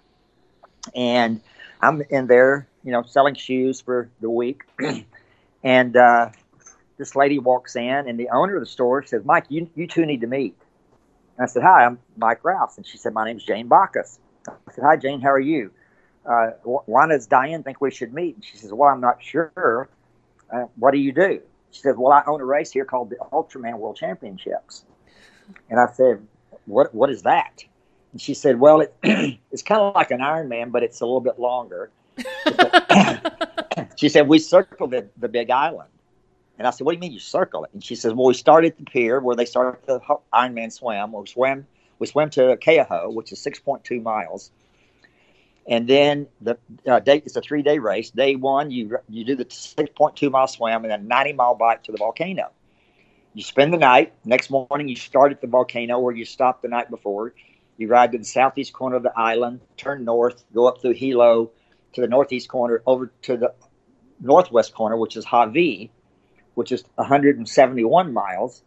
and 0.95 1.41
I'm 1.81 2.01
in 2.09 2.27
there, 2.27 2.69
you 2.85 2.93
know, 2.93 3.03
selling 3.03 3.35
shoes 3.35 3.81
for 3.81 4.09
the 4.21 4.29
week, 4.29 4.61
and 5.65 5.97
uh, 5.97 6.29
this 6.97 7.15
lady 7.15 7.39
walks 7.39 7.75
in, 7.75 8.07
and 8.07 8.19
the 8.19 8.29
owner 8.29 8.55
of 8.55 8.61
the 8.61 8.67
store 8.67 9.03
says, 9.03 9.23
"Mike, 9.25 9.45
you 9.49 9.69
you 9.75 9.87
two 9.87 10.05
need 10.05 10.21
to 10.21 10.27
meet." 10.27 10.55
And 11.37 11.43
I 11.43 11.47
said, 11.47 11.63
"Hi, 11.63 11.85
I'm 11.85 11.99
Mike 12.17 12.43
Rouse," 12.43 12.77
and 12.77 12.85
she 12.85 12.97
said, 12.97 13.13
"My 13.13 13.25
name's 13.25 13.43
Jane 13.43 13.67
Bockus." 13.67 14.19
I 14.47 14.71
said, 14.71 14.83
"Hi, 14.83 14.95
Jane. 14.95 15.21
How 15.21 15.31
are 15.31 15.39
you?" 15.39 15.71
Uh, 16.25 16.51
why 16.63 17.07
does 17.07 17.27
Diane 17.27 17.61
think 17.61 17.81
we 17.81 17.91
should 17.91 18.13
meet? 18.13 18.35
And 18.35 18.43
she 18.43 18.57
says, 18.57 18.73
"Well, 18.73 18.89
I'm 18.89 19.01
not 19.01 19.21
sure. 19.21 19.89
Uh, 20.51 20.65
what 20.75 20.91
do 20.91 20.97
you 20.97 21.11
do?" 21.11 21.41
She 21.71 21.81
said, 21.81 21.97
"Well, 21.97 22.13
I 22.13 22.23
own 22.25 22.41
a 22.41 22.45
race 22.45 22.71
here 22.71 22.85
called 22.85 23.09
the 23.09 23.17
Ultraman 23.31 23.77
World 23.77 23.97
Championships." 23.97 24.85
And 25.69 25.79
I 25.79 25.87
said, 25.91 26.25
"What? 26.65 26.95
What 26.95 27.09
is 27.09 27.23
that?" 27.23 27.63
And 28.11 28.21
she 28.21 28.33
said, 28.33 28.59
"Well, 28.59 28.81
it, 28.81 28.95
it's 29.51 29.61
kind 29.61 29.81
of 29.81 29.93
like 29.93 30.11
an 30.11 30.19
Ironman, 30.19 30.71
but 30.71 30.83
it's 30.83 31.01
a 31.01 31.05
little 31.05 31.21
bit 31.21 31.39
longer." 31.39 31.91
she 33.97 34.07
said, 34.07 34.27
"We 34.27 34.39
circled 34.39 34.91
the, 34.91 35.07
the 35.17 35.27
Big 35.27 35.49
Island." 35.51 35.89
And 36.57 36.67
I 36.67 36.71
said, 36.71 36.85
"What 36.85 36.93
do 36.93 36.95
you 36.95 37.01
mean 37.01 37.11
you 37.11 37.19
circle 37.19 37.63
it?" 37.65 37.71
And 37.73 37.83
she 37.83 37.95
says, 37.95 38.13
"Well, 38.13 38.27
we 38.27 38.33
started 38.33 38.73
at 38.73 38.77
the 38.77 38.85
pier 38.85 39.19
where 39.19 39.35
they 39.35 39.45
started 39.45 39.85
the 39.85 39.99
Ironman 40.33 40.71
swim. 40.71 41.11
We 41.11 41.27
swam, 41.27 41.67
we 41.99 42.07
swam 42.07 42.29
to 42.31 42.57
Keauhou, 42.57 43.13
which 43.13 43.31
is 43.31 43.39
6.2 43.39 44.01
miles, 44.01 44.51
and 45.67 45.87
then 45.87 46.27
the 46.41 46.57
uh, 46.87 46.99
day 46.99 47.17
it's 47.25 47.35
a 47.35 47.41
three 47.41 47.63
day 47.63 47.79
race. 47.79 48.11
Day 48.11 48.35
one, 48.35 48.71
you 48.71 48.97
you 49.09 49.25
do 49.25 49.35
the 49.35 49.45
6.2 49.45 50.31
mile 50.31 50.47
swim 50.47 50.83
and 50.83 50.91
then 50.91 50.99
a 51.01 51.03
90 51.03 51.33
mile 51.33 51.55
bike 51.55 51.83
to 51.83 51.91
the 51.91 51.97
volcano. 51.97 52.51
You 53.33 53.43
spend 53.43 53.73
the 53.73 53.77
night. 53.77 54.13
Next 54.23 54.49
morning, 54.49 54.87
you 54.87 54.95
start 54.95 55.31
at 55.31 55.41
the 55.41 55.47
volcano 55.47 55.99
where 55.99 56.15
you 56.15 56.23
stopped 56.23 56.61
the 56.61 56.69
night 56.69 56.89
before. 56.89 57.33
You 57.77 57.89
ride 57.89 58.13
to 58.13 58.17
the 58.17 58.23
southeast 58.23 58.71
corner 58.71 58.95
of 58.95 59.03
the 59.03 59.11
island, 59.17 59.59
turn 59.75 60.05
north, 60.05 60.45
go 60.53 60.67
up 60.67 60.81
through 60.81 60.93
Hilo 60.93 61.51
to 61.93 62.01
the 62.01 62.07
northeast 62.07 62.47
corner, 62.47 62.81
over 62.85 63.11
to 63.23 63.35
the 63.35 63.53
northwest 64.21 64.73
corner, 64.73 64.95
which 64.95 65.17
is 65.17 65.25
Hawi, 65.25 65.91
which 66.55 66.71
is 66.71 66.83
171 66.95 68.13
miles. 68.13 68.61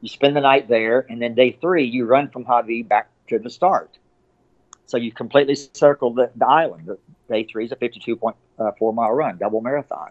You 0.00 0.08
spend 0.08 0.34
the 0.34 0.40
night 0.40 0.68
there, 0.68 1.06
and 1.08 1.20
then 1.20 1.34
day 1.34 1.56
three, 1.60 1.86
you 1.86 2.06
run 2.06 2.28
from 2.28 2.44
Hawi 2.44 2.82
back 2.82 3.10
to 3.28 3.38
the 3.38 3.50
start. 3.50 3.90
So 4.86 4.96
you 4.96 5.12
completely 5.12 5.54
circle 5.54 6.12
the, 6.14 6.30
the 6.34 6.46
island. 6.46 6.88
Day 7.28 7.44
three 7.44 7.66
is 7.66 7.72
a 7.72 7.76
52.4 7.76 8.94
mile 8.94 9.12
run, 9.12 9.38
double 9.38 9.60
marathon. 9.60 10.10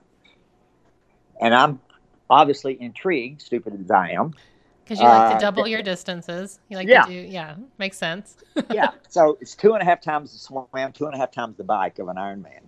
And 1.40 1.54
I'm 1.54 1.80
obviously 2.30 2.78
intrigued, 2.80 3.42
stupid 3.42 3.80
as 3.84 3.92
I 3.92 4.12
am. 4.12 4.34
Because 4.84 5.00
you 5.00 5.06
like 5.06 5.32
Uh, 5.32 5.34
to 5.36 5.40
double 5.40 5.68
your 5.68 5.82
distances. 5.82 6.60
You 6.70 6.78
like 6.78 6.88
yeah. 6.88 7.04
to 7.04 7.10
do, 7.10 7.14
yeah, 7.14 7.56
makes 7.78 7.98
sense. 7.98 8.36
yeah. 8.72 8.92
So 9.10 9.38
it's 9.42 9.56
two 9.56 9.74
and 9.74 9.82
a 9.82 9.86
half 9.86 10.02
times 10.02 10.32
the 10.34 10.40
swim, 10.40 10.92
two 10.94 11.06
and 11.06 11.14
a 11.14 11.18
half 11.18 11.32
times 11.32 11.58
the 11.58 11.64
bike 11.64 12.00
of 12.00 12.08
an 12.08 12.16
Ironman, 12.16 12.62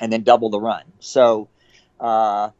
and 0.00 0.12
then 0.12 0.22
double 0.22 0.50
the 0.50 0.60
run. 0.60 0.84
So 1.00 1.48
uh, 2.00 2.50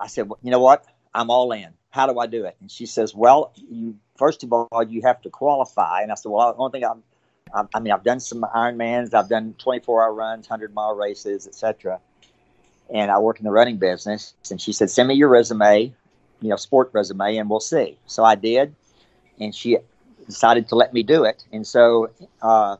I 0.00 0.06
said, 0.06 0.28
well, 0.28 0.38
you 0.42 0.50
know 0.50 0.60
what? 0.60 0.84
I'm 1.14 1.30
all 1.30 1.52
in. 1.52 1.68
How 1.90 2.06
do 2.06 2.18
I 2.18 2.26
do 2.26 2.44
it? 2.44 2.56
And 2.60 2.70
she 2.70 2.86
says, 2.86 3.14
well, 3.14 3.52
you 3.56 3.96
first 4.16 4.42
of 4.42 4.52
all 4.52 4.82
you 4.88 5.02
have 5.02 5.20
to 5.22 5.30
qualify. 5.30 6.02
And 6.02 6.10
I 6.10 6.14
said, 6.14 6.30
well, 6.30 6.52
the 6.52 6.58
only 6.58 6.72
thing 6.72 6.84
I'm, 6.84 7.02
I'm 7.54 7.68
I 7.74 7.80
mean, 7.80 7.92
I've 7.92 8.04
done 8.04 8.20
some 8.20 8.42
Ironmans, 8.54 9.12
I've 9.12 9.28
done 9.28 9.54
24 9.58 10.04
hour 10.04 10.14
runs, 10.14 10.48
100 10.48 10.72
mile 10.72 10.94
races, 10.94 11.46
etc. 11.46 12.00
And 12.92 13.10
I 13.10 13.18
work 13.18 13.38
in 13.38 13.44
the 13.44 13.50
running 13.50 13.76
business. 13.76 14.34
And 14.50 14.60
she 14.60 14.72
said, 14.72 14.90
send 14.90 15.08
me 15.08 15.14
your 15.14 15.28
resume, 15.28 15.92
you 16.40 16.48
know, 16.48 16.56
sport 16.56 16.90
resume, 16.92 17.36
and 17.36 17.50
we'll 17.50 17.60
see. 17.60 17.98
So 18.06 18.24
I 18.24 18.36
did, 18.36 18.74
and 19.38 19.54
she 19.54 19.78
decided 20.26 20.68
to 20.68 20.76
let 20.76 20.92
me 20.92 21.02
do 21.02 21.24
it. 21.24 21.44
And 21.52 21.66
so, 21.66 22.10
uh, 22.40 22.76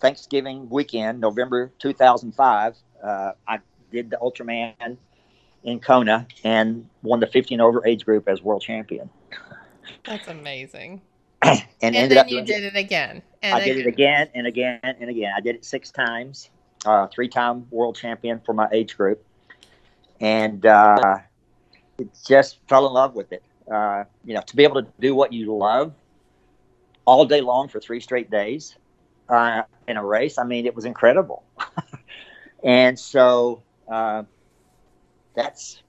Thanksgiving 0.00 0.68
weekend, 0.68 1.20
November 1.20 1.72
2005, 1.78 2.76
uh, 3.02 3.32
I 3.48 3.58
did 3.90 4.10
the 4.10 4.18
Ultraman 4.18 4.98
in 5.64 5.80
Kona 5.80 6.26
and 6.44 6.88
won 7.02 7.20
the 7.20 7.26
15 7.26 7.60
over 7.60 7.84
age 7.86 8.04
group 8.04 8.28
as 8.28 8.42
world 8.42 8.62
champion. 8.62 9.10
That's 10.04 10.28
amazing. 10.28 11.00
And, 11.42 11.60
And, 11.82 11.96
ended 11.96 12.16
then 12.16 12.24
up 12.24 12.30
you 12.30 12.36
doing 12.36 12.46
did 12.46 12.64
it 12.64 12.76
again. 12.76 13.22
And 13.42 13.54
I 13.54 13.62
did 13.62 13.76
it 13.76 13.86
again 13.86 14.28
and 14.34 14.46
again 14.46 14.80
and 14.82 15.10
again. 15.10 15.32
I 15.36 15.40
did 15.40 15.56
it 15.56 15.64
six 15.66 15.90
times, 15.90 16.48
uh, 16.86 17.06
three 17.08 17.28
time 17.28 17.66
world 17.70 17.96
champion 17.96 18.40
for 18.46 18.54
my 18.54 18.66
age 18.72 18.96
group. 18.96 19.22
And 20.20 20.64
uh, 20.64 21.18
it 21.98 22.08
just 22.26 22.60
fell 22.66 22.86
in 22.86 22.94
love 22.94 23.14
with 23.14 23.32
it. 23.32 23.42
Uh, 23.70 24.04
you 24.24 24.32
know, 24.34 24.40
to 24.40 24.56
be 24.56 24.64
able 24.64 24.82
to 24.82 24.88
do 25.00 25.14
what 25.14 25.34
you 25.34 25.54
love 25.54 25.92
all 27.04 27.26
day 27.26 27.42
long 27.42 27.68
for 27.68 27.78
three 27.78 28.00
straight 28.00 28.30
days 28.30 28.76
uh, 29.28 29.62
in 29.86 29.98
a 29.98 30.04
race, 30.04 30.38
I 30.38 30.44
mean, 30.44 30.64
it 30.64 30.74
was 30.74 30.86
incredible. 30.86 31.42
and 32.64 32.98
so 32.98 33.62
uh, 33.88 34.22
that's 35.34 35.82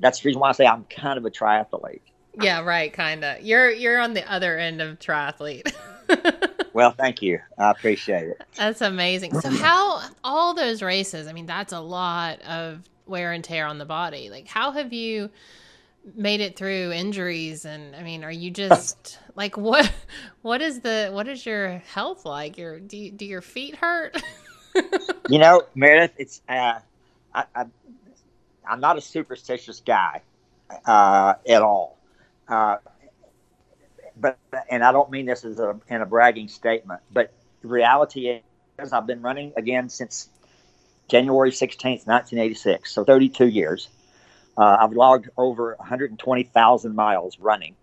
that's 0.00 0.20
the 0.20 0.28
reason 0.28 0.40
why 0.40 0.50
I 0.50 0.52
say 0.52 0.66
I'm 0.66 0.84
kind 0.84 1.18
of 1.18 1.24
a 1.24 1.30
triathlete. 1.30 2.00
Yeah, 2.40 2.62
right, 2.62 2.92
kind 2.92 3.24
of. 3.24 3.42
You're 3.42 3.70
you're 3.70 3.98
on 3.98 4.14
the 4.14 4.30
other 4.30 4.58
end 4.58 4.80
of 4.80 4.98
triathlete. 4.98 5.72
well, 6.72 6.92
thank 6.92 7.22
you. 7.22 7.40
I 7.58 7.70
appreciate 7.70 8.28
it. 8.28 8.42
That's 8.56 8.80
amazing. 8.80 9.38
So, 9.40 9.50
how 9.50 10.02
all 10.22 10.54
those 10.54 10.82
races? 10.82 11.26
I 11.26 11.32
mean, 11.32 11.46
that's 11.46 11.72
a 11.72 11.80
lot 11.80 12.40
of 12.42 12.82
wear 13.06 13.32
and 13.32 13.42
tear 13.42 13.66
on 13.66 13.78
the 13.78 13.84
body. 13.84 14.30
Like, 14.30 14.46
how 14.46 14.72
have 14.72 14.92
you 14.92 15.30
made 16.14 16.40
it 16.40 16.56
through 16.56 16.92
injuries? 16.92 17.64
And 17.64 17.96
I 17.96 18.02
mean, 18.02 18.22
are 18.22 18.32
you 18.32 18.50
just 18.50 19.18
like 19.34 19.56
what? 19.56 19.90
What 20.42 20.62
is 20.62 20.80
the 20.80 21.10
what 21.12 21.26
is 21.28 21.44
your 21.44 21.78
health 21.92 22.24
like? 22.24 22.56
Your 22.56 22.78
do 22.78 23.10
do 23.10 23.24
your 23.24 23.42
feet 23.42 23.74
hurt? 23.76 24.16
you 25.28 25.38
know, 25.38 25.62
Meredith, 25.74 26.14
it's 26.18 26.40
uh, 26.48 26.78
I, 27.34 27.44
I 27.54 27.64
I'm 28.68 28.80
not 28.80 28.98
a 28.98 29.00
superstitious 29.00 29.80
guy 29.80 30.22
uh, 30.84 31.34
at 31.48 31.62
all. 31.62 31.98
Uh, 32.48 32.76
but 34.20 34.38
and 34.70 34.82
I 34.82 34.92
don't 34.92 35.10
mean 35.10 35.26
this 35.26 35.44
as 35.44 35.58
a 35.58 35.78
in 35.88 36.02
a 36.02 36.06
bragging 36.06 36.48
statement, 36.48 37.00
but 37.12 37.32
reality 37.62 38.40
is 38.78 38.92
I've 38.92 39.06
been 39.06 39.22
running 39.22 39.52
again 39.56 39.88
since 39.88 40.28
January 41.08 41.50
16th, 41.50 42.06
1986, 42.06 42.92
so 42.92 43.04
32 43.04 43.46
years. 43.48 43.88
Uh, 44.56 44.76
I've 44.80 44.92
logged 44.92 45.30
over 45.36 45.76
120,000 45.78 46.94
miles 46.94 47.38
running. 47.38 47.76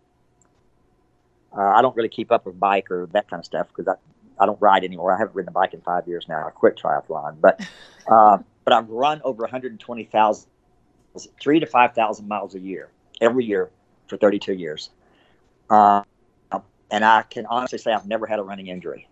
Uh, 1.56 1.62
I 1.62 1.82
don't 1.82 1.96
really 1.96 2.10
keep 2.10 2.32
up 2.32 2.46
with 2.46 2.60
bike 2.60 2.92
or 2.92 3.08
that 3.14 3.30
kind 3.30 3.40
of 3.40 3.46
stuff 3.46 3.68
because 3.70 3.88
I, 3.88 4.44
I 4.44 4.46
don't 4.46 4.62
ride 4.62 4.84
anymore. 4.84 5.14
I 5.14 5.18
haven't 5.18 5.36
ridden 5.36 5.50
a 5.50 5.52
bike 5.54 5.74
in 5.74 5.82
five 5.82 6.08
years 6.08 6.26
now. 6.28 6.46
I 6.46 6.52
quit 6.52 6.78
triathlon, 6.78 7.40
but 7.40 7.66
uh, 8.08 8.40
but 8.66 8.74
I've 8.74 8.90
run 8.90 9.22
over 9.24 9.44
120,000, 9.44 10.50
three 11.42 11.60
to 11.60 11.66
five 11.66 11.94
thousand 11.94 12.28
miles 12.28 12.56
a 12.56 12.60
year 12.60 12.90
every 13.22 13.46
year 13.46 13.70
for 14.08 14.18
32 14.18 14.54
years. 14.54 14.90
Uh, 15.70 16.04
and 16.92 17.04
I 17.04 17.24
can 17.24 17.46
honestly 17.48 17.80
say 17.80 17.92
I've 17.92 18.06
never 18.06 18.28
had 18.28 18.40
a 18.40 18.44
running 18.44 18.68
injury. 18.68 19.08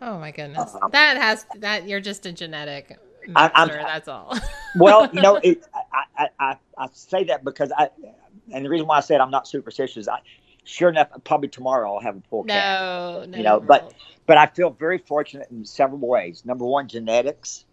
Oh 0.00 0.18
my 0.18 0.30
goodness, 0.30 0.74
um, 0.80 0.90
that 0.92 1.16
has 1.16 1.46
that 1.56 1.88
you're 1.88 2.00
just 2.00 2.26
a 2.26 2.32
genetic 2.32 2.98
master. 3.26 3.74
that's 3.74 4.08
all. 4.08 4.36
well, 4.76 5.08
you 5.12 5.22
know, 5.22 5.36
it, 5.36 5.64
I, 6.16 6.28
I, 6.38 6.56
I 6.76 6.88
say 6.92 7.24
that 7.24 7.44
because 7.44 7.72
I, 7.76 7.88
and 8.52 8.64
the 8.64 8.68
reason 8.68 8.86
why 8.86 8.98
I 8.98 9.00
said 9.00 9.20
I'm 9.20 9.30
not 9.30 9.48
superstitious, 9.48 10.06
I, 10.06 10.18
sure 10.64 10.90
enough, 10.90 11.08
probably 11.24 11.48
tomorrow 11.48 11.94
I'll 11.94 12.00
have 12.00 12.16
a 12.16 12.20
full 12.28 12.44
no. 12.44 13.24
No, 13.26 13.38
you 13.38 13.42
know, 13.42 13.58
but 13.58 13.94
but 14.26 14.36
I 14.36 14.46
feel 14.46 14.70
very 14.70 14.98
fortunate 14.98 15.50
in 15.50 15.64
several 15.64 16.00
ways. 16.00 16.44
Number 16.44 16.66
one, 16.66 16.88
genetics. 16.88 17.64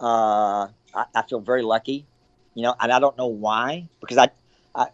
Uh, 0.00 0.68
I, 0.94 1.04
I 1.14 1.22
feel 1.28 1.40
very 1.40 1.62
lucky, 1.62 2.06
you 2.54 2.62
know, 2.62 2.74
and 2.80 2.92
I 2.92 3.00
don't 3.00 3.16
know 3.16 3.26
why 3.26 3.88
because 4.00 4.18
I, 4.18 4.28
I, 4.74 4.86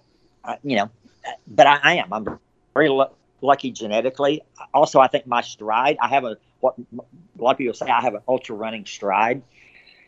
I 0.44 0.58
you 0.62 0.76
know, 0.76 0.90
but 1.46 1.66
I, 1.66 1.78
I 1.82 1.94
am. 1.96 2.12
I'm 2.12 2.38
very 2.74 2.90
lucky 3.40 3.70
genetically. 3.70 4.42
Also, 4.72 5.00
I 5.00 5.08
think 5.08 5.26
my 5.26 5.42
stride, 5.42 5.96
I 6.00 6.08
have 6.08 6.24
a, 6.24 6.36
what 6.60 6.74
a 6.78 7.42
lot 7.42 7.52
of 7.52 7.58
people 7.58 7.74
say, 7.74 7.86
I 7.86 8.00
have 8.00 8.14
an 8.14 8.22
ultra 8.26 8.54
running 8.54 8.86
stride 8.86 9.42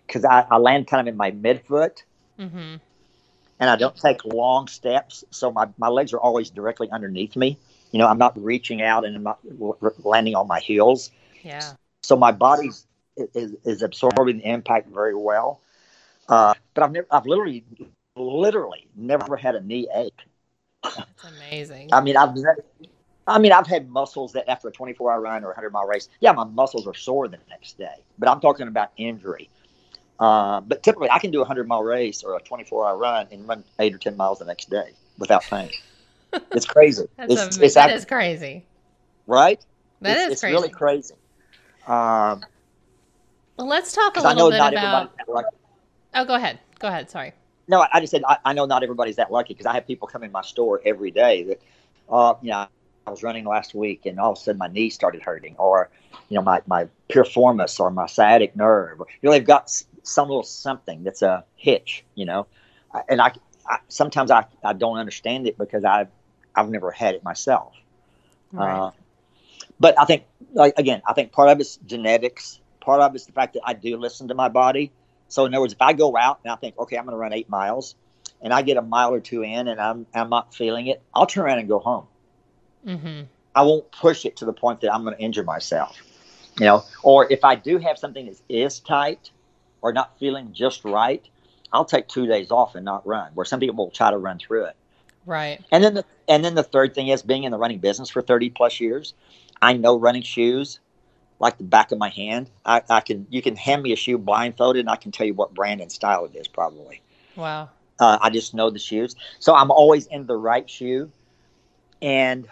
because 0.07 0.25
I, 0.25 0.47
I, 0.51 0.57
land 0.59 0.87
kind 0.87 1.07
of 1.07 1.13
in 1.13 1.17
my 1.17 1.31
midfoot. 1.31 2.03
Mm-hmm. 2.39 2.77
And 3.61 3.71
I 3.71 3.77
don't 3.77 3.97
take 3.97 4.25
long 4.25 4.69
steps. 4.69 5.23
So 5.31 5.53
my, 5.53 5.69
my 5.77 5.89
legs 5.89 6.15
are 6.15 6.21
always 6.21 6.49
directly 6.51 6.91
underneath 6.91 7.37
me. 7.37 7.59
You 7.93 7.99
know, 7.99 8.07
I'm 8.07 8.19
not 8.19 8.41
reaching 8.43 8.81
out 8.81 9.05
and 9.05 9.17
I'm 9.17 9.23
not 9.23 9.39
landing 10.05 10.35
on 10.35 10.47
my 10.49 10.61
heels. 10.61 11.11
Yeah. 11.43 11.73
So 12.03 12.17
my 12.17 12.33
body 12.33 12.71
is, 13.35 13.57
is 13.65 13.83
absorbing 13.83 14.39
the 14.39 14.45
impact 14.45 14.89
very 14.89 15.15
well. 15.15 15.61
Uh, 16.31 16.55
but 16.75 16.85
I've 16.85 16.93
never, 16.93 17.07
I've 17.11 17.27
literally, 17.27 17.65
literally 18.17 18.87
never 18.97 19.37
had 19.37 19.57
a 19.57 19.61
knee 19.61 19.89
ache. 19.93 20.23
That's 20.85 21.25
amazing. 21.25 21.91
I 21.93 22.01
mean, 22.01 22.17
I've 22.17 22.35
I 23.27 23.39
mean, 23.39 23.53
I've 23.53 23.67
had 23.67 23.91
muscles 23.91 24.33
that 24.33 24.49
after 24.49 24.69
a 24.69 24.73
24 24.73 25.13
hour 25.13 25.21
run 25.21 25.43
or 25.43 25.49
a 25.49 25.51
100 25.51 25.71
mile 25.71 25.87
race, 25.87 26.09
yeah, 26.21 26.33
my 26.33 26.45
muscles 26.45 26.87
are 26.87 26.95
sore 26.95 27.29
the 27.29 27.39
next 27.49 27.77
day. 27.77 28.05
But 28.19 28.29
I'm 28.29 28.41
talking 28.41 28.69
about 28.69 28.91
injury. 28.97 29.51
Uh, 30.19 30.61
but 30.61 30.83
typically, 30.83 31.11
I 31.11 31.19
can 31.19 31.31
do 31.31 31.39
a 31.39 31.43
100 31.43 31.67
mile 31.67 31.83
race 31.83 32.23
or 32.23 32.37
a 32.37 32.41
24 32.41 32.89
hour 32.89 32.97
run 32.97 33.27
and 33.33 33.47
run 33.49 33.65
eight 33.79 33.95
or 33.95 33.99
10 33.99 34.17
miles 34.17 34.39
the 34.39 34.45
next 34.45 34.71
day 34.71 34.93
without 35.19 35.43
pain. 35.43 35.71
it's 36.53 36.67
crazy. 36.67 37.07
That's 37.17 37.33
it's, 37.33 37.59
a, 37.59 37.65
it's 37.65 37.75
that 37.75 37.91
is 37.91 38.05
crazy. 38.05 38.65
Right? 39.27 39.65
That 40.01 40.17
it's, 40.17 40.27
is 40.27 40.33
it's 40.33 40.41
crazy. 40.41 40.55
really 40.55 40.69
crazy. 40.69 41.15
Um, 41.87 42.45
well, 43.57 43.67
let's 43.67 43.93
talk 43.93 44.17
a 44.17 44.21
little 44.21 44.51
bit 44.51 44.61
about. 44.61 45.13
Oh, 46.15 46.25
go 46.25 46.35
ahead. 46.35 46.59
Go 46.79 46.89
ahead. 46.89 47.11
Sorry. 47.11 47.33
No, 47.69 47.87
I 47.93 48.01
just 48.01 48.11
said 48.11 48.23
I, 48.27 48.39
I 48.45 48.53
know 48.53 48.67
not 48.67 48.83
everybody's 48.83 49.17
that 49.17 49.31
lucky 49.31 49.55
because 49.55 49.67
I 49.67 49.75
have 49.75 49.87
people 49.87 50.09
come 50.09 50.25
in 50.25 50.33
my 50.33 50.43
store 50.43 50.81
every 50.85 51.11
day 51.11 51.45
that, 51.45 51.63
uh, 52.09 52.35
you 52.43 52.51
know, 52.51 52.67
I 53.07 53.11
was 53.11 53.23
running 53.23 53.45
last 53.45 53.75
week 53.75 54.07
and 54.07 54.19
all 54.19 54.33
of 54.33 54.39
a 54.39 54.41
sudden 54.41 54.59
my 54.59 54.69
knee 54.69 54.91
started 54.91 55.23
hurting, 55.23 55.57
or 55.59 55.91
you 56.29 56.37
know 56.37 56.43
my 56.43 56.63
my 56.67 56.89
piriformis 57.09 57.81
or 57.81 57.91
my 57.91 58.07
sciatic 58.07 58.55
nerve. 58.57 58.99
You 58.99 59.07
know 59.23 59.31
they've 59.33 59.45
got 59.45 59.71
some 60.03 60.29
little 60.29 60.43
something 60.43 61.03
that's 61.03 61.23
a 61.23 61.45
hitch, 61.57 62.05
you 62.15 62.25
know, 62.25 62.47
and 63.09 63.21
I, 63.21 63.33
I 63.67 63.79
sometimes 63.89 64.31
I, 64.31 64.45
I 64.63 64.75
don't 64.75 64.99
understand 64.99 65.47
it 65.47 65.59
because 65.59 65.85
I've 65.85 66.09
I've 66.55 66.69
never 66.71 66.91
had 66.91 67.15
it 67.15 67.25
myself. 67.25 67.75
Right. 68.53 68.79
Uh, 68.79 68.91
but 69.79 69.99
I 69.99 70.05
think 70.05 70.25
like 70.53 70.75
again, 70.79 71.03
I 71.07 71.13
think 71.13 71.33
part 71.33 71.49
of 71.49 71.61
it's 71.61 71.77
genetics. 71.87 72.61
Part 72.81 73.01
of 73.01 73.15
it's 73.15 73.27
the 73.27 73.33
fact 73.33 73.55
that 73.55 73.63
I 73.65 73.75
do 73.75 73.97
listen 73.97 74.29
to 74.29 74.35
my 74.35 74.49
body. 74.49 74.93
So 75.31 75.47
in 75.47 75.55
other 75.55 75.63
words, 75.63 75.73
if 75.73 75.81
I 75.81 75.95
go 75.95 76.17
out 76.17 76.41
and 76.45 76.53
I 76.53 76.57
think, 76.57 76.79
okay, 76.79 76.97
I'm 76.97 77.05
going 77.05 77.15
to 77.15 77.19
run 77.19 77.33
eight 77.33 77.49
miles, 77.49 77.95
and 78.43 78.53
I 78.53 78.63
get 78.63 78.77
a 78.77 78.83
mile 78.83 79.13
or 79.13 79.21
two 79.21 79.43
in 79.43 79.69
and 79.69 79.81
I'm 79.81 80.07
I'm 80.15 80.31
not 80.31 80.55
feeling 80.55 80.87
it, 80.87 81.03
I'll 81.15 81.27
turn 81.27 81.45
around 81.45 81.59
and 81.59 81.69
go 81.69 81.79
home. 81.79 82.07
Mm-hmm. 82.87 83.23
I 83.55 83.63
won't 83.63 83.91
push 83.93 84.25
it 84.25 84.37
to 84.37 84.45
the 84.45 84.53
point 84.53 84.81
that 84.81 84.93
I'm 84.93 85.05
going 85.05 85.17
to 85.17 85.23
injure 85.23 85.43
myself. 85.43 85.97
You 86.59 86.67
know, 86.67 86.85
or 87.03 87.31
if 87.31 87.45
I 87.45 87.55
do 87.55 87.79
have 87.79 87.99
something 87.99 88.27
that 88.27 88.41
is 88.49 88.81
tight 88.81 89.31
or 89.81 89.93
not 89.93 90.19
feeling 90.19 90.53
just 90.53 90.85
right, 90.85 91.27
I'll 91.73 91.85
take 91.85 92.09
two 92.09 92.27
days 92.27 92.51
off 92.51 92.75
and 92.75 92.85
not 92.85 93.07
run. 93.07 93.31
Where 93.35 93.47
some 93.47 93.61
people 93.61 93.77
will 93.77 93.91
try 93.91 94.11
to 94.11 94.19
run 94.19 94.39
through 94.39 94.65
it. 94.65 94.77
Right. 95.27 95.63
And 95.71 95.85
then 95.85 95.95
the 95.95 96.05
and 96.29 96.45
then 96.45 96.55
the 96.55 96.63
third 96.63 96.95
thing 96.95 97.09
is 97.09 97.23
being 97.23 97.45
in 97.45 97.53
the 97.53 97.59
running 97.59 97.79
business 97.79 98.11
for 98.11 98.23
30 98.23 98.51
plus 98.51 98.81
years. 98.81 99.15
I 99.63 99.75
know 99.75 99.99
running 99.99 100.23
shoes 100.23 100.81
like 101.41 101.57
the 101.59 101.65
back 101.65 101.91
of 101.91 101.99
my 101.99 102.11
hand. 102.11 102.49
I, 102.65 102.83
I 102.89 103.01
can 103.01 103.27
you 103.31 103.43
can 103.43 103.57
hand 103.57 103.83
me 103.83 103.93
a 103.93 103.97
shoe 103.97 104.19
blindfolded 104.19 104.81
and 104.81 104.89
I 104.89 104.97
can 104.97 105.11
tell 105.11 105.27
you 105.27 105.35
what 105.35 105.53
brand 105.53 105.81
and 105.81 105.91
style 105.91 106.27
it 106.27 106.37
is 106.37 106.47
probably. 106.47 107.01
Wow. 107.35 107.71
Uh, 107.99 108.19
I 108.21 108.31
just 108.31 108.55
know 108.55 108.71
the 108.71 108.79
shoes, 108.79 109.17
so 109.41 109.55
I'm 109.55 109.71
always 109.71 110.07
in 110.07 110.27
the 110.27 110.37
right 110.37 110.69
shoe. 110.71 111.11
And 112.01 112.49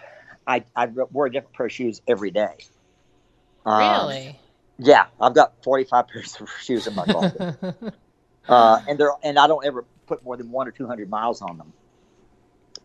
I, 0.46 0.64
I 0.76 0.86
wear 0.86 1.26
a 1.26 1.32
different 1.32 1.54
pair 1.54 1.66
of 1.66 1.72
shoes 1.72 2.02
every 2.06 2.30
day. 2.30 2.54
Um, 3.64 3.78
really? 3.78 4.38
Yeah, 4.78 5.06
I've 5.20 5.34
got 5.34 5.62
45 5.62 6.08
pairs 6.12 6.36
of 6.40 6.50
shoes 6.60 6.86
in 6.86 6.94
my 6.94 7.04
closet. 7.04 7.56
uh, 8.48 8.80
and 8.88 8.98
they're 8.98 9.12
and 9.22 9.38
I 9.38 9.46
don't 9.46 9.64
ever 9.64 9.84
put 10.06 10.22
more 10.24 10.36
than 10.36 10.50
one 10.50 10.66
or 10.66 10.70
200 10.70 11.08
miles 11.08 11.40
on 11.40 11.56
them. 11.56 11.72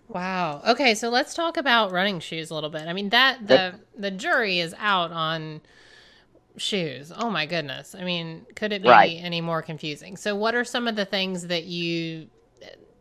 Wow. 0.10 0.62
Okay, 0.68 0.94
so 0.96 1.10
let's 1.10 1.34
talk 1.34 1.58
about 1.58 1.92
running 1.92 2.20
shoes 2.20 2.50
a 2.50 2.56
little 2.56 2.70
bit. 2.70 2.88
I 2.88 2.94
mean 2.94 3.10
that 3.10 3.48
the 3.48 3.80
the 3.98 4.12
jury 4.12 4.60
is 4.60 4.76
out 4.78 5.12
on 5.12 5.62
shoes. 6.58 7.12
Oh 7.16 7.30
my 7.30 7.46
goodness. 7.46 7.96
I 7.96 8.04
mean, 8.04 8.46
could 8.56 8.72
it 8.72 8.84
be 8.84 8.90
right. 8.90 9.20
any 9.22 9.42
more 9.42 9.62
confusing? 9.62 10.18
So 10.18 10.36
what 10.36 10.56
are 10.56 10.64
some 10.64 10.88
of 10.88 10.96
the 10.96 11.06
things 11.06 11.48
that 11.48 11.66
you 11.66 12.28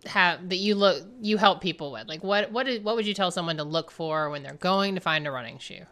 have 0.05 0.49
that 0.49 0.57
you 0.57 0.75
look 0.75 1.07
you 1.21 1.37
help 1.37 1.61
people 1.61 1.93
with? 1.93 2.09
Like 2.09 2.25
what 2.25 2.51
what 2.51 2.69
is, 2.69 2.81
what 2.81 2.97
would 2.97 3.07
you 3.07 3.15
tell 3.15 3.31
someone 3.31 3.57
to 3.59 3.65
look 3.65 3.91
for 3.91 4.31
when 4.31 4.43
they're 4.43 4.55
going 4.55 4.95
to 4.95 5.01
find 5.01 5.27
a 5.27 5.31
running 5.31 5.59
shoe? 5.59 5.85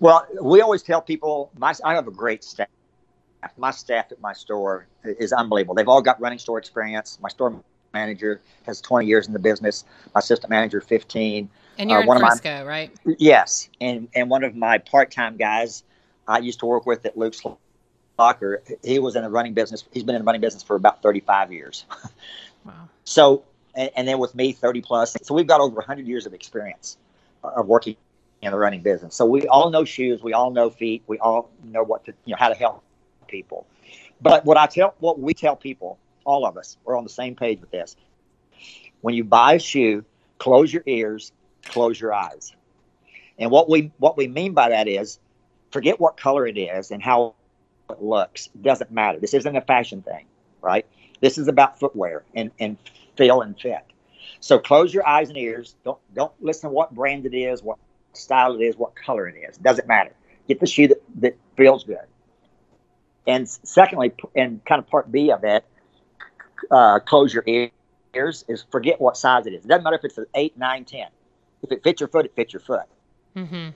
Well, 0.00 0.26
we 0.40 0.60
always 0.60 0.82
tell 0.82 1.00
people 1.00 1.50
my 1.56 1.74
I 1.84 1.94
have 1.94 2.08
a 2.08 2.12
great 2.12 2.44
staff. 2.44 2.68
My 3.56 3.72
staff 3.72 4.12
at 4.12 4.20
my 4.20 4.32
store 4.32 4.86
is 5.02 5.32
unbelievable. 5.32 5.74
They've 5.74 5.88
all 5.88 6.02
got 6.02 6.20
running 6.20 6.38
store 6.38 6.58
experience. 6.58 7.18
My 7.20 7.28
store 7.28 7.60
manager 7.92 8.40
has 8.66 8.80
20 8.80 9.06
years 9.06 9.26
in 9.26 9.32
the 9.32 9.38
business. 9.38 9.84
My 10.14 10.20
assistant 10.20 10.48
manager 10.48 10.80
15. 10.80 11.50
And 11.78 11.90
you're 11.90 12.08
uh, 12.08 12.14
in 12.14 12.20
Frisco, 12.20 12.58
my, 12.58 12.62
right? 12.62 12.90
Yes, 13.18 13.68
and 13.80 14.08
and 14.14 14.30
one 14.30 14.44
of 14.44 14.54
my 14.54 14.78
part-time 14.78 15.36
guys 15.36 15.84
I 16.26 16.38
used 16.38 16.60
to 16.60 16.66
work 16.66 16.86
with 16.86 17.04
at 17.06 17.16
Luke's 17.16 17.42
Locker. 18.18 18.62
He 18.82 18.98
was 18.98 19.16
in 19.16 19.22
the 19.22 19.30
running 19.30 19.54
business. 19.54 19.84
He's 19.92 20.04
been 20.04 20.14
in 20.14 20.22
the 20.22 20.26
running 20.26 20.40
business 20.40 20.62
for 20.62 20.76
about 20.76 21.02
35 21.02 21.52
years. 21.52 21.84
Wow. 22.64 22.88
So, 23.02 23.42
and, 23.74 23.90
and, 23.96 24.06
then 24.06 24.20
with 24.20 24.36
me, 24.36 24.52
30 24.52 24.82
plus. 24.82 25.16
So 25.22 25.34
we've 25.34 25.48
got 25.48 25.60
over 25.60 25.74
100 25.74 26.06
years 26.06 26.26
of 26.26 26.32
experience 26.32 26.96
of 27.42 27.66
working 27.66 27.96
in 28.40 28.52
the 28.52 28.58
running 28.58 28.82
business. 28.82 29.14
So 29.14 29.24
we 29.24 29.48
all 29.48 29.70
know 29.70 29.84
shoes, 29.84 30.22
we 30.22 30.32
all 30.32 30.52
know 30.52 30.70
feet, 30.70 31.02
we 31.08 31.18
all 31.18 31.50
know 31.64 31.82
what 31.82 32.04
to, 32.04 32.14
you 32.24 32.32
know, 32.32 32.36
how 32.38 32.48
to 32.48 32.54
help 32.54 32.82
people. 33.28 33.66
But 34.20 34.44
what 34.44 34.56
I 34.56 34.66
tell, 34.66 34.94
what 35.00 35.18
we 35.18 35.34
tell 35.34 35.56
people, 35.56 35.98
all 36.24 36.46
of 36.46 36.56
us, 36.56 36.76
we're 36.84 36.96
on 36.96 37.04
the 37.04 37.10
same 37.10 37.34
page 37.34 37.60
with 37.60 37.70
this. 37.70 37.96
When 39.00 39.14
you 39.14 39.24
buy 39.24 39.54
a 39.54 39.58
shoe, 39.58 40.04
close 40.38 40.72
your 40.72 40.84
ears, 40.86 41.32
close 41.64 42.00
your 42.00 42.12
eyes. 42.12 42.54
And 43.38 43.50
what 43.50 43.68
we 43.68 43.90
what 43.98 44.16
we 44.16 44.28
mean 44.28 44.52
by 44.52 44.68
that 44.68 44.86
is, 44.86 45.18
forget 45.72 45.98
what 45.98 46.16
color 46.16 46.46
it 46.46 46.58
is 46.58 46.90
and 46.90 47.02
how 47.02 47.34
it 47.90 48.02
looks. 48.02 48.48
It 48.54 48.62
doesn't 48.62 48.92
matter. 48.92 49.18
This 49.18 49.34
isn't 49.34 49.56
a 49.56 49.60
fashion 49.60 50.02
thing, 50.02 50.26
right? 50.60 50.86
This 51.20 51.38
is 51.38 51.48
about 51.48 51.80
footwear 51.80 52.22
and, 52.34 52.50
and 52.60 52.76
feel 53.16 53.40
and 53.40 53.58
fit. 53.58 53.84
So 54.40 54.58
close 54.58 54.92
your 54.92 55.06
eyes 55.06 55.28
and 55.28 55.38
ears. 55.38 55.74
Don't 55.84 55.98
don't 56.14 56.32
listen 56.40 56.70
to 56.70 56.74
what 56.74 56.94
brand 56.94 57.26
it 57.26 57.34
is, 57.34 57.62
what 57.62 57.78
style 58.12 58.54
it 58.54 58.64
is, 58.64 58.76
what 58.76 58.94
color 58.94 59.28
it 59.28 59.36
is. 59.48 59.56
Doesn't 59.56 59.86
matter. 59.86 60.12
Get 60.48 60.60
the 60.60 60.66
shoe 60.66 60.88
that, 60.88 61.02
that 61.20 61.36
feels 61.56 61.84
good. 61.84 62.06
And 63.26 63.48
secondly, 63.48 64.12
and 64.34 64.64
kind 64.64 64.80
of 64.80 64.88
part 64.88 65.10
B 65.12 65.30
of 65.30 65.42
that, 65.42 65.64
uh, 66.70 66.98
close 67.00 67.32
your 67.32 67.44
ears 67.46 68.44
is 68.48 68.64
forget 68.70 69.00
what 69.00 69.16
size 69.16 69.46
it 69.46 69.54
is. 69.54 69.64
It 69.64 69.68
doesn't 69.68 69.84
matter 69.84 69.96
if 69.96 70.04
it's 70.04 70.18
an 70.18 70.26
8, 70.34 70.58
9, 70.58 70.84
10. 70.84 71.06
If 71.62 71.72
it 71.72 71.84
fits 71.84 72.00
your 72.00 72.08
foot, 72.08 72.26
it 72.26 72.34
fits 72.34 72.52
your 72.52 72.60
foot. 72.60 72.86
Mm-hmm. 73.36 73.68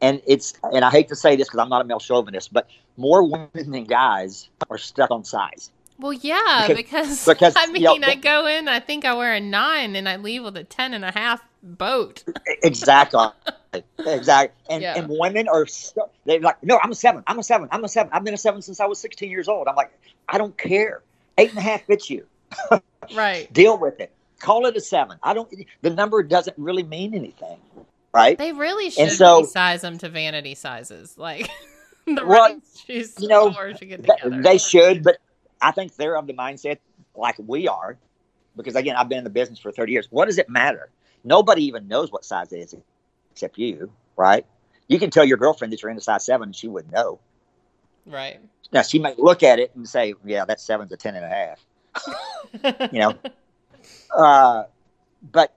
And 0.00 0.22
it's 0.26 0.54
and 0.72 0.84
I 0.84 0.90
hate 0.90 1.08
to 1.08 1.16
say 1.16 1.36
this 1.36 1.48
because 1.48 1.60
I'm 1.60 1.68
not 1.68 1.80
a 1.82 1.84
male 1.84 1.98
chauvinist, 1.98 2.52
but 2.52 2.68
more 2.96 3.22
women 3.22 3.50
than 3.70 3.84
guys 3.84 4.48
are 4.70 4.78
stuck 4.78 5.10
on 5.10 5.24
size. 5.24 5.70
Well, 5.98 6.14
yeah, 6.14 6.64
because, 6.68 6.76
Because- 6.76 7.24
because, 7.26 7.54
I 7.58 7.66
mean, 7.66 7.82
you 7.82 7.98
know, 7.98 8.08
I 8.08 8.14
go 8.14 8.46
in, 8.46 8.68
I 8.68 8.80
think 8.80 9.04
I 9.04 9.12
wear 9.12 9.34
a 9.34 9.40
nine, 9.40 9.96
and 9.96 10.08
I 10.08 10.16
leave 10.16 10.42
with 10.42 10.56
a 10.56 10.64
ten 10.64 10.94
and 10.94 11.04
a 11.04 11.10
half 11.12 11.42
boat. 11.62 12.24
Exactly. 12.62 13.26
exactly. 13.98 14.56
And 14.70 14.82
Yeah. 14.82 14.94
and 14.96 15.08
women 15.10 15.46
are 15.48 15.66
stu- 15.66 16.00
they're 16.24 16.40
like, 16.40 16.62
no, 16.62 16.78
I'm 16.82 16.90
a 16.90 16.94
seven. 16.94 17.22
I'm 17.26 17.38
a 17.38 17.42
seven. 17.42 17.68
I'm 17.70 17.84
a 17.84 17.88
seven. 17.88 18.10
I've 18.14 18.24
been 18.24 18.32
a 18.32 18.38
seven 18.38 18.62
since 18.62 18.80
I 18.80 18.86
was 18.86 18.98
16 18.98 19.30
years 19.30 19.46
old. 19.48 19.68
I'm 19.68 19.76
like, 19.76 19.92
I 20.28 20.38
don't 20.38 20.56
care. 20.56 21.02
Eight 21.36 21.50
and 21.50 21.58
a 21.58 21.62
half 21.62 21.82
fits 21.84 22.08
you. 22.10 22.26
Right. 23.16 23.50
Deal 23.52 23.76
with 23.78 23.98
it. 23.98 24.12
Call 24.40 24.66
it 24.66 24.76
a 24.76 24.80
seven. 24.80 25.18
I 25.22 25.34
don't. 25.34 25.52
The 25.82 25.90
number 25.90 26.22
doesn't 26.22 26.56
really 26.58 26.82
mean 26.84 27.14
anything, 27.14 27.56
right? 28.12 28.36
They 28.38 28.52
really 28.52 28.90
should 28.90 29.10
so- 29.12 29.44
size 29.44 29.82
them 29.82 29.98
to 29.98 30.08
vanity 30.08 30.54
sizes, 30.54 31.16
like 31.18 31.48
the 32.06 32.24
Well, 32.26 32.60
shoes 32.86 33.14
you 33.18 33.28
know, 33.28 33.52
should 33.52 33.78
Th- 33.78 34.00
together. 34.00 34.42
They 34.42 34.58
should, 34.58 35.02
but 35.02 35.18
I 35.60 35.70
think 35.72 35.96
they're 35.96 36.16
of 36.16 36.26
the 36.26 36.32
mindset 36.34 36.78
like 37.14 37.36
we 37.44 37.68
are, 37.68 37.96
because 38.56 38.76
again, 38.76 38.96
I've 38.96 39.08
been 39.08 39.18
in 39.18 39.24
the 39.24 39.30
business 39.30 39.58
for 39.58 39.70
30 39.72 39.92
years. 39.92 40.06
What 40.10 40.26
does 40.26 40.38
it 40.38 40.48
matter? 40.48 40.90
Nobody 41.24 41.64
even 41.64 41.86
knows 41.88 42.10
what 42.10 42.24
size 42.24 42.52
it 42.52 42.58
is 42.60 42.74
except 43.32 43.58
you, 43.58 43.90
right? 44.16 44.46
You 44.88 44.98
can 44.98 45.10
tell 45.10 45.24
your 45.24 45.36
girlfriend 45.36 45.72
that 45.72 45.82
you're 45.82 45.90
in 45.90 45.96
a 45.98 46.00
size 46.00 46.24
seven, 46.24 46.48
and 46.48 46.56
she 46.56 46.66
wouldn't 46.68 46.92
know. 46.92 47.20
right. 48.06 48.40
Now 48.72 48.82
she 48.82 48.98
might 49.00 49.18
look 49.18 49.42
at 49.42 49.58
it 49.58 49.72
and 49.74 49.88
say, 49.88 50.14
"Yeah, 50.24 50.44
that 50.44 50.60
seven's 50.60 50.92
a 50.92 50.96
ten 50.96 51.14
and 51.16 51.24
a 51.24 51.28
half." 51.28 51.64
You 52.92 52.98
know, 53.00 53.14
uh, 54.16 54.64
but 55.30 55.52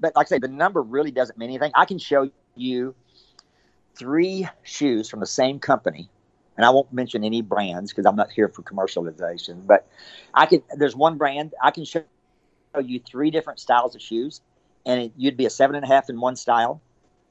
but 0.00 0.14
like 0.16 0.26
I 0.26 0.28
say, 0.28 0.38
the 0.38 0.48
number 0.48 0.82
really 0.82 1.10
doesn't 1.10 1.38
mean 1.38 1.50
anything. 1.50 1.72
I 1.74 1.84
can 1.84 1.98
show 1.98 2.30
you 2.54 2.94
three 3.96 4.48
shoes 4.62 5.08
from 5.08 5.20
the 5.20 5.26
same 5.26 5.58
company, 5.58 6.08
and 6.56 6.64
I 6.64 6.70
won't 6.70 6.92
mention 6.92 7.24
any 7.24 7.42
brands 7.42 7.92
because 7.92 8.06
I'm 8.06 8.16
not 8.16 8.30
here 8.30 8.48
for 8.48 8.62
commercialization. 8.62 9.66
But 9.66 9.88
I 10.34 10.46
can. 10.46 10.62
There's 10.76 10.96
one 10.96 11.16
brand 11.18 11.54
I 11.62 11.70
can 11.70 11.84
show 11.84 12.02
you 12.82 13.00
three 13.00 13.30
different 13.30 13.60
styles 13.60 13.94
of 13.94 14.02
shoes, 14.02 14.40
and 14.84 15.02
it, 15.02 15.12
you'd 15.16 15.36
be 15.36 15.46
a 15.46 15.50
seven 15.50 15.76
and 15.76 15.84
a 15.84 15.88
half 15.88 16.10
in 16.10 16.20
one 16.20 16.36
style, 16.36 16.82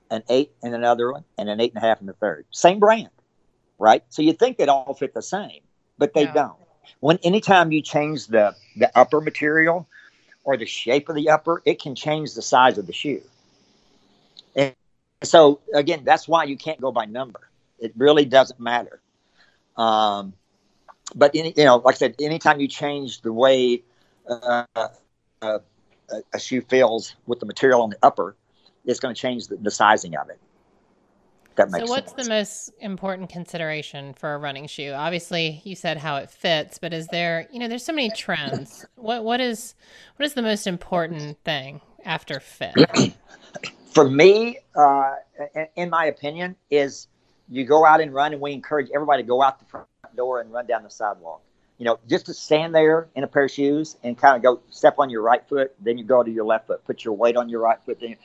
an 0.09 0.23
eight 0.29 0.51
in 0.63 0.73
another 0.73 1.11
one, 1.11 1.23
and 1.37 1.49
an 1.49 1.59
eight 1.59 1.73
and 1.73 1.83
a 1.83 1.85
half 1.85 2.01
in 2.01 2.07
the 2.07 2.13
third. 2.13 2.45
Same 2.51 2.79
brand, 2.79 3.09
right? 3.77 4.03
So 4.09 4.21
you'd 4.21 4.39
think 4.39 4.57
they'd 4.57 4.69
all 4.69 4.93
fit 4.93 5.13
the 5.13 5.21
same, 5.21 5.61
but 5.97 6.13
they 6.13 6.23
Yeah. 6.23 6.33
don't. 6.33 6.57
When 6.99 7.17
anytime 7.23 7.71
you 7.71 7.81
change 7.81 8.27
the 8.27 8.55
the 8.75 8.95
upper 8.97 9.21
material 9.21 9.87
or 10.45 10.55
the 10.55 10.65
shape 10.65 11.09
of 11.09 11.15
the 11.15 11.29
upper, 11.29 11.61
it 11.65 11.81
can 11.81 11.95
change 11.95 12.33
the 12.33 12.41
size 12.41 12.77
of 12.77 12.87
the 12.87 12.93
shoe. 12.93 13.21
And 14.55 14.73
so 15.23 15.59
again, 15.73 16.03
that's 16.05 16.27
why 16.27 16.45
you 16.45 16.55
can't 16.55 16.79
go 16.79 16.91
by 16.91 17.05
number. 17.05 17.41
It 17.79 17.91
really 17.97 18.25
doesn't 18.25 18.59
matter. 18.59 19.01
Um, 19.75 20.33
but 21.13 21.31
any, 21.35 21.53
you 21.57 21.65
know, 21.65 21.77
like 21.77 21.95
I 21.95 21.97
said, 21.97 22.15
anytime 22.19 22.59
you 22.59 22.67
change 22.67 23.21
the 23.21 23.33
way 23.33 23.83
uh, 24.29 24.65
uh, 25.41 25.59
a, 26.33 26.39
shoe 26.39 26.61
feels 26.61 27.15
with 27.25 27.39
the 27.39 27.45
material 27.45 27.81
on 27.81 27.89
the 27.89 27.97
upper, 28.01 28.35
it's 28.85 28.99
going 28.99 29.13
to 29.13 29.19
change 29.19 29.47
the, 29.47 29.57
the 29.57 29.71
sizing 29.71 30.15
of 30.15 30.29
it. 30.29 30.39
That 31.55 31.71
So, 31.71 31.85
what's 31.85 32.11
sense. 32.11 32.27
the 32.27 32.29
most 32.29 32.71
important 32.79 33.29
consideration 33.29 34.13
for 34.13 34.33
a 34.33 34.37
running 34.37 34.67
shoe? 34.67 34.91
Obviously, 34.91 35.61
you 35.63 35.75
said 35.75 35.97
how 35.97 36.17
it 36.17 36.29
fits, 36.29 36.77
but 36.77 36.93
is 36.93 37.07
there, 37.07 37.47
you 37.51 37.59
know, 37.59 37.67
there's 37.67 37.85
so 37.85 37.93
many 37.93 38.09
trends. 38.09 38.85
What 38.95 39.23
what 39.23 39.39
is 39.39 39.75
what 40.17 40.25
is 40.25 40.33
the 40.33 40.41
most 40.41 40.67
important 40.67 41.37
thing 41.43 41.81
after 42.03 42.39
fit? 42.39 42.73
for 43.93 44.09
me, 44.09 44.59
uh, 44.75 45.15
in, 45.53 45.67
in 45.75 45.89
my 45.89 46.05
opinion, 46.05 46.55
is 46.69 47.07
you 47.49 47.63
go 47.65 47.85
out 47.85 48.01
and 48.01 48.13
run, 48.13 48.33
and 48.33 48.41
we 48.41 48.51
encourage 48.51 48.89
everybody 48.93 49.23
to 49.23 49.27
go 49.27 49.41
out 49.41 49.59
the 49.59 49.65
front 49.65 49.87
door 50.15 50.41
and 50.41 50.51
run 50.51 50.65
down 50.65 50.83
the 50.83 50.89
sidewalk. 50.89 51.41
You 51.77 51.85
know, 51.85 51.99
just 52.07 52.25
to 52.27 52.33
stand 52.33 52.73
there 52.73 53.07
in 53.15 53.23
a 53.23 53.27
pair 53.27 53.45
of 53.45 53.51
shoes 53.51 53.97
and 54.03 54.17
kind 54.17 54.35
of 54.35 54.43
go 54.43 54.61
step 54.69 54.95
on 54.97 55.09
your 55.09 55.21
right 55.21 55.47
foot, 55.47 55.73
then 55.79 55.97
you 55.97 56.03
go 56.03 56.23
to 56.23 56.31
your 56.31 56.45
left 56.45 56.67
foot, 56.67 56.85
put 56.85 57.03
your 57.03 57.13
weight 57.13 57.35
on 57.37 57.49
your 57.49 57.61
right 57.61 57.77
foot. 57.85 57.99
Then, 57.99 58.15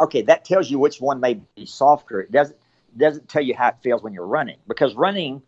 okay, 0.00 0.22
that 0.22 0.44
tells 0.44 0.70
you 0.70 0.78
which 0.78 1.00
one 1.00 1.20
may 1.20 1.34
be 1.34 1.66
softer. 1.66 2.20
It 2.20 2.30
doesn't 2.30 2.56
doesn't 2.96 3.28
tell 3.28 3.42
you 3.42 3.54
how 3.54 3.68
it 3.68 3.76
feels 3.82 4.02
when 4.02 4.12
you're 4.12 4.26
running 4.26 4.56
because 4.68 4.94
running, 4.94 5.42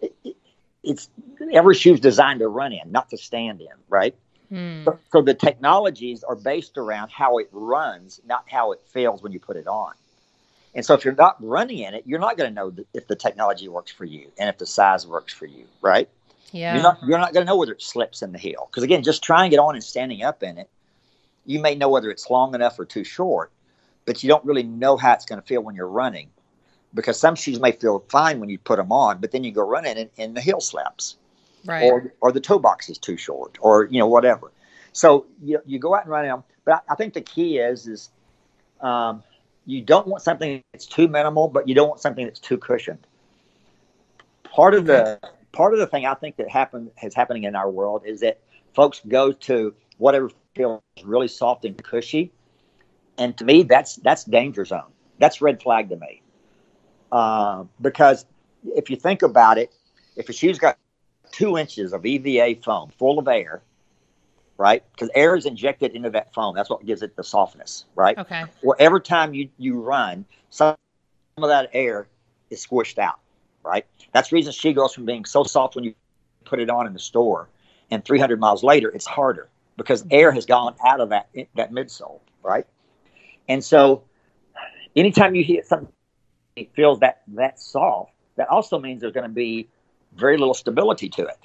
it, 0.00 0.14
it- 0.24 0.36
it's 0.82 1.08
every 1.52 1.74
shoe's 1.74 1.98
designed 1.98 2.38
to 2.38 2.46
run 2.46 2.72
in, 2.72 2.92
not 2.92 3.10
to 3.10 3.16
stand 3.16 3.60
in, 3.60 3.66
right? 3.88 4.14
Hmm. 4.50 4.84
So, 4.84 4.98
so 5.10 5.22
the 5.22 5.34
technologies 5.34 6.22
are 6.22 6.36
based 6.36 6.78
around 6.78 7.10
how 7.10 7.38
it 7.38 7.48
runs, 7.50 8.20
not 8.24 8.44
how 8.48 8.70
it 8.70 8.80
feels 8.86 9.20
when 9.20 9.32
you 9.32 9.40
put 9.40 9.56
it 9.56 9.66
on. 9.66 9.94
And 10.76 10.84
so 10.86 10.94
if 10.94 11.04
you're 11.04 11.14
not 11.14 11.42
running 11.42 11.78
in 11.78 11.94
it, 11.94 12.04
you're 12.06 12.20
not 12.20 12.36
going 12.36 12.50
to 12.50 12.54
know 12.54 12.72
if 12.94 13.08
the 13.08 13.16
technology 13.16 13.66
works 13.68 13.90
for 13.90 14.04
you 14.04 14.30
and 14.38 14.48
if 14.48 14.58
the 14.58 14.66
size 14.66 15.06
works 15.08 15.34
for 15.34 15.46
you, 15.46 15.64
right? 15.80 16.08
Yeah. 16.52 16.74
You're 16.74 16.82
not 16.84 16.98
you're 17.04 17.18
not 17.18 17.32
going 17.32 17.44
to 17.44 17.50
know 17.50 17.56
whether 17.56 17.72
it 17.72 17.82
slips 17.82 18.22
in 18.22 18.30
the 18.30 18.38
heel 18.38 18.68
because 18.70 18.84
again, 18.84 19.02
just 19.02 19.24
trying 19.24 19.50
it 19.52 19.58
on 19.58 19.74
and 19.74 19.82
standing 19.82 20.22
up 20.22 20.44
in 20.44 20.56
it, 20.58 20.70
you 21.46 21.58
may 21.58 21.74
know 21.74 21.88
whether 21.88 22.10
it's 22.10 22.30
long 22.30 22.54
enough 22.54 22.78
or 22.78 22.84
too 22.84 23.02
short, 23.02 23.50
but 24.04 24.22
you 24.22 24.28
don't 24.28 24.44
really 24.44 24.62
know 24.62 24.96
how 24.96 25.14
it's 25.14 25.24
going 25.24 25.40
to 25.40 25.46
feel 25.46 25.62
when 25.62 25.74
you're 25.74 25.88
running 25.88 26.28
because 26.96 27.20
some 27.20 27.36
shoes 27.36 27.60
may 27.60 27.72
feel 27.72 28.04
fine 28.08 28.40
when 28.40 28.48
you 28.48 28.58
put 28.58 28.78
them 28.78 28.90
on, 28.90 29.20
but 29.20 29.30
then 29.30 29.44
you 29.44 29.52
go 29.52 29.62
running 29.62 29.96
and, 29.98 30.10
and 30.18 30.36
the 30.36 30.40
heel 30.40 30.60
slaps, 30.60 31.16
right. 31.64 31.84
or 31.84 32.12
or 32.20 32.32
the 32.32 32.40
toe 32.40 32.58
box 32.58 32.88
is 32.88 32.98
too 32.98 33.16
short, 33.16 33.56
or 33.60 33.84
you 33.84 34.00
know 34.00 34.08
whatever. 34.08 34.50
So 34.92 35.26
you 35.42 35.60
you 35.66 35.78
go 35.78 35.94
out 35.94 36.02
and 36.02 36.10
run 36.10 36.24
them, 36.24 36.42
but 36.64 36.82
I, 36.88 36.92
I 36.92 36.94
think 36.96 37.14
the 37.14 37.20
key 37.20 37.58
is 37.58 37.86
is 37.86 38.10
um, 38.80 39.22
you 39.66 39.82
don't 39.82 40.08
want 40.08 40.22
something 40.22 40.62
that's 40.72 40.86
too 40.86 41.06
minimal, 41.06 41.48
but 41.48 41.68
you 41.68 41.74
don't 41.74 41.88
want 41.88 42.00
something 42.00 42.24
that's 42.24 42.40
too 42.40 42.56
cushioned. 42.56 43.06
Part 44.44 44.74
of 44.74 44.86
the 44.86 45.20
part 45.52 45.74
of 45.74 45.78
the 45.78 45.86
thing 45.86 46.06
I 46.06 46.14
think 46.14 46.36
that 46.36 46.48
happened 46.48 46.90
is 47.02 47.14
happening 47.14 47.44
in 47.44 47.54
our 47.54 47.70
world 47.70 48.02
is 48.06 48.20
that 48.20 48.40
folks 48.74 49.02
go 49.06 49.32
to 49.32 49.74
whatever 49.98 50.30
feels 50.54 50.80
really 51.04 51.28
soft 51.28 51.64
and 51.66 51.76
cushy, 51.82 52.32
and 53.18 53.36
to 53.36 53.44
me 53.44 53.64
that's 53.64 53.96
that's 53.96 54.24
danger 54.24 54.64
zone. 54.64 54.90
That's 55.18 55.40
red 55.40 55.62
flag 55.62 55.90
to 55.90 55.96
me, 55.96 56.22
uh, 57.12 57.64
because 57.80 58.26
if 58.74 58.90
you 58.90 58.96
think 58.96 59.22
about 59.22 59.58
it, 59.58 59.72
if 60.16 60.28
a 60.28 60.32
shoe's 60.32 60.58
got 60.58 60.78
two 61.32 61.56
inches 61.58 61.92
of 61.92 62.04
EVA 62.04 62.60
foam 62.62 62.90
full 62.98 63.18
of 63.18 63.28
air, 63.28 63.62
right? 64.58 64.82
Because 64.92 65.10
air 65.14 65.36
is 65.36 65.46
injected 65.46 65.94
into 65.94 66.10
that 66.10 66.32
foam. 66.32 66.54
That's 66.54 66.70
what 66.70 66.84
gives 66.84 67.02
it 67.02 67.16
the 67.16 67.24
softness, 67.24 67.84
right? 67.94 68.16
Okay. 68.18 68.44
Well, 68.62 68.76
every 68.78 69.00
time 69.00 69.34
you, 69.34 69.48
you 69.58 69.80
run, 69.80 70.24
some 70.50 70.76
of 71.36 71.48
that 71.48 71.70
air 71.72 72.06
is 72.50 72.66
squished 72.66 72.98
out, 72.98 73.20
right? 73.62 73.84
That's 74.12 74.30
the 74.30 74.36
reason 74.36 74.52
she 74.52 74.72
goes 74.72 74.94
from 74.94 75.04
being 75.04 75.24
so 75.24 75.44
soft 75.44 75.74
when 75.74 75.84
you 75.84 75.94
put 76.44 76.60
it 76.60 76.70
on 76.70 76.86
in 76.86 76.92
the 76.92 76.98
store, 76.98 77.48
and 77.90 78.04
300 78.04 78.40
miles 78.40 78.64
later, 78.64 78.88
it's 78.88 79.06
harder 79.06 79.48
because 79.76 80.04
air 80.10 80.32
has 80.32 80.46
gone 80.46 80.74
out 80.84 81.00
of 81.00 81.10
that 81.10 81.28
that 81.54 81.72
midsole, 81.72 82.20
right? 82.42 82.66
And 83.48 83.62
so, 83.62 84.02
anytime 84.94 85.34
you 85.34 85.44
hit 85.44 85.66
something 85.66 85.88
feels 86.64 87.00
that 87.00 87.22
that 87.28 87.60
soft, 87.60 88.12
that 88.36 88.48
also 88.48 88.78
means 88.78 89.00
there's 89.00 89.12
going 89.12 89.28
to 89.28 89.28
be 89.28 89.68
very 90.14 90.36
little 90.38 90.54
stability 90.54 91.08
to 91.10 91.22
it 91.26 91.38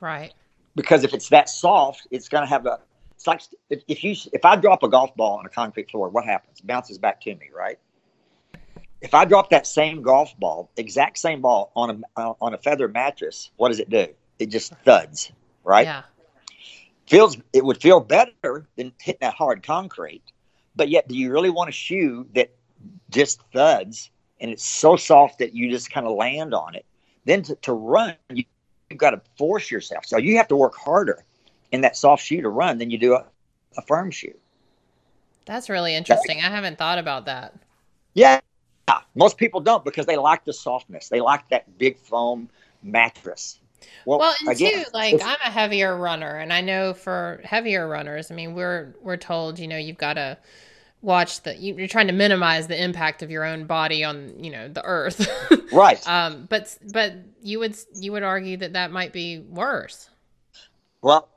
Right. 0.00 0.32
because 0.74 1.04
if 1.04 1.12
it's 1.14 1.28
that 1.30 1.48
soft, 1.48 2.06
it's 2.10 2.28
going 2.28 2.42
to 2.42 2.48
have 2.48 2.66
a. 2.66 2.78
It's 3.14 3.26
like 3.26 3.42
if, 3.70 3.82
if 3.88 4.02
you 4.04 4.14
if 4.32 4.44
I 4.44 4.56
drop 4.56 4.82
a 4.82 4.88
golf 4.88 5.14
ball 5.16 5.38
on 5.38 5.46
a 5.46 5.48
concrete 5.48 5.90
floor, 5.90 6.08
what 6.08 6.24
happens? 6.24 6.60
It 6.60 6.66
bounces 6.66 6.98
back 6.98 7.20
to 7.22 7.34
me, 7.34 7.50
right? 7.54 7.78
If 9.00 9.14
I 9.14 9.24
drop 9.24 9.50
that 9.50 9.66
same 9.66 10.02
golf 10.02 10.36
ball, 10.38 10.70
exact 10.76 11.18
same 11.18 11.40
ball 11.40 11.70
on 11.76 11.90
a 12.16 12.20
uh, 12.20 12.34
on 12.40 12.54
a 12.54 12.58
feather 12.58 12.88
mattress, 12.88 13.50
what 13.56 13.68
does 13.68 13.80
it 13.80 13.90
do? 13.90 14.08
It 14.38 14.46
just 14.46 14.74
thuds, 14.84 15.32
right? 15.64 15.84
Yeah. 15.86 16.02
Feels 17.08 17.36
it 17.52 17.64
would 17.64 17.80
feel 17.80 18.00
better 18.00 18.66
than 18.76 18.92
hitting 19.00 19.18
that 19.20 19.34
hard 19.34 19.62
concrete, 19.62 20.22
but 20.74 20.88
yet, 20.88 21.08
do 21.08 21.16
you 21.16 21.32
really 21.32 21.50
want 21.50 21.68
a 21.68 21.72
shoe 21.72 22.26
that 22.34 22.50
just 23.10 23.40
thuds 23.52 24.10
and 24.40 24.50
it's 24.50 24.64
so 24.64 24.96
soft 24.96 25.38
that 25.38 25.54
you 25.54 25.70
just 25.70 25.90
kind 25.90 26.06
of 26.06 26.16
land 26.16 26.54
on 26.54 26.74
it? 26.74 26.84
Then 27.24 27.42
to, 27.44 27.54
to 27.56 27.72
run, 27.72 28.14
you, 28.30 28.44
you've 28.90 28.98
got 28.98 29.10
to 29.10 29.20
force 29.38 29.70
yourself. 29.70 30.06
So 30.06 30.18
you 30.18 30.36
have 30.36 30.48
to 30.48 30.56
work 30.56 30.74
harder 30.74 31.24
in 31.70 31.82
that 31.82 31.96
soft 31.96 32.24
shoe 32.24 32.42
to 32.42 32.48
run 32.48 32.78
than 32.78 32.90
you 32.90 32.98
do 32.98 33.14
a, 33.14 33.24
a 33.76 33.82
firm 33.82 34.10
shoe. 34.10 34.34
That's 35.46 35.68
really 35.68 35.94
interesting. 35.94 36.38
I 36.38 36.50
haven't 36.50 36.78
thought 36.78 36.98
about 36.98 37.26
that. 37.26 37.54
Yeah. 38.14 38.40
Most 39.14 39.38
people 39.38 39.60
don't 39.60 39.84
because 39.84 40.06
they 40.06 40.16
like 40.16 40.44
the 40.44 40.52
softness. 40.52 41.08
They 41.08 41.20
like 41.20 41.48
that 41.48 41.78
big 41.78 41.96
foam 41.98 42.48
mattress. 42.82 43.58
Well, 44.04 44.18
Well, 44.18 44.34
and 44.40 44.48
again, 44.50 44.84
too, 44.84 44.90
like 44.92 45.14
I'm 45.14 45.38
a 45.44 45.50
heavier 45.50 45.96
runner, 45.96 46.36
and 46.38 46.52
I 46.52 46.60
know 46.60 46.94
for 46.94 47.40
heavier 47.44 47.88
runners, 47.88 48.30
I 48.30 48.34
mean, 48.34 48.54
we're 48.54 48.94
we're 49.02 49.16
told, 49.16 49.58
you 49.58 49.66
know, 49.66 49.76
you've 49.76 49.98
got 49.98 50.14
to 50.14 50.38
watch 51.02 51.42
the 51.42 51.56
you're 51.56 51.88
trying 51.88 52.06
to 52.06 52.12
minimize 52.12 52.68
the 52.68 52.82
impact 52.82 53.22
of 53.22 53.30
your 53.30 53.44
own 53.44 53.64
body 53.64 54.04
on 54.04 54.32
you 54.42 54.50
know 54.50 54.68
the 54.68 54.84
earth. 54.84 55.28
Right. 55.72 56.06
Um 56.06 56.46
but 56.50 56.76
but 56.92 57.14
you 57.42 57.58
would 57.58 57.76
you 57.94 58.12
would 58.12 58.22
argue 58.22 58.58
that 58.58 58.74
that 58.74 58.92
might 58.92 59.12
be 59.12 59.38
worse. 59.40 60.10
Well 61.00 61.28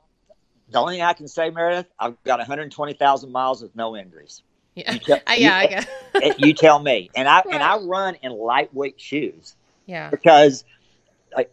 the 0.70 0.78
only 0.78 0.96
thing 0.96 1.02
i 1.02 1.12
can 1.12 1.28
say 1.28 1.48
meredith 1.48 1.86
i've 2.00 2.20
got 2.24 2.40
120000 2.40 3.30
miles 3.30 3.62
with 3.62 3.74
no 3.74 3.96
injuries. 3.96 4.42
Yeah. 4.74 4.98
Tell, 4.98 5.16
uh, 5.26 5.34
yeah 5.36 5.84
you, 6.22 6.34
you 6.38 6.52
tell 6.52 6.78
me. 6.78 7.10
And 7.16 7.28
i 7.28 7.36
right. 7.36 7.46
and 7.50 7.62
i 7.62 7.78
run 7.78 8.16
in 8.22 8.32
lightweight 8.32 9.00
shoes. 9.00 9.56
Yeah. 9.86 10.10
Because 10.10 10.64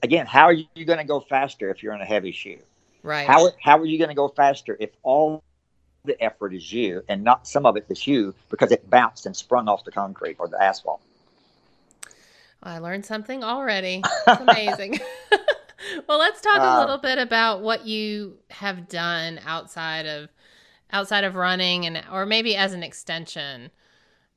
again 0.01 0.26
how 0.26 0.43
are 0.43 0.53
you 0.53 0.86
going 0.86 0.99
to 0.99 1.05
go 1.05 1.22
faster 1.22 1.70
if 1.70 1.82
you're 1.82 1.93
in 1.93 2.01
a 2.01 2.05
heavy 2.05 2.32
shoe? 2.32 2.59
Right. 3.01 3.28
How, 3.28 3.49
how 3.61 3.78
are 3.78 3.86
you 3.86 3.97
going 3.97 4.09
to 4.09 4.16
go 4.16 4.30
faster 4.30 4.78
if 4.80 4.89
all 5.03 5.43
the 6.06 6.22
effort 6.22 6.54
is 6.54 6.72
you 6.72 7.01
and 7.08 7.24
not 7.24 7.47
some 7.47 7.66
of 7.66 7.78
it 7.78 7.86
is 7.89 8.06
you 8.06 8.36
because 8.49 8.72
it 8.72 8.89
bounced 8.89 9.26
and 9.26 9.36
sprung 9.36 9.68
off 9.68 9.84
the 9.86 9.91
concrete 9.91 10.36
or 10.38 10.47
the 10.47 10.62
asphalt. 10.62 11.01
I 12.62 12.80
learned 12.80 13.06
something 13.06 13.43
already. 13.43 14.04
It's 14.28 14.41
amazing. 14.41 14.99
well, 16.08 16.20
let's 16.20 16.41
talk 16.41 16.60
uh, 16.60 16.76
a 16.78 16.80
little 16.80 16.97
bit 16.97 17.18
about 17.18 17.62
what 17.62 17.86
you 17.86 18.38
have 18.49 18.88
done 18.88 19.39
outside 19.45 20.06
of 20.06 20.30
outside 20.91 21.24
of 21.24 21.36
running 21.36 21.86
and 21.86 22.04
or 22.12 22.26
maybe 22.26 22.56
as 22.56 22.74
an 22.74 22.84
extension 22.84 23.72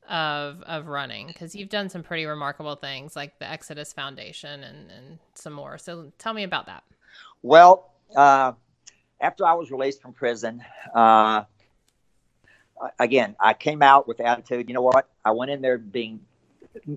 of 0.09 0.63
of 0.63 0.87
running 0.87 1.27
because 1.27 1.55
you've 1.55 1.69
done 1.69 1.89
some 1.89 2.03
pretty 2.03 2.27
remarkable 2.27 2.77
things 2.77 3.17
like 3.17 3.39
the 3.41 3.51
Exodus 3.51 3.93
Foundation 3.93 4.63
and 4.63 4.91
and 4.91 5.19
some 5.35 5.53
more. 5.53 5.79
So 5.79 6.13
tell 6.19 6.33
me 6.33 6.45
about 6.45 6.67
that. 6.67 6.85
Well, 7.43 7.93
uh, 8.15 8.53
after 9.21 9.45
I 9.45 9.55
was 9.55 9.71
released 9.71 10.03
from 10.03 10.13
prison, 10.13 10.65
uh, 10.95 11.45
again, 12.99 13.37
I 13.41 13.55
came 13.55 13.83
out 13.83 14.09
with 14.09 14.21
attitude, 14.21 14.69
you 14.69 14.75
know 14.75 14.83
what? 14.83 15.09
I 15.25 15.33
went 15.33 15.51
in 15.51 15.63
there 15.63 15.79
being 15.79 16.21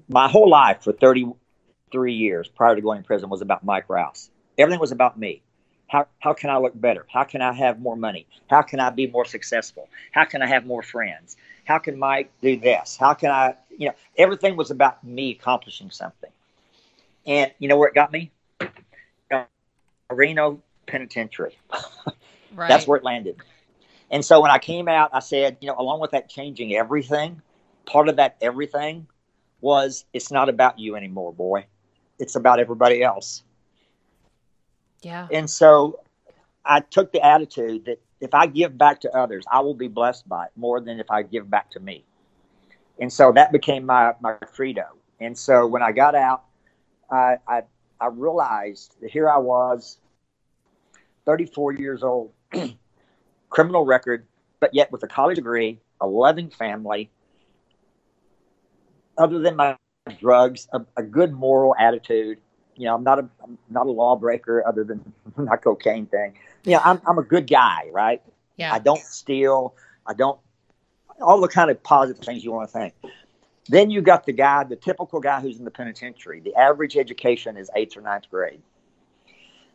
my 0.07 0.27
whole 0.27 0.49
life 0.49 0.83
for 0.83 0.93
33 0.93 2.13
years 2.13 2.47
prior 2.47 2.75
to 2.75 2.81
going 2.81 3.01
to 3.01 3.07
prison 3.07 3.29
was 3.29 3.41
about 3.41 3.63
Mike 3.63 3.89
Rouse. 3.89 4.29
Everything 4.57 4.79
was 4.79 4.91
about 4.91 5.17
me. 5.17 5.41
How, 5.87 6.07
how 6.19 6.33
can 6.33 6.51
I 6.51 6.57
look 6.57 6.79
better? 6.79 7.05
How 7.11 7.23
can 7.23 7.41
I 7.41 7.51
have 7.51 7.79
more 7.79 7.95
money? 7.95 8.27
How 8.47 8.61
can 8.61 8.79
I 8.79 8.91
be 8.91 9.07
more 9.07 9.25
successful? 9.25 9.89
How 10.11 10.25
can 10.25 10.41
I 10.41 10.47
have 10.47 10.65
more 10.65 10.83
friends? 10.83 11.35
How 11.65 11.79
can 11.79 11.97
Mike 11.97 12.31
do 12.41 12.59
this? 12.59 12.95
How 12.95 13.15
can 13.15 13.31
I, 13.31 13.55
you 13.75 13.87
know, 13.87 13.95
everything 14.17 14.55
was 14.55 14.69
about 14.69 15.03
me 15.03 15.31
accomplishing 15.31 15.89
something. 15.89 16.29
And 17.25 17.51
you 17.57 17.67
know 17.67 17.77
where 17.77 17.89
it 17.89 17.95
got 17.95 18.11
me? 18.11 18.31
Reno 20.11 20.61
Penitentiary. 20.85 21.57
right. 22.53 22.67
That's 22.67 22.87
where 22.87 22.97
it 22.97 23.03
landed. 23.03 23.37
And 24.11 24.25
so 24.25 24.41
when 24.41 24.51
I 24.51 24.57
came 24.57 24.87
out, 24.87 25.11
I 25.13 25.19
said, 25.19 25.57
you 25.61 25.67
know, 25.67 25.75
along 25.77 25.99
with 25.99 26.11
that 26.11 26.29
changing 26.29 26.75
everything, 26.75 27.41
part 27.85 28.09
of 28.09 28.15
that 28.17 28.37
everything 28.41 29.07
was 29.61 30.05
it's 30.13 30.31
not 30.31 30.49
about 30.49 30.79
you 30.79 30.95
anymore, 30.95 31.33
boy. 31.33 31.65
It's 32.17 32.35
about 32.35 32.59
everybody 32.59 33.03
else. 33.03 33.43
Yeah. 35.01 35.27
And 35.31 35.49
so 35.49 35.99
I 36.65 36.81
took 36.81 37.11
the 37.11 37.25
attitude 37.25 37.85
that 37.85 38.01
if 38.19 38.33
I 38.33 38.47
give 38.47 38.77
back 38.77 39.01
to 39.01 39.15
others, 39.15 39.45
I 39.51 39.61
will 39.61 39.73
be 39.73 39.87
blessed 39.87 40.27
by 40.27 40.45
it 40.45 40.51
more 40.55 40.81
than 40.81 40.99
if 40.99 41.09
I 41.09 41.23
give 41.23 41.49
back 41.49 41.71
to 41.71 41.79
me. 41.79 42.03
And 42.99 43.11
so 43.11 43.31
that 43.31 43.51
became 43.51 43.85
my, 43.85 44.13
my 44.19 44.33
credo. 44.33 44.85
And 45.21 45.37
so 45.37 45.65
when 45.67 45.81
I 45.81 45.91
got 45.91 46.15
out, 46.15 46.43
I, 47.09 47.37
I, 47.47 47.61
I 47.99 48.07
realized 48.07 48.95
that 49.01 49.09
here 49.09 49.29
I 49.29 49.37
was, 49.37 49.99
34 51.25 51.73
years 51.73 52.03
old, 52.03 52.31
criminal 53.49 53.85
record, 53.85 54.25
but 54.59 54.73
yet 54.73 54.91
with 54.91 55.03
a 55.03 55.07
college 55.07 55.35
degree, 55.35 55.79
a 56.01 56.07
loving 56.07 56.49
family, 56.49 57.09
other 59.17 59.39
than 59.39 59.55
my 59.55 59.75
drugs, 60.19 60.67
a, 60.73 60.81
a 60.97 61.03
good 61.03 61.33
moral 61.33 61.75
attitude. 61.77 62.39
You 62.75 62.85
know, 62.85 62.95
I'm 62.95 63.03
not 63.03 63.19
a 63.19 63.29
I'm 63.43 63.57
not 63.69 63.87
a 63.87 63.91
lawbreaker 63.91 64.65
other 64.65 64.83
than 64.83 65.13
my 65.37 65.57
cocaine 65.57 66.05
thing. 66.05 66.35
You 66.63 66.73
know, 66.73 66.81
I'm 66.83 67.01
I'm 67.05 67.17
a 67.17 67.23
good 67.23 67.47
guy, 67.47 67.89
right? 67.91 68.21
Yeah. 68.57 68.73
I 68.73 68.79
don't 68.79 69.01
steal. 69.01 69.75
I 70.05 70.13
don't 70.13 70.39
all 71.21 71.41
the 71.41 71.47
kind 71.47 71.69
of 71.69 71.81
positive 71.83 72.23
things 72.23 72.43
you 72.43 72.51
want 72.51 72.69
to 72.69 72.77
think. 72.77 72.93
Then 73.67 73.89
you 73.89 74.01
got 74.01 74.25
the 74.25 74.31
guy, 74.31 74.63
the 74.63 74.75
typical 74.75 75.19
guy 75.19 75.41
who's 75.41 75.59
in 75.59 75.65
the 75.65 75.71
penitentiary. 75.71 76.39
The 76.39 76.55
average 76.55 76.97
education 76.97 77.57
is 77.57 77.69
eighth 77.75 77.97
or 77.97 78.01
ninth 78.01 78.29
grade. 78.31 78.61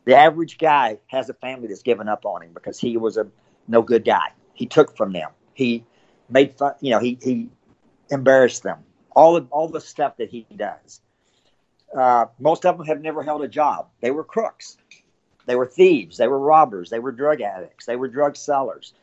The 0.04 0.16
average 0.16 0.58
guy 0.58 0.98
has 1.06 1.28
a 1.28 1.34
family 1.34 1.68
that's 1.68 1.82
given 1.82 2.08
up 2.08 2.26
on 2.26 2.42
him 2.42 2.52
because 2.52 2.78
he 2.78 2.96
was 2.96 3.16
a 3.16 3.26
no 3.68 3.82
good 3.82 4.04
guy. 4.04 4.32
He 4.54 4.66
took 4.66 4.96
from 4.96 5.12
them. 5.12 5.30
He 5.54 5.84
made 6.28 6.56
fun. 6.56 6.74
You 6.80 6.92
know, 6.92 6.98
he 6.98 7.18
he 7.22 7.48
embarrassed 8.10 8.62
them. 8.62 8.78
All 9.14 9.36
of 9.36 9.50
all 9.50 9.68
the 9.68 9.80
stuff 9.80 10.16
that 10.18 10.30
he 10.30 10.46
does. 10.56 11.00
Uh, 11.96 12.26
most 12.40 12.66
of 12.66 12.76
them 12.76 12.86
have 12.86 13.00
never 13.00 13.22
held 13.22 13.42
a 13.42 13.48
job. 13.48 13.88
They 14.00 14.10
were 14.10 14.24
crooks. 14.24 14.76
They 15.46 15.54
were 15.54 15.66
thieves. 15.66 16.16
They 16.16 16.26
were 16.26 16.38
robbers. 16.38 16.90
They 16.90 16.98
were 16.98 17.12
drug 17.12 17.40
addicts. 17.40 17.86
They 17.86 17.96
were 17.96 18.08
drug 18.08 18.36
sellers. 18.36 18.94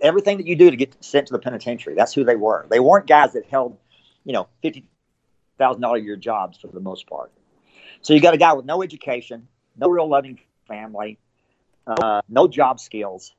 Everything 0.00 0.36
that 0.36 0.46
you 0.46 0.56
do 0.56 0.70
to 0.70 0.76
get 0.76 1.02
sent 1.02 1.28
to 1.28 1.32
the 1.32 1.38
penitentiary, 1.38 1.94
that's 1.94 2.12
who 2.12 2.24
they 2.24 2.36
were. 2.36 2.66
They 2.68 2.80
weren't 2.80 3.06
guys 3.06 3.32
that 3.32 3.46
held, 3.46 3.78
you 4.24 4.32
know, 4.32 4.48
fifty 4.60 4.84
thousand 5.56 5.80
dollar 5.80 5.96
a 5.96 6.00
year 6.00 6.16
jobs 6.16 6.58
for 6.58 6.66
the 6.66 6.80
most 6.80 7.06
part. 7.06 7.32
So 8.02 8.12
you 8.12 8.20
got 8.20 8.34
a 8.34 8.38
guy 8.38 8.52
with 8.52 8.66
no 8.66 8.82
education, 8.82 9.48
no 9.76 9.88
real 9.88 10.08
loving 10.08 10.40
family, 10.68 11.18
uh, 11.86 12.20
no 12.28 12.48
job 12.48 12.80
skills, 12.80 13.32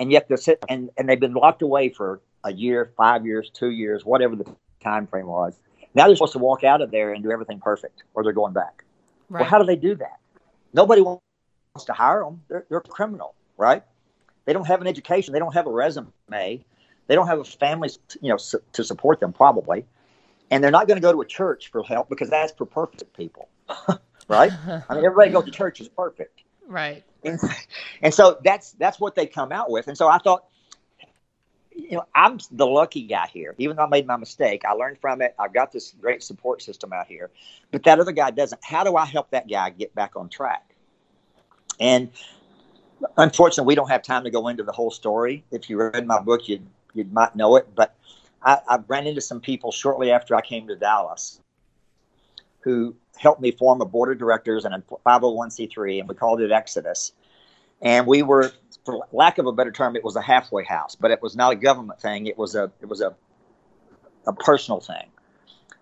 and 0.00 0.10
yet 0.10 0.26
they're 0.26 0.36
sit 0.36 0.64
and, 0.68 0.90
and 0.96 1.08
they've 1.08 1.20
been 1.20 1.34
locked 1.34 1.62
away 1.62 1.90
for 1.90 2.20
a 2.42 2.52
year, 2.52 2.90
five 2.96 3.24
years, 3.24 3.50
two 3.50 3.70
years, 3.70 4.04
whatever 4.04 4.34
the 4.34 4.46
time 4.82 5.06
frame 5.06 5.26
was. 5.26 5.60
Now 5.94 6.06
they're 6.06 6.16
supposed 6.16 6.32
to 6.32 6.38
walk 6.38 6.64
out 6.64 6.80
of 6.80 6.90
there 6.90 7.12
and 7.12 7.22
do 7.22 7.30
everything 7.30 7.60
perfect, 7.60 8.02
or 8.14 8.24
they're 8.24 8.32
going 8.32 8.54
back. 8.54 8.82
Right. 9.28 9.42
Well, 9.42 9.50
how 9.50 9.58
do 9.58 9.64
they 9.64 9.76
do 9.76 9.94
that? 9.96 10.18
Nobody 10.72 11.02
wants 11.02 11.22
to 11.84 11.92
hire 11.92 12.24
them. 12.24 12.42
They're, 12.48 12.64
they're 12.68 12.78
a 12.78 12.82
criminal, 12.82 13.34
right? 13.58 13.84
They 14.46 14.54
don't 14.54 14.66
have 14.66 14.80
an 14.80 14.86
education. 14.86 15.32
They 15.32 15.38
don't 15.38 15.54
have 15.54 15.66
a 15.66 15.70
resume. 15.70 16.10
They 16.30 17.14
don't 17.14 17.26
have 17.26 17.40
a 17.40 17.44
family, 17.44 17.90
you 18.22 18.30
know, 18.30 18.36
su- 18.36 18.62
to 18.72 18.84
support 18.84 19.20
them 19.20 19.32
probably, 19.32 19.84
and 20.50 20.64
they're 20.64 20.70
not 20.70 20.86
going 20.86 20.96
to 20.96 21.02
go 21.02 21.12
to 21.12 21.20
a 21.20 21.26
church 21.26 21.70
for 21.70 21.82
help 21.82 22.08
because 22.08 22.30
that's 22.30 22.52
for 22.52 22.64
perfect 22.64 23.16
people, 23.16 23.48
right? 24.28 24.52
I 24.88 24.94
mean, 24.94 25.04
everybody 25.04 25.30
goes 25.30 25.44
to 25.44 25.50
church 25.50 25.80
is 25.80 25.88
perfect, 25.88 26.42
right? 26.70 27.04
And, 27.24 27.38
and 28.02 28.14
so 28.14 28.38
that's 28.42 28.72
that's 28.72 28.98
what 28.98 29.14
they 29.14 29.26
come 29.26 29.52
out 29.52 29.70
with. 29.70 29.88
And 29.88 29.96
so 29.96 30.08
I 30.08 30.18
thought, 30.18 30.44
you 31.74 31.92
know, 31.92 32.04
I'm 32.14 32.38
the 32.50 32.66
lucky 32.66 33.02
guy 33.02 33.26
here. 33.26 33.54
Even 33.58 33.76
though 33.76 33.84
I 33.84 33.88
made 33.88 34.06
my 34.06 34.16
mistake, 34.16 34.64
I 34.64 34.72
learned 34.72 34.98
from 34.98 35.20
it. 35.20 35.34
I've 35.38 35.52
got 35.52 35.72
this 35.72 35.94
great 36.00 36.22
support 36.22 36.62
system 36.62 36.92
out 36.92 37.06
here, 37.06 37.30
but 37.70 37.82
that 37.84 38.00
other 38.00 38.12
guy 38.12 38.30
doesn't. 38.30 38.64
How 38.64 38.84
do 38.84 38.96
I 38.96 39.04
help 39.04 39.30
that 39.30 39.48
guy 39.48 39.70
get 39.70 39.94
back 39.94 40.16
on 40.16 40.28
track? 40.28 40.74
And 41.78 42.10
unfortunately, 43.16 43.68
we 43.68 43.74
don't 43.74 43.90
have 43.90 44.02
time 44.02 44.24
to 44.24 44.30
go 44.30 44.48
into 44.48 44.62
the 44.62 44.72
whole 44.72 44.90
story. 44.90 45.44
If 45.50 45.68
you 45.68 45.78
read 45.78 46.06
my 46.06 46.20
book, 46.20 46.48
you 46.48 46.60
you 46.94 47.04
might 47.04 47.36
know 47.36 47.56
it. 47.56 47.68
But 47.74 47.94
I, 48.42 48.58
I 48.68 48.78
ran 48.88 49.06
into 49.06 49.20
some 49.20 49.40
people 49.40 49.72
shortly 49.72 50.10
after 50.10 50.34
I 50.34 50.40
came 50.40 50.68
to 50.68 50.76
Dallas 50.76 51.40
who 52.60 52.94
helped 53.20 53.42
me 53.42 53.50
form 53.50 53.82
a 53.82 53.84
board 53.84 54.10
of 54.10 54.18
directors 54.18 54.64
and 54.64 54.74
a 54.74 54.82
501c3, 55.06 56.00
and 56.00 56.08
we 56.08 56.14
called 56.14 56.40
it 56.40 56.50
Exodus. 56.50 57.12
And 57.82 58.06
we 58.06 58.22
were, 58.22 58.50
for 58.86 59.06
lack 59.12 59.36
of 59.36 59.46
a 59.46 59.52
better 59.52 59.70
term, 59.70 59.94
it 59.94 60.02
was 60.02 60.16
a 60.16 60.22
halfway 60.22 60.64
house, 60.64 60.96
but 60.96 61.10
it 61.10 61.20
was 61.20 61.36
not 61.36 61.52
a 61.52 61.56
government 61.56 62.00
thing. 62.00 62.26
It 62.26 62.38
was 62.38 62.54
a 62.54 62.72
it 62.80 62.88
was 62.88 63.02
a 63.02 63.14
a 64.26 64.32
personal 64.32 64.80
thing. 64.80 65.10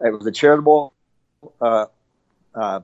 It 0.01 0.13
was 0.13 0.27
a 0.27 0.33
charitable 0.33 0.93
uh, 1.61 1.87
uh, 2.55 2.81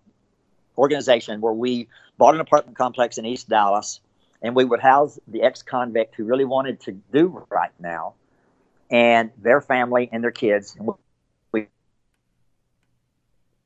organization 0.78 1.40
where 1.40 1.52
we 1.52 1.88
bought 2.16 2.34
an 2.34 2.40
apartment 2.40 2.78
complex 2.78 3.18
in 3.18 3.26
East 3.26 3.48
Dallas, 3.48 4.00
and 4.40 4.54
we 4.54 4.64
would 4.64 4.80
house 4.80 5.18
the 5.26 5.42
ex-convict 5.42 6.14
who 6.14 6.24
really 6.24 6.44
wanted 6.44 6.80
to 6.82 6.92
do 6.92 7.44
right 7.50 7.72
now, 7.80 8.14
and 8.88 9.32
their 9.36 9.60
family 9.60 10.08
and 10.12 10.22
their 10.22 10.32
kids. 10.32 10.76
And 10.76 10.90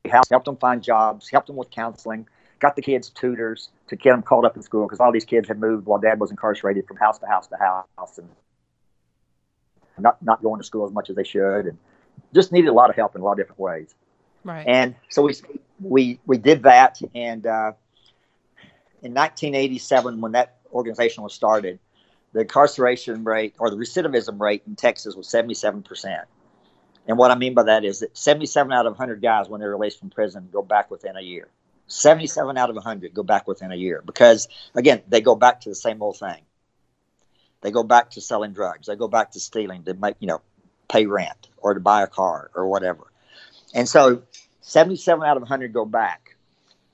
helped 0.09 0.45
them 0.45 0.57
find 0.57 0.83
jobs, 0.83 1.29
helped 1.29 1.47
them 1.47 1.57
with 1.57 1.71
counseling, 1.71 2.27
got 2.59 2.77
the 2.77 2.83
kids 2.83 3.11
tutors 3.11 3.71
to 3.89 3.97
get 3.97 4.11
them 4.11 4.23
caught 4.23 4.45
up 4.45 4.57
in 4.57 4.63
school 4.63 4.87
because 4.87 5.01
all 5.01 5.13
these 5.13 5.25
kids 5.25 5.49
had 5.49 5.59
moved 5.59 5.87
while 5.87 5.99
dad 5.99 6.21
was 6.21 6.31
incarcerated 6.31 6.87
from 6.87 6.97
house 6.97 7.19
to 7.19 7.27
house 7.27 7.47
to 7.49 7.57
house 7.57 8.19
and 8.19 8.29
not 9.99 10.21
not 10.23 10.43
going 10.43 10.61
to 10.61 10.65
school 10.65 10.87
as 10.87 10.93
much 10.93 11.11
as 11.11 11.17
they 11.17 11.25
should 11.25 11.67
and 11.67 11.79
just 12.35 12.53
needed 12.53 12.69
a 12.69 12.73
lot 12.73 12.91
of 12.91 12.97
help 12.97 13.15
in 13.15 13.21
a 13.21 13.25
lot 13.25 13.33
of 13.33 13.39
different 13.39 13.61
ways. 13.61 13.95
Right. 14.45 14.67
And 14.67 14.95
so 15.09 15.23
we 15.23 15.35
we 15.81 16.21
we 16.27 16.39
did 16.39 16.63
that 16.65 17.01
and 17.15 17.47
uh, 17.47 17.73
in 19.03 19.15
1987 19.15 20.21
when 20.21 20.33
that 20.33 20.57
organization 20.73 21.23
was 21.23 21.35
started, 21.35 21.79
the 22.33 22.41
incarceration 22.41 23.25
rate 23.25 23.55
or 23.59 23.71
the 23.71 23.77
recidivism 23.77 24.41
rate 24.41 24.63
in 24.67 24.77
Texas 24.77 25.15
was 25.15 25.29
77 25.29 25.83
percent. 25.83 26.27
And 27.09 27.17
what 27.17 27.31
I 27.31 27.35
mean 27.37 27.55
by 27.55 27.65
that 27.65 27.85
is 27.85 28.01
that 28.01 28.17
77 28.17 28.71
out 28.71 28.87
of 28.87 28.93
100 28.93 29.23
guys, 29.23 29.49
when 29.49 29.61
they're 29.61 29.71
released 29.71 29.99
from 29.99 30.11
prison, 30.11 30.51
go 30.53 30.63
back 30.63 30.91
within 30.91 31.17
a 31.17 31.23
year. 31.23 31.49
77 31.87 32.59
out 32.59 32.69
of 32.69 32.77
100 32.77 33.15
go 33.15 33.23
back 33.23 33.49
within 33.49 33.73
a 33.73 33.75
year 33.75 34.03
because, 34.05 34.47
again, 34.75 35.03
they 35.09 35.23
go 35.23 35.35
back 35.35 35.63
to 35.63 35.71
the 35.71 35.75
same 35.75 36.03
old 36.03 36.19
thing. 36.19 36.43
They 37.63 37.71
go 37.71 37.83
back 37.83 38.11
to 38.11 38.21
selling 38.21 38.53
drugs. 38.53 38.87
They 38.87 38.95
go 38.95 39.09
back 39.09 39.33
to 39.33 39.41
stealing 39.41 39.85
to 39.85 39.95
make, 39.95 40.17
you 40.21 40.29
know, 40.29 40.43
pay 40.91 41.07
rent 41.07 41.49
or 41.57 41.75
to 41.75 41.81
buy 41.81 42.03
a 42.03 42.07
car 42.07 42.51
or 42.55 42.69
whatever. 42.69 43.11
And 43.75 43.89
so 43.89 44.23
77 44.61 45.27
out 45.27 45.39
of 45.39 45.43
100 45.43 45.73
go 45.73 45.87
back. 45.87 46.37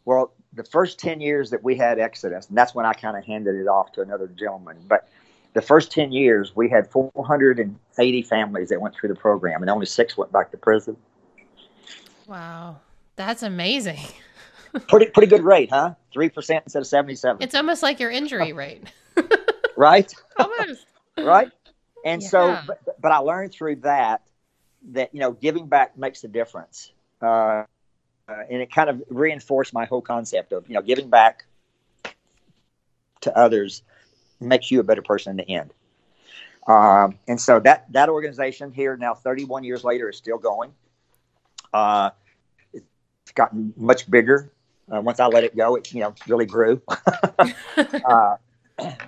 Well, 0.04 0.32
the 0.52 0.64
first 0.64 1.00
10 1.00 1.20
years 1.20 1.50
that 1.50 1.64
we 1.64 1.76
had 1.76 1.98
Exodus, 1.98 2.48
and 2.48 2.56
that's 2.56 2.72
when 2.72 2.86
I 2.86 2.92
kind 2.92 3.16
of 3.16 3.24
handed 3.24 3.56
it 3.56 3.66
off 3.66 3.92
to 3.92 4.00
another 4.00 4.28
gentleman, 4.28 4.76
but 4.86 5.08
the 5.54 5.62
first 5.62 5.90
10 5.92 6.12
years 6.12 6.54
we 6.54 6.68
had 6.68 6.90
480 6.90 8.22
families 8.22 8.68
that 8.68 8.80
went 8.80 8.94
through 8.94 9.08
the 9.08 9.14
program 9.14 9.62
and 9.62 9.70
only 9.70 9.86
six 9.86 10.16
went 10.16 10.30
back 10.30 10.50
to 10.50 10.56
prison. 10.56 10.96
Wow. 12.26 12.80
That's 13.16 13.42
amazing. 13.42 14.00
pretty 14.88 15.06
pretty 15.06 15.28
good 15.28 15.44
rate, 15.44 15.70
huh? 15.70 15.94
3% 16.14 16.62
instead 16.64 16.80
of 16.80 16.86
77. 16.86 17.42
It's 17.42 17.54
almost 17.54 17.82
like 17.82 18.00
your 18.00 18.10
injury 18.10 18.52
rate. 18.52 18.82
right? 19.76 20.12
almost. 20.36 20.86
right? 21.16 21.50
And 22.04 22.20
Yeah. 22.20 22.28
so, 22.28 22.58
but, 22.66 23.00
but 23.00 23.12
I 23.12 23.18
learned 23.18 23.52
through 23.52 23.76
that 23.76 24.22
that 24.90 25.14
you 25.14 25.20
know 25.20 25.32
giving 25.32 25.66
back 25.66 25.96
makes 25.96 26.24
a 26.24 26.28
difference, 26.28 26.92
uh, 27.22 27.24
uh, 27.26 27.64
and 28.28 28.60
it 28.60 28.70
kind 28.70 28.90
of 28.90 29.02
reinforced 29.08 29.72
my 29.72 29.86
whole 29.86 30.02
concept 30.02 30.52
of 30.52 30.68
you 30.68 30.74
know 30.74 30.82
giving 30.82 31.08
back 31.08 31.46
to 33.22 33.36
others 33.36 33.82
makes 34.44 34.70
you 34.70 34.80
a 34.80 34.82
better 34.82 35.02
person 35.02 35.30
in 35.30 35.36
the 35.36 35.48
end. 35.48 35.72
Um, 36.66 37.18
and 37.28 37.40
so 37.40 37.60
that 37.60 37.92
that 37.92 38.08
organization 38.08 38.72
here 38.72 38.96
now, 38.96 39.14
31 39.14 39.64
years 39.64 39.84
later, 39.84 40.08
is 40.08 40.16
still 40.16 40.38
going. 40.38 40.72
Uh, 41.72 42.10
it's 42.72 43.32
gotten 43.34 43.74
much 43.76 44.10
bigger. 44.10 44.50
Uh, 44.92 45.00
once 45.00 45.20
I 45.20 45.26
let 45.26 45.44
it 45.44 45.56
go, 45.56 45.76
it 45.76 45.92
you 45.92 46.00
know 46.00 46.14
really 46.26 46.46
grew. 46.46 46.80
uh, 47.76 48.36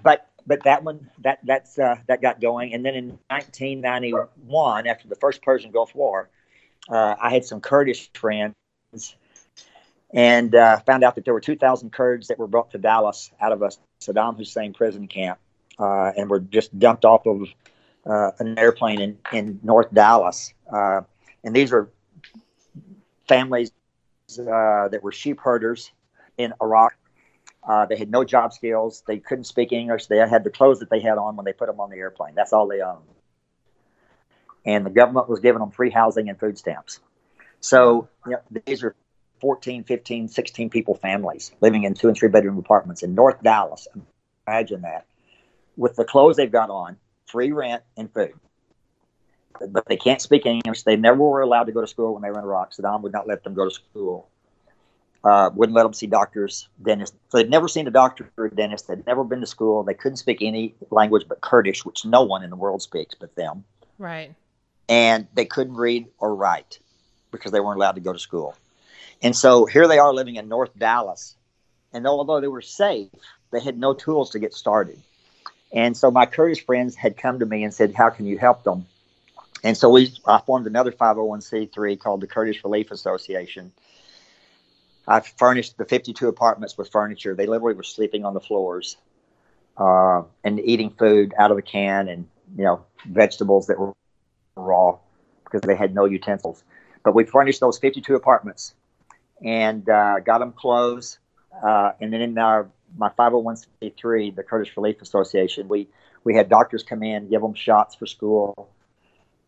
but 0.02 0.30
but 0.46 0.62
that 0.64 0.84
one 0.84 1.10
that 1.20 1.40
that's 1.44 1.78
uh, 1.78 1.96
that 2.08 2.22
got 2.22 2.40
going, 2.40 2.72
and 2.74 2.84
then 2.84 2.94
in 2.94 3.08
1991, 3.28 4.86
after 4.86 5.08
the 5.08 5.16
first 5.16 5.42
Persian 5.42 5.70
Gulf 5.70 5.94
War, 5.94 6.28
uh, 6.88 7.16
I 7.20 7.30
had 7.30 7.44
some 7.44 7.60
Kurdish 7.60 8.10
friends, 8.12 8.54
and 10.12 10.54
uh, 10.54 10.78
found 10.80 11.04
out 11.04 11.14
that 11.16 11.24
there 11.24 11.34
were 11.34 11.40
2,000 11.40 11.92
Kurds 11.92 12.28
that 12.28 12.38
were 12.38 12.46
brought 12.46 12.70
to 12.70 12.78
Dallas 12.78 13.30
out 13.40 13.52
of 13.52 13.62
a 13.62 13.70
Saddam 14.00 14.36
Hussein 14.36 14.72
prison 14.72 15.08
camp, 15.08 15.38
uh, 15.78 16.12
and 16.16 16.30
were 16.30 16.40
just 16.40 16.76
dumped 16.78 17.04
off 17.04 17.26
of 17.26 17.48
uh, 18.06 18.30
an 18.38 18.58
airplane 18.58 19.00
in 19.00 19.18
in 19.32 19.60
North 19.62 19.92
Dallas, 19.92 20.54
uh, 20.72 21.00
and 21.44 21.54
these 21.54 21.72
were 21.72 21.90
families 23.26 23.72
uh, 24.38 24.88
that 24.88 25.00
were 25.02 25.12
sheep 25.12 25.40
herders 25.40 25.90
in 26.38 26.52
Iraq. 26.60 26.94
Uh, 27.66 27.84
they 27.86 27.96
had 27.96 28.10
no 28.10 28.22
job 28.22 28.52
skills. 28.52 29.02
They 29.06 29.18
couldn't 29.18 29.44
speak 29.44 29.72
English. 29.72 30.06
They 30.06 30.18
had 30.18 30.44
the 30.44 30.50
clothes 30.50 30.78
that 30.78 30.90
they 30.90 31.00
had 31.00 31.18
on 31.18 31.34
when 31.34 31.44
they 31.44 31.52
put 31.52 31.66
them 31.66 31.80
on 31.80 31.90
the 31.90 31.96
airplane. 31.96 32.34
That's 32.36 32.52
all 32.52 32.68
they 32.68 32.80
owned. 32.80 33.02
And 34.64 34.86
the 34.86 34.90
government 34.90 35.28
was 35.28 35.40
giving 35.40 35.60
them 35.60 35.70
free 35.70 35.90
housing 35.90 36.28
and 36.28 36.38
food 36.38 36.58
stamps. 36.58 37.00
So 37.60 38.08
you 38.24 38.32
know, 38.32 38.40
these 38.66 38.84
are 38.84 38.94
14, 39.40 39.84
15, 39.84 40.28
16 40.28 40.70
people 40.70 40.94
families 40.94 41.52
living 41.60 41.84
in 41.84 41.94
two 41.94 42.08
and 42.08 42.16
three 42.16 42.28
bedroom 42.28 42.58
apartments 42.58 43.02
in 43.02 43.14
North 43.14 43.42
Dallas. 43.42 43.88
Imagine 44.46 44.82
that. 44.82 45.06
With 45.76 45.96
the 45.96 46.04
clothes 46.04 46.36
they've 46.36 46.50
got 46.50 46.70
on, 46.70 46.96
free 47.26 47.52
rent 47.52 47.82
and 47.96 48.12
food. 48.12 48.34
But 49.68 49.86
they 49.86 49.96
can't 49.96 50.20
speak 50.20 50.46
English. 50.46 50.82
They 50.82 50.96
never 50.96 51.18
were 51.18 51.40
allowed 51.40 51.64
to 51.64 51.72
go 51.72 51.80
to 51.80 51.86
school 51.86 52.14
when 52.14 52.22
they 52.22 52.30
were 52.30 52.38
in 52.38 52.44
Iraq. 52.44 52.72
Saddam 52.72 53.02
would 53.02 53.12
not 53.12 53.26
let 53.26 53.42
them 53.42 53.54
go 53.54 53.64
to 53.64 53.74
school 53.74 54.28
uh, 55.26 55.50
wouldn't 55.52 55.74
let 55.74 55.82
them 55.82 55.92
see 55.92 56.06
doctors, 56.06 56.68
dentists. 56.80 57.16
So 57.30 57.38
they'd 57.38 57.50
never 57.50 57.66
seen 57.66 57.88
a 57.88 57.90
doctor 57.90 58.30
or 58.36 58.46
a 58.46 58.54
dentist. 58.54 58.86
They'd 58.86 59.04
never 59.06 59.24
been 59.24 59.40
to 59.40 59.46
school. 59.46 59.82
They 59.82 59.94
couldn't 59.94 60.18
speak 60.18 60.38
any 60.40 60.76
language 60.90 61.26
but 61.28 61.40
Kurdish, 61.40 61.84
which 61.84 62.04
no 62.04 62.22
one 62.22 62.44
in 62.44 62.50
the 62.50 62.56
world 62.56 62.80
speaks 62.80 63.16
but 63.18 63.34
them. 63.34 63.64
Right. 63.98 64.32
And 64.88 65.26
they 65.34 65.44
couldn't 65.44 65.74
read 65.74 66.06
or 66.18 66.32
write 66.36 66.78
because 67.32 67.50
they 67.50 67.58
weren't 67.58 67.76
allowed 67.76 67.96
to 67.96 68.00
go 68.00 68.12
to 68.12 68.20
school. 68.20 68.54
And 69.22 69.34
so 69.34 69.66
here 69.66 69.88
they 69.88 69.98
are 69.98 70.12
living 70.12 70.36
in 70.36 70.48
North 70.48 70.76
Dallas. 70.78 71.34
And 71.92 72.06
although 72.06 72.40
they 72.40 72.48
were 72.48 72.62
safe, 72.62 73.08
they 73.50 73.60
had 73.60 73.78
no 73.78 73.94
tools 73.94 74.30
to 74.30 74.38
get 74.38 74.52
started. 74.52 75.00
And 75.72 75.96
so 75.96 76.10
my 76.10 76.26
Kurdish 76.26 76.64
friends 76.64 76.94
had 76.94 77.16
come 77.16 77.40
to 77.40 77.46
me 77.46 77.64
and 77.64 77.72
said, 77.72 77.94
How 77.94 78.10
can 78.10 78.26
you 78.26 78.38
help 78.38 78.64
them? 78.64 78.86
And 79.64 79.76
so 79.76 79.90
we 79.90 80.12
I 80.26 80.40
formed 80.40 80.66
another 80.66 80.92
501c3 80.92 81.98
called 81.98 82.20
the 82.20 82.26
Kurdish 82.26 82.62
Relief 82.62 82.90
Association. 82.90 83.72
I 85.08 85.20
furnished 85.20 85.78
the 85.78 85.84
52 85.84 86.28
apartments 86.28 86.76
with 86.76 86.90
furniture. 86.90 87.34
They 87.34 87.46
literally 87.46 87.74
were 87.74 87.82
sleeping 87.82 88.24
on 88.24 88.34
the 88.34 88.40
floors 88.40 88.96
uh, 89.76 90.22
and 90.42 90.60
eating 90.60 90.90
food 90.90 91.32
out 91.38 91.50
of 91.50 91.58
a 91.58 91.62
can 91.62 92.08
and, 92.08 92.26
you 92.56 92.64
know, 92.64 92.84
vegetables 93.06 93.68
that 93.68 93.78
were 93.78 93.92
raw 94.56 94.98
because 95.44 95.60
they 95.62 95.76
had 95.76 95.94
no 95.94 96.04
utensils. 96.06 96.62
But 97.04 97.14
we 97.14 97.24
furnished 97.24 97.60
those 97.60 97.78
52 97.78 98.16
apartments 98.16 98.74
and 99.42 99.88
uh, 99.88 100.20
got 100.20 100.38
them 100.38 100.52
clothes. 100.52 101.18
Uh, 101.62 101.92
and 102.00 102.12
then 102.12 102.20
in 102.20 102.38
our 102.38 102.68
my 102.96 103.10
501c3, 103.10 104.34
the 104.34 104.42
Kurdish 104.42 104.76
Relief 104.76 105.02
Association, 105.02 105.68
we 105.68 105.88
we 106.24 106.34
had 106.34 106.48
doctors 106.48 106.82
come 106.82 107.02
in, 107.02 107.28
give 107.28 107.40
them 107.40 107.54
shots 107.54 107.94
for 107.94 108.06
school. 108.06 108.68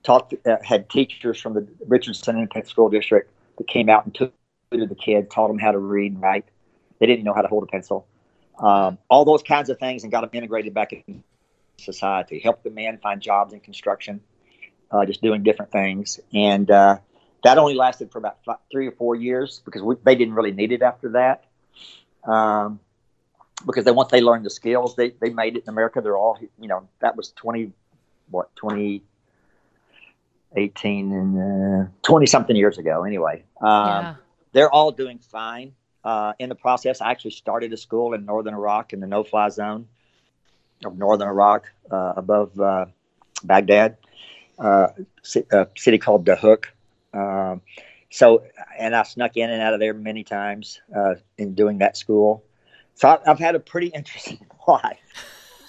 Talked, 0.05 0.35
uh, 0.47 0.57
had 0.63 0.89
teachers 0.89 1.41
from 1.41 1.55
the 1.55 1.67
Richardson 1.87 2.37
Independent 2.37 2.71
School 2.71 2.89
District 2.89 3.31
that 3.59 3.67
came 3.67 3.89
out 3.89 4.05
and 4.05 4.15
took 4.15 4.33
to 4.71 4.87
the 4.87 4.95
kid, 4.95 5.31
taught 5.31 5.49
them 5.49 5.59
how 5.59 5.73
to 5.73 5.79
read 5.79 6.13
and 6.13 6.23
write. 6.23 6.45
They 7.01 7.07
didn't 7.07 7.25
know 7.25 7.35
how 7.35 7.43
to 7.43 7.49
hold 7.49 7.65
a 7.65 7.67
pencil. 7.67 8.07
Um, 8.59 8.99
all 9.09 9.25
those 9.25 9.43
kinds 9.43 9.71
of 9.71 9.79
things, 9.79 10.03
and 10.03 10.13
got 10.13 10.21
them 10.21 10.31
integrated 10.33 10.75
back 10.75 10.93
in 10.93 11.25
society. 11.79 12.39
Helped 12.39 12.65
the 12.65 12.71
men 12.71 12.99
find 12.99 13.21
jobs 13.21 13.53
in 13.53 13.61
construction, 13.61 14.21
uh, 14.91 15.05
just 15.05 15.23
doing 15.23 15.43
different 15.43 15.73
things, 15.73 16.21
and 16.33 16.71
uh, 16.71 16.99
that 17.45 17.59
only 17.59 17.75
lasted 17.75 18.11
for 18.11 18.19
about 18.19 18.39
five, 18.45 18.59
three 18.71 18.87
or 18.87 18.93
four 18.93 19.15
years 19.15 19.61
because 19.65 19.83
we, 19.83 19.97
they 20.05 20.15
didn't 20.15 20.35
really 20.35 20.53
need 20.53 20.73
it 20.73 20.83
after 20.83 21.11
that. 21.11 21.45
Um, 22.25 22.81
because 23.67 23.85
they 23.85 23.91
once 23.91 24.11
they 24.11 24.21
learned 24.21 24.45
the 24.45 24.51
skills, 24.51 24.97
they 24.97 25.11
they 25.11 25.31
made 25.31 25.57
it 25.57 25.65
in 25.65 25.69
America. 25.69 26.01
They're 26.01 26.17
all 26.17 26.39
you 26.61 26.69
know 26.69 26.89
that 27.01 27.17
was 27.17 27.33
twenty, 27.33 27.73
what 28.31 28.55
twenty. 28.57 29.03
18 30.57 31.13
and 31.13 31.91
20 32.05 32.25
something 32.25 32.57
years 32.57 32.79
ago 32.79 33.05
anyway 33.05 33.45
um, 33.61 33.87
yeah. 33.87 34.15
they're 34.55 34.71
all 34.71 34.91
doing 34.91 35.19
fine 35.19 35.75
uh, 36.05 36.33
in 36.39 36.49
the 36.49 36.55
process. 36.55 37.03
I 37.03 37.11
actually 37.11 37.33
started 37.33 37.73
a 37.73 37.77
school 37.77 38.15
in 38.15 38.25
northern 38.25 38.55
Iraq 38.55 38.95
in 38.95 39.01
the 39.01 39.07
no-fly 39.07 39.51
zone 39.51 39.87
of 40.85 40.97
northern 40.97 41.29
Iraq, 41.29 41.71
uh, 41.91 42.15
above 42.17 42.59
uh, 42.59 42.87
Baghdad, 43.45 43.97
uh, 44.59 44.89
a 45.53 45.67
city 45.77 45.99
called 45.99 46.25
Dahuk. 46.25 46.67
Um, 47.13 47.63
so, 48.11 48.45
and 48.79 48.95
I 48.97 49.03
snuck 49.03 49.37
in 49.37 49.51
and 49.51 49.61
out 49.63 49.75
of 49.75 49.81
there 49.81 49.95
many 49.95 50.25
times 50.25 50.81
uh, 50.95 51.15
in 51.37 51.55
doing 51.55 51.79
that 51.79 51.97
school. 51.97 52.45
So 52.95 53.09
I, 53.09 53.19
I've 53.31 53.39
had 53.39 53.55
a 53.55 53.61
pretty 53.61 53.87
interesting 53.95 54.45
life, 54.67 54.99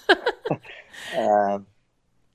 um, 1.16 1.66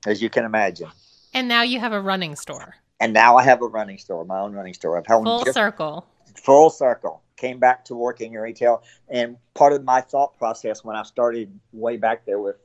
as 0.06 0.22
you 0.22 0.30
can 0.30 0.44
imagine. 0.44 0.88
And 1.34 1.48
now 1.48 1.62
you 1.62 1.80
have 1.80 1.92
a 1.92 2.00
running 2.00 2.36
store. 2.36 2.76
And 3.00 3.12
now 3.12 3.36
I 3.36 3.42
have 3.42 3.60
a 3.60 3.66
running 3.66 3.98
store, 3.98 4.24
my 4.24 4.38
own 4.40 4.52
running 4.54 4.72
store. 4.74 4.96
I've 4.96 5.06
held 5.06 5.24
Full 5.24 5.44
circle. 5.52 6.06
full 6.34 6.70
circle 6.70 7.22
came 7.36 7.58
back 7.58 7.84
to 7.84 7.94
working 7.94 8.32
in 8.32 8.40
retail 8.40 8.82
and 9.10 9.36
part 9.52 9.74
of 9.74 9.84
my 9.84 10.00
thought 10.00 10.38
process 10.38 10.82
when 10.82 10.96
i 10.96 11.02
started 11.02 11.52
way 11.74 11.98
back 11.98 12.24
there 12.24 12.38
with 12.38 12.56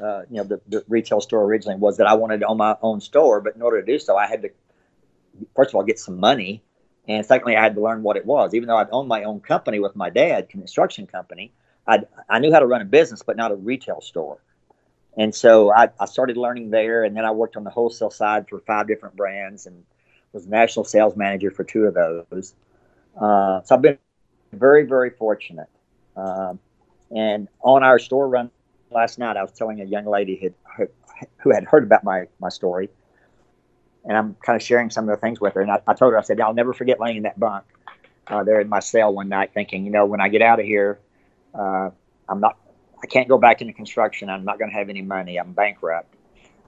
uh, 0.00 0.20
you 0.30 0.36
know 0.36 0.44
the, 0.44 0.60
the 0.68 0.84
retail 0.88 1.20
store 1.20 1.42
originally 1.42 1.76
was 1.76 1.96
that 1.96 2.06
i 2.06 2.14
wanted 2.14 2.38
to 2.38 2.46
own 2.46 2.56
my 2.56 2.76
own 2.82 3.00
store 3.00 3.40
but 3.40 3.56
in 3.56 3.62
order 3.62 3.80
to 3.82 3.86
do 3.92 3.98
so 3.98 4.16
i 4.16 4.24
had 4.26 4.40
to 4.42 4.48
first 5.54 5.70
of 5.70 5.74
all 5.74 5.82
get 5.82 5.98
some 5.98 6.18
money 6.18 6.62
and 7.08 7.24
secondly 7.24 7.56
i 7.56 7.62
had 7.62 7.74
to 7.74 7.80
learn 7.80 8.02
what 8.02 8.16
it 8.16 8.26
was. 8.26 8.54
Even 8.54 8.68
though 8.68 8.76
i'd 8.76 8.88
owned 8.92 9.08
my 9.08 9.24
own 9.24 9.40
company 9.40 9.78
with 9.78 9.96
my 9.96 10.10
dad 10.10 10.48
construction 10.48 11.06
company 11.06 11.52
i 11.86 12.00
i 12.28 12.38
knew 12.38 12.52
how 12.52 12.60
to 12.60 12.66
run 12.66 12.82
a 12.82 12.86
business 12.86 13.22
but 13.22 13.36
not 13.36 13.50
a 13.52 13.56
retail 13.56 14.00
store. 14.00 14.38
And 15.14 15.34
so 15.34 15.70
I, 15.70 15.90
I 16.00 16.06
started 16.06 16.38
learning 16.38 16.70
there 16.70 17.04
and 17.04 17.16
then 17.16 17.24
i 17.24 17.30
worked 17.30 17.56
on 17.56 17.64
the 17.64 17.70
wholesale 17.70 18.10
side 18.10 18.48
for 18.48 18.60
five 18.60 18.86
different 18.86 19.16
brands 19.16 19.66
and 19.66 19.84
was 20.32 20.46
national 20.46 20.84
sales 20.84 21.16
manager 21.16 21.50
for 21.50 21.64
two 21.64 21.84
of 21.84 21.94
those. 21.94 22.54
Uh, 23.20 23.62
so 23.62 23.74
I've 23.74 23.82
been 23.82 23.98
very, 24.52 24.84
very 24.84 25.10
fortunate. 25.10 25.68
Um, 26.16 26.58
and 27.10 27.48
on 27.62 27.82
our 27.82 27.98
store 27.98 28.28
run 28.28 28.50
last 28.90 29.18
night, 29.18 29.36
I 29.36 29.42
was 29.42 29.52
telling 29.52 29.80
a 29.80 29.84
young 29.84 30.06
lady 30.06 30.36
had, 30.36 30.88
who 31.38 31.52
had 31.52 31.64
heard 31.64 31.84
about 31.84 32.04
my, 32.04 32.26
my 32.40 32.48
story, 32.48 32.88
and 34.04 34.16
I'm 34.16 34.36
kind 34.44 34.56
of 34.56 34.62
sharing 34.62 34.90
some 34.90 35.08
of 35.08 35.14
the 35.14 35.20
things 35.20 35.40
with 35.40 35.54
her. 35.54 35.60
And 35.60 35.70
I, 35.70 35.80
I 35.86 35.94
told 35.94 36.12
her, 36.12 36.18
I 36.18 36.22
said, 36.22 36.40
I'll 36.40 36.54
never 36.54 36.72
forget 36.72 37.00
laying 37.00 37.18
in 37.18 37.22
that 37.24 37.38
bunk 37.38 37.64
uh, 38.26 38.44
there 38.44 38.60
in 38.60 38.68
my 38.68 38.80
cell 38.80 39.12
one 39.12 39.28
night, 39.28 39.52
thinking, 39.54 39.84
you 39.84 39.90
know, 39.90 40.06
when 40.06 40.20
I 40.20 40.28
get 40.28 40.42
out 40.42 40.60
of 40.60 40.66
here, 40.66 40.98
uh, 41.54 41.90
I'm 42.28 42.40
not, 42.40 42.56
I 43.02 43.06
can't 43.06 43.28
go 43.28 43.38
back 43.38 43.60
into 43.60 43.72
construction. 43.72 44.30
I'm 44.30 44.44
not 44.44 44.58
going 44.58 44.70
to 44.70 44.76
have 44.76 44.88
any 44.88 45.02
money. 45.02 45.36
I'm 45.36 45.52
bankrupt. 45.52 46.14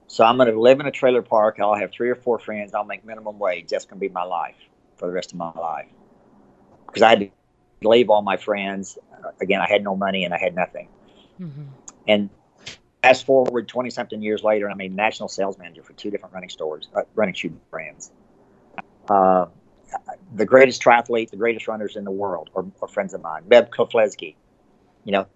So 0.07 0.23
I'm 0.23 0.37
going 0.37 0.51
to 0.51 0.59
live 0.59 0.79
in 0.79 0.85
a 0.85 0.91
trailer 0.91 1.21
park. 1.21 1.59
I'll 1.59 1.75
have 1.75 1.91
three 1.91 2.09
or 2.09 2.15
four 2.15 2.39
friends. 2.39 2.73
I'll 2.73 2.83
make 2.83 3.03
minimum 3.05 3.39
wage. 3.39 3.69
That's 3.69 3.85
going 3.85 3.99
to 3.99 4.07
be 4.07 4.13
my 4.13 4.23
life 4.23 4.55
for 4.97 5.07
the 5.07 5.13
rest 5.13 5.31
of 5.31 5.37
my 5.37 5.51
life 5.51 5.87
because 6.85 7.01
I 7.01 7.09
had 7.09 7.19
to 7.19 7.29
leave 7.87 8.09
all 8.09 8.21
my 8.21 8.37
friends. 8.37 8.97
Uh, 9.13 9.31
again, 9.41 9.59
I 9.59 9.67
had 9.67 9.83
no 9.83 9.95
money 9.95 10.23
and 10.23 10.33
I 10.33 10.37
had 10.37 10.55
nothing. 10.55 10.87
Mm-hmm. 11.39 11.63
And 12.07 12.29
fast 13.05 13.25
forward 13.25 13.67
20 13.67 13.89
something 13.91 14.21
years 14.21 14.43
later, 14.43 14.65
and 14.65 14.73
I'm 14.73 14.81
a 14.81 14.89
national 14.89 15.29
sales 15.29 15.57
manager 15.59 15.83
for 15.83 15.93
two 15.93 16.09
different 16.09 16.33
running 16.33 16.49
stores, 16.49 16.89
uh, 16.95 17.01
running 17.13 17.35
shoe 17.35 17.49
brands. 17.69 18.11
Uh, 19.07 19.45
the 20.33 20.45
greatest 20.45 20.81
triathletes, 20.81 21.29
the 21.29 21.37
greatest 21.37 21.67
runners 21.67 21.95
in 21.95 22.03
the 22.03 22.11
world 22.11 22.49
are, 22.55 22.65
are 22.81 22.87
friends 22.87 23.13
of 23.13 23.21
mine. 23.21 23.43
Meb 23.47 23.69
Keflezighi, 23.69 24.35
you 25.03 25.11
know, 25.11 25.27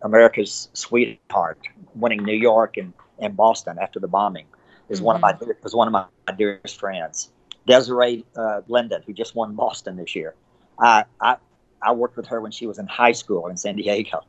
America's 0.00 0.68
sweetheart, 0.72 1.58
winning 1.94 2.24
New 2.24 2.34
York 2.34 2.78
and, 2.78 2.94
and 3.18 3.36
Boston 3.36 3.76
after 3.78 4.00
the 4.00 4.08
bombing, 4.08 4.46
is 4.88 4.98
mm-hmm. 4.98 5.06
one 5.06 5.16
of 5.16 5.22
my 5.22 5.34
was 5.62 5.74
one 5.74 5.88
of 5.88 5.92
my, 5.92 6.06
my 6.26 6.34
dearest 6.34 6.80
friends. 6.80 7.30
Desiree 7.66 8.24
uh, 8.34 8.62
Linden, 8.66 9.02
who 9.06 9.12
just 9.12 9.34
won 9.34 9.54
Boston 9.54 9.96
this 9.96 10.16
year. 10.16 10.34
I, 10.78 11.04
I 11.20 11.36
I 11.82 11.92
worked 11.92 12.16
with 12.16 12.28
her 12.28 12.40
when 12.40 12.50
she 12.50 12.66
was 12.66 12.78
in 12.78 12.86
high 12.86 13.12
school 13.12 13.48
in 13.48 13.58
San 13.58 13.76
Diego. 13.76 14.22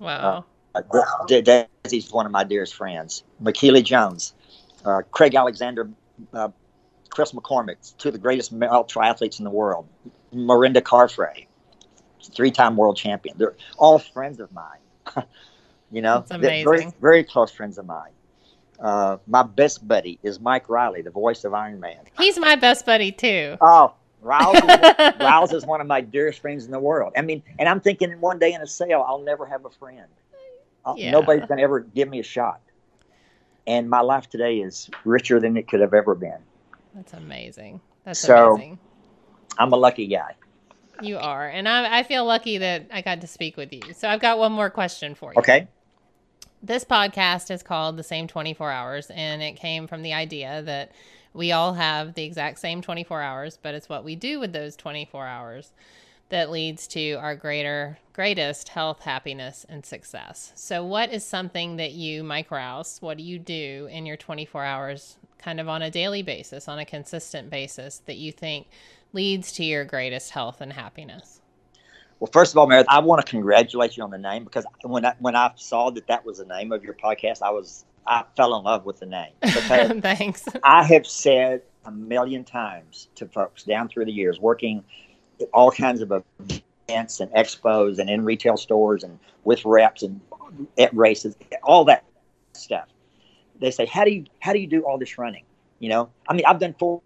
Wow. 0.00 0.38
Uh, 0.38 0.42
Desi's 0.74 2.12
one 2.12 2.26
of 2.26 2.32
my 2.32 2.44
dearest 2.44 2.74
friends. 2.74 3.24
Michellie 3.42 3.82
Jones, 3.82 4.34
uh, 4.84 5.02
Craig 5.10 5.34
Alexander, 5.34 5.90
uh, 6.32 6.48
Chris 7.10 7.32
McCormick, 7.32 7.96
two 7.98 8.08
of 8.08 8.12
the 8.12 8.18
greatest 8.18 8.52
male 8.52 8.84
triathletes 8.84 9.38
in 9.38 9.44
the 9.44 9.50
world. 9.50 9.88
Mirinda 10.32 10.82
Carfrae, 10.82 11.46
three-time 12.22 12.76
world 12.76 12.96
champion. 12.96 13.36
They're 13.38 13.56
all 13.78 13.98
friends 13.98 14.40
of 14.40 14.52
mine. 14.52 14.78
you 15.90 16.02
know, 16.02 16.24
very 16.30 16.92
very 17.00 17.24
close 17.24 17.50
friends 17.50 17.78
of 17.78 17.86
mine. 17.86 18.10
Uh, 18.78 19.16
my 19.26 19.42
best 19.42 19.86
buddy 19.88 20.18
is 20.22 20.38
Mike 20.38 20.68
Riley, 20.68 21.02
the 21.02 21.10
voice 21.10 21.44
of 21.44 21.52
Ironman. 21.52 21.98
He's 22.16 22.38
my 22.38 22.54
best 22.54 22.86
buddy 22.86 23.10
too. 23.10 23.56
Oh, 23.60 23.94
Riles 24.20 24.56
is, 24.56 25.14
Riles 25.20 25.52
is 25.52 25.66
one 25.66 25.80
of 25.80 25.86
my 25.86 26.00
dearest 26.00 26.40
friends 26.40 26.64
in 26.64 26.70
the 26.70 26.78
world. 26.78 27.12
I 27.16 27.22
mean, 27.22 27.42
and 27.58 27.68
I'm 27.68 27.80
thinking 27.80 28.20
one 28.20 28.38
day 28.38 28.52
in 28.52 28.60
a 28.60 28.66
sale, 28.66 29.04
I'll 29.06 29.22
never 29.22 29.46
have 29.46 29.64
a 29.64 29.70
friend. 29.70 30.06
Oh, 30.88 30.96
yeah. 30.96 31.10
Nobody's 31.10 31.44
going 31.46 31.58
to 31.58 31.64
ever 31.64 31.80
give 31.80 32.08
me 32.08 32.18
a 32.18 32.22
shot. 32.22 32.62
And 33.66 33.90
my 33.90 34.00
life 34.00 34.30
today 34.30 34.58
is 34.58 34.88
richer 35.04 35.38
than 35.38 35.58
it 35.58 35.68
could 35.68 35.80
have 35.80 35.92
ever 35.92 36.14
been. 36.14 36.38
That's 36.94 37.12
amazing. 37.12 37.82
That's 38.04 38.18
so, 38.18 38.54
amazing. 38.54 38.78
I'm 39.58 39.72
a 39.74 39.76
lucky 39.76 40.06
guy. 40.06 40.34
You 41.02 41.18
are. 41.18 41.46
And 41.46 41.68
I, 41.68 41.98
I 41.98 42.02
feel 42.04 42.24
lucky 42.24 42.56
that 42.58 42.86
I 42.90 43.02
got 43.02 43.20
to 43.20 43.26
speak 43.26 43.58
with 43.58 43.70
you. 43.70 43.82
So 43.94 44.08
I've 44.08 44.20
got 44.20 44.38
one 44.38 44.52
more 44.52 44.70
question 44.70 45.14
for 45.14 45.32
you. 45.34 45.38
Okay. 45.40 45.68
This 46.62 46.86
podcast 46.86 47.50
is 47.50 47.62
called 47.62 47.98
The 47.98 48.02
Same 48.02 48.26
24 48.26 48.72
Hours, 48.72 49.10
and 49.10 49.42
it 49.42 49.56
came 49.56 49.86
from 49.86 50.02
the 50.02 50.14
idea 50.14 50.62
that 50.62 50.92
we 51.34 51.52
all 51.52 51.74
have 51.74 52.14
the 52.14 52.24
exact 52.24 52.58
same 52.58 52.80
24 52.80 53.20
hours, 53.20 53.58
but 53.62 53.74
it's 53.74 53.90
what 53.90 54.04
we 54.04 54.16
do 54.16 54.40
with 54.40 54.54
those 54.54 54.74
24 54.74 55.26
hours 55.26 55.72
that 56.30 56.50
leads 56.50 56.86
to 56.88 57.12
our 57.14 57.34
greater 57.34 57.98
greatest 58.12 58.70
health, 58.70 59.02
happiness, 59.02 59.64
and 59.68 59.86
success. 59.86 60.52
So 60.56 60.84
what 60.84 61.12
is 61.12 61.24
something 61.24 61.76
that 61.76 61.92
you, 61.92 62.24
Mike 62.24 62.50
Rouse, 62.50 62.98
what 63.00 63.16
do 63.16 63.22
you 63.22 63.38
do 63.38 63.88
in 63.92 64.06
your 64.06 64.16
24 64.16 64.64
hours 64.64 65.18
kind 65.38 65.60
of 65.60 65.68
on 65.68 65.82
a 65.82 65.90
daily 65.90 66.22
basis, 66.22 66.66
on 66.66 66.80
a 66.80 66.84
consistent 66.84 67.48
basis 67.48 68.02
that 68.06 68.16
you 68.16 68.32
think 68.32 68.66
leads 69.12 69.52
to 69.52 69.64
your 69.64 69.84
greatest 69.84 70.32
health 70.32 70.60
and 70.60 70.72
happiness? 70.72 71.40
Well, 72.18 72.30
first 72.32 72.52
of 72.52 72.58
all, 72.58 72.66
Meredith, 72.66 72.88
I 72.90 72.98
want 72.98 73.24
to 73.24 73.30
congratulate 73.30 73.96
you 73.96 74.02
on 74.02 74.10
the 74.10 74.18
name 74.18 74.42
because 74.42 74.66
when 74.82 75.04
I, 75.04 75.14
when 75.20 75.36
I 75.36 75.52
saw 75.54 75.90
that 75.90 76.08
that 76.08 76.26
was 76.26 76.38
the 76.38 76.44
name 76.44 76.72
of 76.72 76.82
your 76.82 76.94
podcast, 76.94 77.42
I 77.42 77.50
was 77.50 77.84
I 78.04 78.24
fell 78.36 78.56
in 78.56 78.64
love 78.64 78.84
with 78.84 78.98
the 78.98 79.06
name. 79.06 79.32
Thanks. 79.42 80.44
I 80.64 80.82
have 80.82 81.06
said 81.06 81.62
a 81.84 81.92
million 81.92 82.42
times 82.42 83.08
to 83.16 83.28
folks 83.28 83.62
down 83.62 83.88
through 83.88 84.06
the 84.06 84.12
years, 84.12 84.40
working 84.40 84.82
all 85.52 85.70
kinds 85.70 86.00
of 86.00 86.12
events 86.88 87.20
and 87.20 87.30
expos 87.32 87.98
and 87.98 88.08
in 88.08 88.24
retail 88.24 88.56
stores 88.56 89.04
and 89.04 89.18
with 89.44 89.64
reps 89.64 90.02
and 90.02 90.20
at 90.78 90.94
races, 90.94 91.36
all 91.62 91.84
that 91.84 92.04
stuff. 92.54 92.88
They 93.60 93.70
say, 93.70 93.86
"How 93.86 94.04
do 94.04 94.10
you 94.10 94.24
how 94.40 94.52
do 94.52 94.58
you 94.58 94.66
do 94.66 94.82
all 94.82 94.98
this 94.98 95.18
running?" 95.18 95.44
You 95.78 95.90
know, 95.90 96.10
I 96.28 96.34
mean, 96.34 96.44
I've 96.46 96.58
done 96.58 96.74
four. 96.78 97.02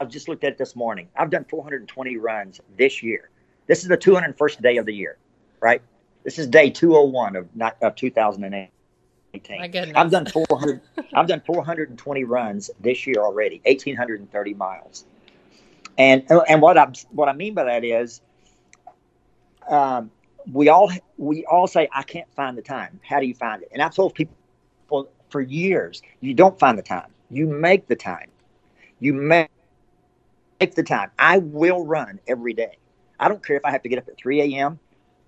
I've 0.00 0.10
just 0.10 0.28
looked 0.28 0.44
at 0.44 0.52
it 0.52 0.58
this 0.58 0.76
morning. 0.76 1.08
I've 1.16 1.30
done 1.30 1.44
420 1.44 2.16
runs 2.16 2.60
this 2.76 3.02
year. 3.02 3.30
This 3.66 3.82
is 3.82 3.88
the 3.88 3.96
201st 3.96 4.62
day 4.62 4.76
of 4.76 4.86
the 4.86 4.94
year, 4.94 5.18
right? 5.60 5.82
This 6.24 6.38
is 6.38 6.46
day 6.46 6.70
201 6.70 7.36
of 7.36 7.54
not 7.56 7.76
of 7.82 7.94
2008. 7.96 8.70
My 9.58 9.68
goodness. 9.68 9.92
I've 9.94 10.10
done 10.10 10.26
400. 10.26 10.80
I've 11.14 11.26
done 11.26 11.42
420 11.46 12.24
runs 12.24 12.70
this 12.80 13.06
year 13.06 13.16
already, 13.18 13.60
1,830 13.64 14.54
miles. 14.54 15.04
And 15.98 16.24
and 16.48 16.62
what 16.62 16.78
I'm 16.78 16.92
what 17.10 17.28
I 17.28 17.32
mean 17.32 17.54
by 17.54 17.64
that 17.64 17.84
is, 17.84 18.22
um, 19.68 20.10
we 20.50 20.68
all 20.68 20.90
we 21.16 21.44
all 21.46 21.66
say 21.66 21.88
I 21.92 22.02
can't 22.04 22.32
find 22.34 22.56
the 22.56 22.62
time. 22.62 23.00
How 23.02 23.20
do 23.20 23.26
you 23.26 23.34
find 23.34 23.62
it? 23.62 23.68
And 23.72 23.82
I've 23.82 23.94
told 23.94 24.14
people 24.14 24.34
for 25.28 25.40
years, 25.42 26.00
you 26.20 26.32
don't 26.32 26.58
find 26.58 26.78
the 26.78 26.82
time. 26.82 27.10
You 27.30 27.46
make 27.46 27.88
the 27.88 27.96
time. 27.96 28.30
You 29.00 29.12
make 29.12 29.50
make 30.60 30.74
the 30.74 30.82
time. 30.82 31.10
I 31.18 31.38
will 31.38 31.84
run 31.84 32.20
every 32.26 32.54
day. 32.54 32.78
I 33.20 33.28
don't 33.28 33.44
care 33.44 33.56
if 33.56 33.64
I 33.64 33.70
have 33.72 33.82
to 33.82 33.88
get 33.88 33.98
up 33.98 34.08
at 34.08 34.16
3 34.16 34.56
a.m 34.56 34.78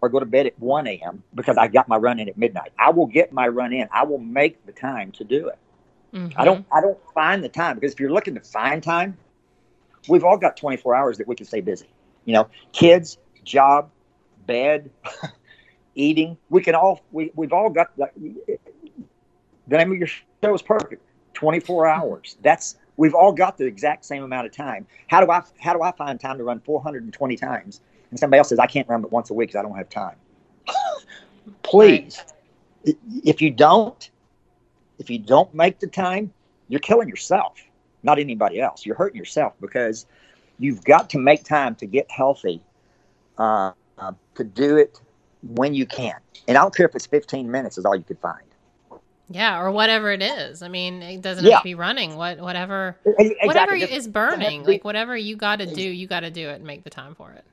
or 0.01 0.09
go 0.09 0.21
to 0.21 0.27
bed 0.27 0.47
at 0.47 0.59
1 0.59 0.87
a.m. 0.87 1.23
because 1.35 1.57
I 1.57 1.69
got 1.69 1.89
my 1.89 1.97
run 1.97 2.19
in 2.19 2.29
at 2.29 2.39
midnight. 2.39 2.73
I 2.79 2.91
will 2.91 3.07
get 3.07 3.33
my 3.33 3.49
run 3.49 3.73
in. 3.73 3.89
I 3.93 4.05
will 4.05 4.19
make 4.19 4.65
the 4.67 4.73
time 4.73 5.13
to 5.13 5.25
do 5.25 5.49
it. 5.49 5.59
Mm-hmm. 6.15 6.41
I 6.41 6.45
don't 6.45 6.67
I 6.73 6.81
don't 6.81 6.99
find 7.15 7.45
the 7.45 7.49
time 7.49 7.77
because 7.77 7.93
if 7.93 8.01
you're 8.01 8.11
looking 8.11 8.35
to 8.35 8.41
find 8.41 8.83
time, 8.83 9.17
we've 10.09 10.25
all 10.25 10.37
got 10.37 10.57
24 10.57 10.95
hours 10.95 11.19
that 11.19 11.29
we 11.29 11.35
can 11.35 11.47
stay 11.47 11.61
busy. 11.61 11.89
You 12.25 12.35
know, 12.35 12.49
kids, 12.73 13.19
job, 13.45 13.91
bed, 14.47 14.91
eating. 15.95 16.37
We 16.49 16.63
can 16.63 16.75
all 16.75 17.01
we 17.13 17.31
we've 17.35 17.53
all 17.53 17.71
got 17.71 17.97
the, 17.97 18.11
the 19.69 19.77
name 19.77 19.93
of 19.93 19.99
your 19.99 20.09
show 20.09 20.55
is 20.55 20.63
perfect. 20.63 21.03
24 21.35 21.87
hours. 21.89 22.37
That's 22.43 22.77
we've 22.97 23.15
all 23.15 23.33
got 23.33 23.57
the 23.57 23.65
exact 23.65 24.05
same 24.05 24.23
amount 24.23 24.47
of 24.47 24.53
time. 24.53 24.87
How 25.09 25.25
do 25.25 25.31
I 25.31 25.43
how 25.59 25.73
do 25.73 25.83
I 25.83 25.93
find 25.93 26.21
time 26.21 26.39
to 26.39 26.45
run 26.45 26.61
420 26.61 27.37
times 27.37 27.81
and 28.11 28.19
somebody 28.19 28.39
else 28.39 28.49
says 28.49 28.59
I 28.59 28.67
can't 28.67 28.89
run 28.89 29.03
but 29.03 29.13
once 29.13 29.31
a 29.31 29.35
week 29.35 29.49
because 29.49 29.59
I 29.59 29.63
don't 29.63 29.77
have 29.77 29.89
time. 29.89 30.17
Please, 31.63 32.23
if 33.25 33.41
you 33.41 33.51
don't, 33.51 34.11
if 34.99 35.11
you 35.11 35.19
don't 35.19 35.53
make 35.55 35.79
the 35.79 35.87
time, 35.87 36.33
you're 36.69 36.81
killing 36.81 37.09
yourself, 37.09 37.59
not 38.03 38.19
anybody 38.19 38.61
else. 38.61 38.85
You're 38.87 38.97
hurting 38.97 39.19
yourself 39.19 39.55
because 39.61 40.07
you've 40.59 40.85
got 40.85 41.11
to 41.11 41.19
make 41.19 41.45
time 41.45 41.75
to 41.77 41.87
get 41.87 42.11
healthy, 42.11 42.61
uh, 43.39 43.73
uh, 43.99 44.13
to 44.37 44.45
do 44.45 44.77
it 44.77 45.01
when 45.43 45.75
you 45.75 45.87
can. 45.87 46.17
And 46.49 46.57
I 46.57 46.63
don't 46.63 46.75
care 46.75 46.87
if 46.87 46.95
it's 46.95 47.07
15 47.07 47.51
minutes 47.51 47.79
is 47.79 47.85
all 47.85 47.97
you 47.97 48.05
could 48.05 48.19
find. 48.19 48.43
Yeah, 49.33 49.61
or 49.61 49.71
whatever 49.71 50.11
it 50.11 50.23
is. 50.23 50.61
I 50.61 50.69
mean, 50.69 51.03
it 51.03 51.23
doesn't 51.23 51.45
yeah. 51.45 51.53
have 51.53 51.63
to 51.63 51.65
be 51.65 51.77
running. 51.77 52.17
What 52.17 52.41
whatever 52.41 52.97
exactly. 53.05 53.47
whatever 53.47 53.75
is 53.77 54.09
burning, 54.09 54.65
like 54.65 54.85
whatever 54.85 55.17
you 55.17 55.37
got 55.37 55.61
to 55.61 55.73
do, 55.73 55.83
you 55.83 56.09
got 56.09 56.21
to 56.21 56.33
do 56.33 56.49
it 56.49 56.55
and 56.55 56.65
make 56.65 56.83
the 56.83 56.91
time 56.91 57.15
for 57.15 57.31
it. 57.31 57.45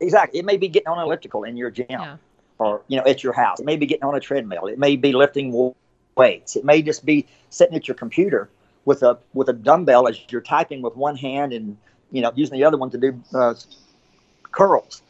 Exactly. 0.00 0.40
It 0.40 0.46
may 0.46 0.56
be 0.56 0.68
getting 0.68 0.88
on 0.88 0.98
an 0.98 1.04
elliptical 1.04 1.44
in 1.44 1.58
your 1.58 1.70
gym 1.70 1.86
yeah. 1.90 2.16
or, 2.58 2.82
you 2.88 2.96
know, 2.96 3.04
at 3.04 3.22
your 3.22 3.34
house. 3.34 3.60
It 3.60 3.66
may 3.66 3.76
be 3.76 3.86
getting 3.86 4.04
on 4.04 4.14
a 4.14 4.20
treadmill. 4.20 4.66
It 4.66 4.78
may 4.78 4.96
be 4.96 5.12
lifting 5.12 5.74
weights. 6.16 6.56
It 6.56 6.64
may 6.64 6.82
just 6.82 7.04
be 7.04 7.26
sitting 7.50 7.76
at 7.76 7.86
your 7.86 7.94
computer 7.94 8.48
with 8.84 9.02
a 9.02 9.18
with 9.32 9.48
a 9.48 9.52
dumbbell 9.52 10.08
as 10.08 10.20
you're 10.30 10.40
typing 10.40 10.82
with 10.82 10.96
one 10.96 11.16
hand 11.16 11.52
and, 11.52 11.76
you 12.10 12.22
know, 12.22 12.32
using 12.34 12.58
the 12.58 12.64
other 12.64 12.76
one 12.76 12.90
to 12.90 12.98
do 12.98 13.20
uh, 13.34 13.54
curls. 14.52 15.02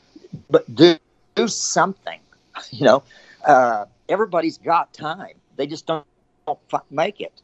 But 0.51 0.73
do, 0.75 0.97
do 1.35 1.49
something, 1.49 2.21
you 2.71 2.85
know. 2.85 3.03
Uh, 3.45 3.85
everybody's 4.09 4.59
got 4.59 4.93
time. 4.93 5.35
They 5.57 5.67
just 5.67 5.87
don't, 5.87 6.07
don't 6.47 6.91
make 6.91 7.21
it. 7.21 7.43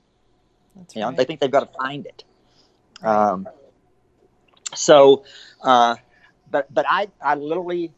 That's 0.77 0.97
you 0.97 1.03
know, 1.03 1.13
they 1.13 1.25
think 1.25 1.41
they've 1.41 1.51
got 1.51 1.61
to 1.73 1.79
find 1.79 2.07
it. 2.07 2.25
Um, 3.03 3.49
so, 4.75 5.25
uh, 5.63 5.97
but 6.51 6.73
but 6.73 6.87
I 6.89 7.09
I 7.21 7.35
literally 7.35 7.93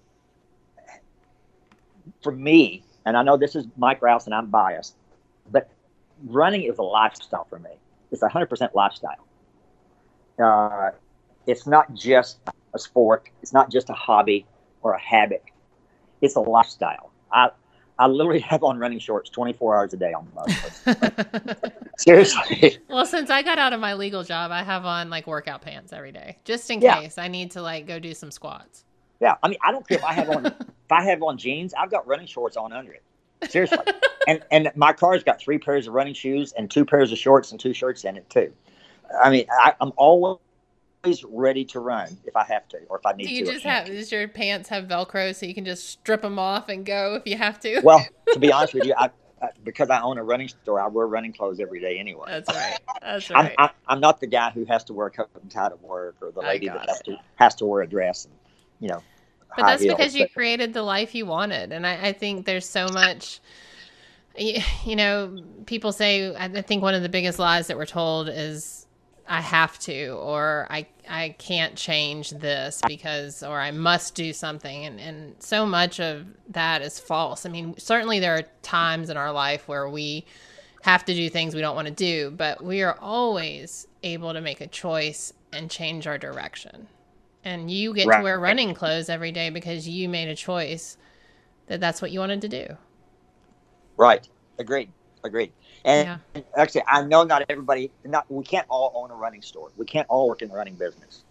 for 2.22 2.32
me, 2.32 2.82
and 3.04 3.16
I 3.16 3.22
know 3.22 3.36
this 3.36 3.54
is 3.54 3.66
Mike 3.76 4.02
Rouse 4.02 4.26
and 4.26 4.34
I'm 4.34 4.46
biased, 4.46 4.94
but 5.50 5.68
running 6.24 6.62
is 6.62 6.78
a 6.78 6.82
lifestyle 6.82 7.44
for 7.44 7.58
me. 7.58 7.70
It's 8.12 8.22
a 8.22 8.28
hundred 8.28 8.46
percent 8.46 8.74
lifestyle. 8.74 9.26
Uh, 10.42 10.90
it's 11.46 11.66
not 11.66 11.92
just 11.94 12.38
a 12.74 12.78
sport. 12.78 13.28
It's 13.42 13.52
not 13.52 13.70
just 13.70 13.90
a 13.90 13.94
hobby 13.94 14.46
or 14.82 14.92
a 14.94 15.00
habit. 15.00 15.42
It's 16.20 16.36
a 16.36 16.40
lifestyle. 16.40 17.10
I 17.32 17.50
I 17.98 18.06
literally 18.06 18.40
have 18.52 18.62
on 18.62 18.78
running 18.78 18.98
shorts 18.98 19.30
24 19.30 19.76
hours 19.76 19.94
a 19.94 19.96
day 19.96 20.12
on 20.12 20.28
almost. 20.36 20.84
Seriously. 21.98 22.78
Well, 22.88 23.06
since 23.06 23.30
I 23.30 23.42
got 23.42 23.58
out 23.58 23.72
of 23.72 23.80
my 23.80 23.94
legal 23.94 24.24
job, 24.24 24.50
I 24.50 24.62
have 24.62 24.84
on 24.84 25.10
like 25.10 25.26
workout 25.26 25.62
pants 25.62 25.92
every 25.92 26.12
day, 26.12 26.38
just 26.44 26.70
in 26.70 26.80
yeah. 26.80 27.00
case 27.00 27.18
I 27.18 27.28
need 27.28 27.52
to 27.52 27.62
like 27.62 27.86
go 27.86 27.98
do 27.98 28.14
some 28.14 28.30
squats. 28.30 28.84
Yeah, 29.20 29.36
I 29.42 29.48
mean, 29.48 29.58
I 29.62 29.70
don't 29.70 29.86
care 29.86 29.98
if 29.98 30.04
I 30.04 30.12
have 30.14 30.30
on 30.30 30.46
if 30.46 30.90
I 30.90 31.02
have 31.04 31.22
on 31.22 31.38
jeans, 31.38 31.74
I've 31.74 31.90
got 31.90 32.06
running 32.06 32.26
shorts 32.26 32.56
on 32.56 32.72
under 32.72 32.92
it. 32.92 33.02
Seriously. 33.48 33.78
and 34.26 34.42
and 34.50 34.70
my 34.76 34.92
car's 34.92 35.22
got 35.22 35.40
three 35.40 35.58
pairs 35.58 35.86
of 35.86 35.94
running 35.94 36.14
shoes 36.14 36.52
and 36.56 36.70
two 36.70 36.84
pairs 36.84 37.12
of 37.12 37.18
shorts 37.18 37.50
and 37.50 37.60
two 37.60 37.72
shirts 37.72 38.04
in 38.04 38.16
it 38.16 38.28
too. 38.30 38.52
I 39.22 39.30
mean, 39.30 39.46
I, 39.50 39.74
I'm 39.80 39.92
always 39.96 40.38
ready 41.28 41.64
to 41.66 41.80
run 41.80 42.16
if 42.24 42.36
I 42.36 42.44
have 42.44 42.68
to 42.68 42.78
or 42.88 42.98
if 42.98 43.06
I 43.06 43.12
need 43.12 43.24
to. 43.24 43.28
Do 43.28 43.34
you 43.34 43.44
to 43.46 43.52
just 43.52 43.64
have 43.64 43.86
does 43.86 44.12
your 44.12 44.28
pants 44.28 44.68
have 44.68 44.86
Velcro 44.86 45.34
so 45.34 45.46
you 45.46 45.54
can 45.54 45.64
just 45.64 45.88
strip 45.88 46.22
them 46.22 46.38
off 46.38 46.68
and 46.68 46.86
go 46.86 47.14
if 47.14 47.26
you 47.26 47.36
have 47.36 47.60
to? 47.60 47.80
Well, 47.82 48.04
to 48.32 48.38
be 48.38 48.52
honest 48.52 48.74
with 48.74 48.84
you, 48.84 48.94
I 48.98 49.10
uh, 49.42 49.48
because 49.64 49.90
I 49.90 50.00
own 50.00 50.18
a 50.18 50.22
running 50.22 50.46
store, 50.46 50.80
I 50.80 50.86
wear 50.86 51.04
running 51.04 51.32
clothes 51.32 51.58
every 51.58 51.80
day 51.80 51.98
anyway. 51.98 52.26
That's 52.28 52.54
right. 52.54 52.78
That's 53.00 53.28
right. 53.28 53.54
I'm, 53.58 53.70
I, 53.88 53.92
am 53.92 54.00
not 54.00 54.20
the 54.20 54.28
guy 54.28 54.50
who 54.50 54.64
has 54.66 54.84
to 54.84 54.92
wear 54.92 55.08
a 55.08 55.10
coat 55.10 55.30
and 55.40 55.50
tie 55.50 55.68
to 55.68 55.76
work, 55.76 56.14
or 56.22 56.30
the 56.30 56.42
lady 56.42 56.68
that 56.68 56.88
has 56.88 57.02
to 57.02 57.16
has 57.34 57.56
to 57.56 57.66
wear 57.66 57.82
a 57.82 57.88
dress 57.88 58.26
and 58.26 58.34
you 58.78 58.88
know. 58.88 59.02
But 59.56 59.66
that's 59.66 59.84
because 59.84 60.14
you 60.14 60.28
created 60.28 60.72
the 60.72 60.82
life 60.82 61.14
you 61.14 61.26
wanted, 61.26 61.72
and 61.72 61.86
I, 61.86 62.08
I 62.08 62.12
think 62.12 62.46
there's 62.46 62.68
so 62.68 62.86
much. 62.88 63.40
You 64.36 64.96
know, 64.96 65.42
people 65.66 65.92
say 65.92 66.34
I 66.34 66.48
think 66.62 66.82
one 66.82 66.94
of 66.94 67.02
the 67.02 67.10
biggest 67.10 67.38
lies 67.38 67.66
that 67.66 67.76
we're 67.76 67.84
told 67.84 68.30
is 68.30 68.86
I 69.28 69.40
have 69.40 69.78
to 69.80 70.08
or 70.10 70.66
I 70.70 70.86
I 71.08 71.34
can't 71.38 71.76
change 71.76 72.30
this 72.30 72.80
because 72.86 73.42
or 73.42 73.60
I 73.60 73.70
must 73.70 74.14
do 74.14 74.32
something 74.32 74.84
and 74.84 75.00
and 75.00 75.34
so 75.38 75.64
much 75.66 76.00
of 76.00 76.26
that 76.48 76.82
is 76.82 76.98
false. 76.98 77.46
I 77.46 77.50
mean, 77.50 77.74
certainly 77.78 78.20
there 78.20 78.36
are 78.36 78.42
times 78.62 79.10
in 79.10 79.16
our 79.16 79.32
life 79.32 79.68
where 79.68 79.88
we 79.88 80.24
have 80.82 81.04
to 81.04 81.14
do 81.14 81.30
things 81.30 81.54
we 81.54 81.60
don't 81.60 81.76
want 81.76 81.88
to 81.88 81.94
do, 81.94 82.30
but 82.30 82.62
we 82.64 82.82
are 82.82 82.98
always 83.00 83.86
able 84.02 84.32
to 84.32 84.40
make 84.40 84.60
a 84.60 84.66
choice 84.66 85.32
and 85.52 85.70
change 85.70 86.06
our 86.06 86.18
direction. 86.18 86.88
And 87.44 87.70
you 87.70 87.92
get 87.92 88.06
right. 88.06 88.18
to 88.18 88.22
wear 88.22 88.38
running 88.38 88.74
clothes 88.74 89.08
every 89.08 89.32
day 89.32 89.50
because 89.50 89.88
you 89.88 90.08
made 90.08 90.28
a 90.28 90.36
choice 90.36 90.96
that 91.66 91.80
that's 91.80 92.00
what 92.00 92.12
you 92.12 92.20
wanted 92.20 92.40
to 92.42 92.48
do. 92.48 92.76
Right. 93.96 94.28
Agreed. 94.58 94.90
Agreed. 95.24 95.52
And 95.84 96.20
yeah. 96.34 96.42
actually, 96.56 96.84
I 96.86 97.02
know 97.02 97.24
not 97.24 97.44
everybody, 97.48 97.90
not 98.04 98.30
we 98.30 98.44
can't 98.44 98.66
all 98.68 98.92
own 98.94 99.10
a 99.10 99.14
running 99.14 99.42
store. 99.42 99.70
We 99.76 99.86
can't 99.86 100.06
all 100.08 100.28
work 100.28 100.42
in 100.42 100.48
the 100.48 100.54
running 100.54 100.74
business. 100.74 101.22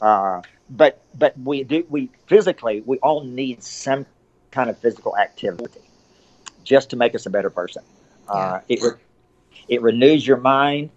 Uh, 0.00 0.42
but 0.70 1.02
but 1.16 1.38
we 1.40 1.64
do 1.64 1.84
we 1.88 2.10
physically 2.26 2.82
we 2.86 2.98
all 2.98 3.24
need 3.24 3.62
some 3.62 4.06
kind 4.50 4.70
of 4.70 4.78
physical 4.78 5.16
activity 5.16 5.80
just 6.62 6.90
to 6.90 6.96
make 6.96 7.14
us 7.14 7.26
a 7.26 7.30
better 7.30 7.50
person. 7.50 7.82
Uh, 8.28 8.60
yeah. 8.68 8.76
Uh, 8.76 8.86
it 8.86 8.98
it 9.68 9.82
renews 9.82 10.26
your 10.26 10.36
mind, 10.36 10.90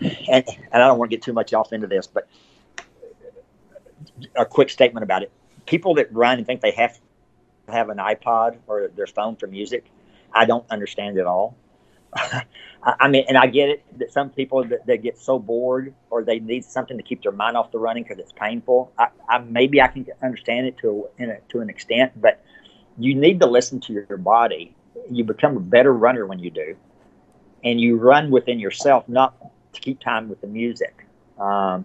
and 0.00 0.44
and 0.44 0.46
I 0.72 0.78
don't 0.78 0.98
want 0.98 1.10
to 1.10 1.16
get 1.16 1.22
too 1.22 1.32
much 1.32 1.54
off 1.54 1.72
into 1.72 1.86
this, 1.86 2.06
but 2.06 2.28
a 4.36 4.44
quick 4.44 4.70
statement 4.70 5.04
about 5.04 5.22
it: 5.22 5.30
people 5.66 5.94
that 5.94 6.12
run 6.12 6.38
and 6.38 6.46
think 6.46 6.60
they 6.60 6.72
have 6.72 6.98
to 7.66 7.72
have 7.72 7.88
an 7.88 7.98
iPod 7.98 8.58
or 8.66 8.88
their 8.88 9.06
phone 9.06 9.36
for 9.36 9.46
music, 9.46 9.86
I 10.32 10.44
don't 10.44 10.64
understand 10.70 11.18
at 11.18 11.26
all. 11.26 11.56
I 12.84 13.08
mean, 13.08 13.24
and 13.28 13.38
I 13.38 13.46
get 13.46 13.68
it 13.68 13.98
that 13.98 14.12
some 14.12 14.30
people 14.30 14.64
that, 14.64 15.02
get 15.02 15.16
so 15.18 15.38
bored 15.38 15.94
or 16.10 16.24
they 16.24 16.40
need 16.40 16.64
something 16.64 16.96
to 16.96 17.02
keep 17.02 17.22
their 17.22 17.32
mind 17.32 17.56
off 17.56 17.70
the 17.70 17.78
running 17.78 18.02
because 18.02 18.18
it's 18.18 18.32
painful. 18.32 18.92
I, 18.98 19.08
I, 19.28 19.38
maybe 19.38 19.80
I 19.80 19.88
can 19.88 20.06
understand 20.22 20.66
it 20.66 20.78
to 20.78 21.08
a, 21.18 21.38
to 21.50 21.60
an 21.60 21.70
extent, 21.70 22.20
but 22.20 22.44
you 22.98 23.14
need 23.14 23.40
to 23.40 23.46
listen 23.46 23.80
to 23.80 23.92
your 23.92 24.18
body. 24.18 24.74
You 25.10 25.24
become 25.24 25.56
a 25.56 25.60
better 25.60 25.92
runner 25.92 26.26
when 26.26 26.38
you 26.38 26.50
do, 26.50 26.76
and 27.64 27.80
you 27.80 27.96
run 27.96 28.30
within 28.30 28.58
yourself, 28.58 29.08
not 29.08 29.34
to 29.72 29.80
keep 29.80 30.00
time 30.00 30.28
with 30.28 30.40
the 30.40 30.46
music. 30.48 31.06
Um, 31.38 31.84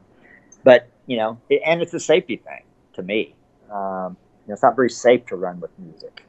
but 0.63 0.89
you 1.07 1.17
know, 1.17 1.39
it, 1.49 1.61
and 1.65 1.81
it's 1.81 1.93
a 1.93 1.99
safety 1.99 2.37
thing 2.37 2.61
to 2.93 3.01
me. 3.01 3.33
Um, 3.71 4.15
you 4.45 4.49
know, 4.49 4.53
it's 4.53 4.63
not 4.63 4.75
very 4.75 4.89
safe 4.89 5.25
to 5.27 5.35
run 5.35 5.59
with 5.59 5.71
music. 5.79 6.23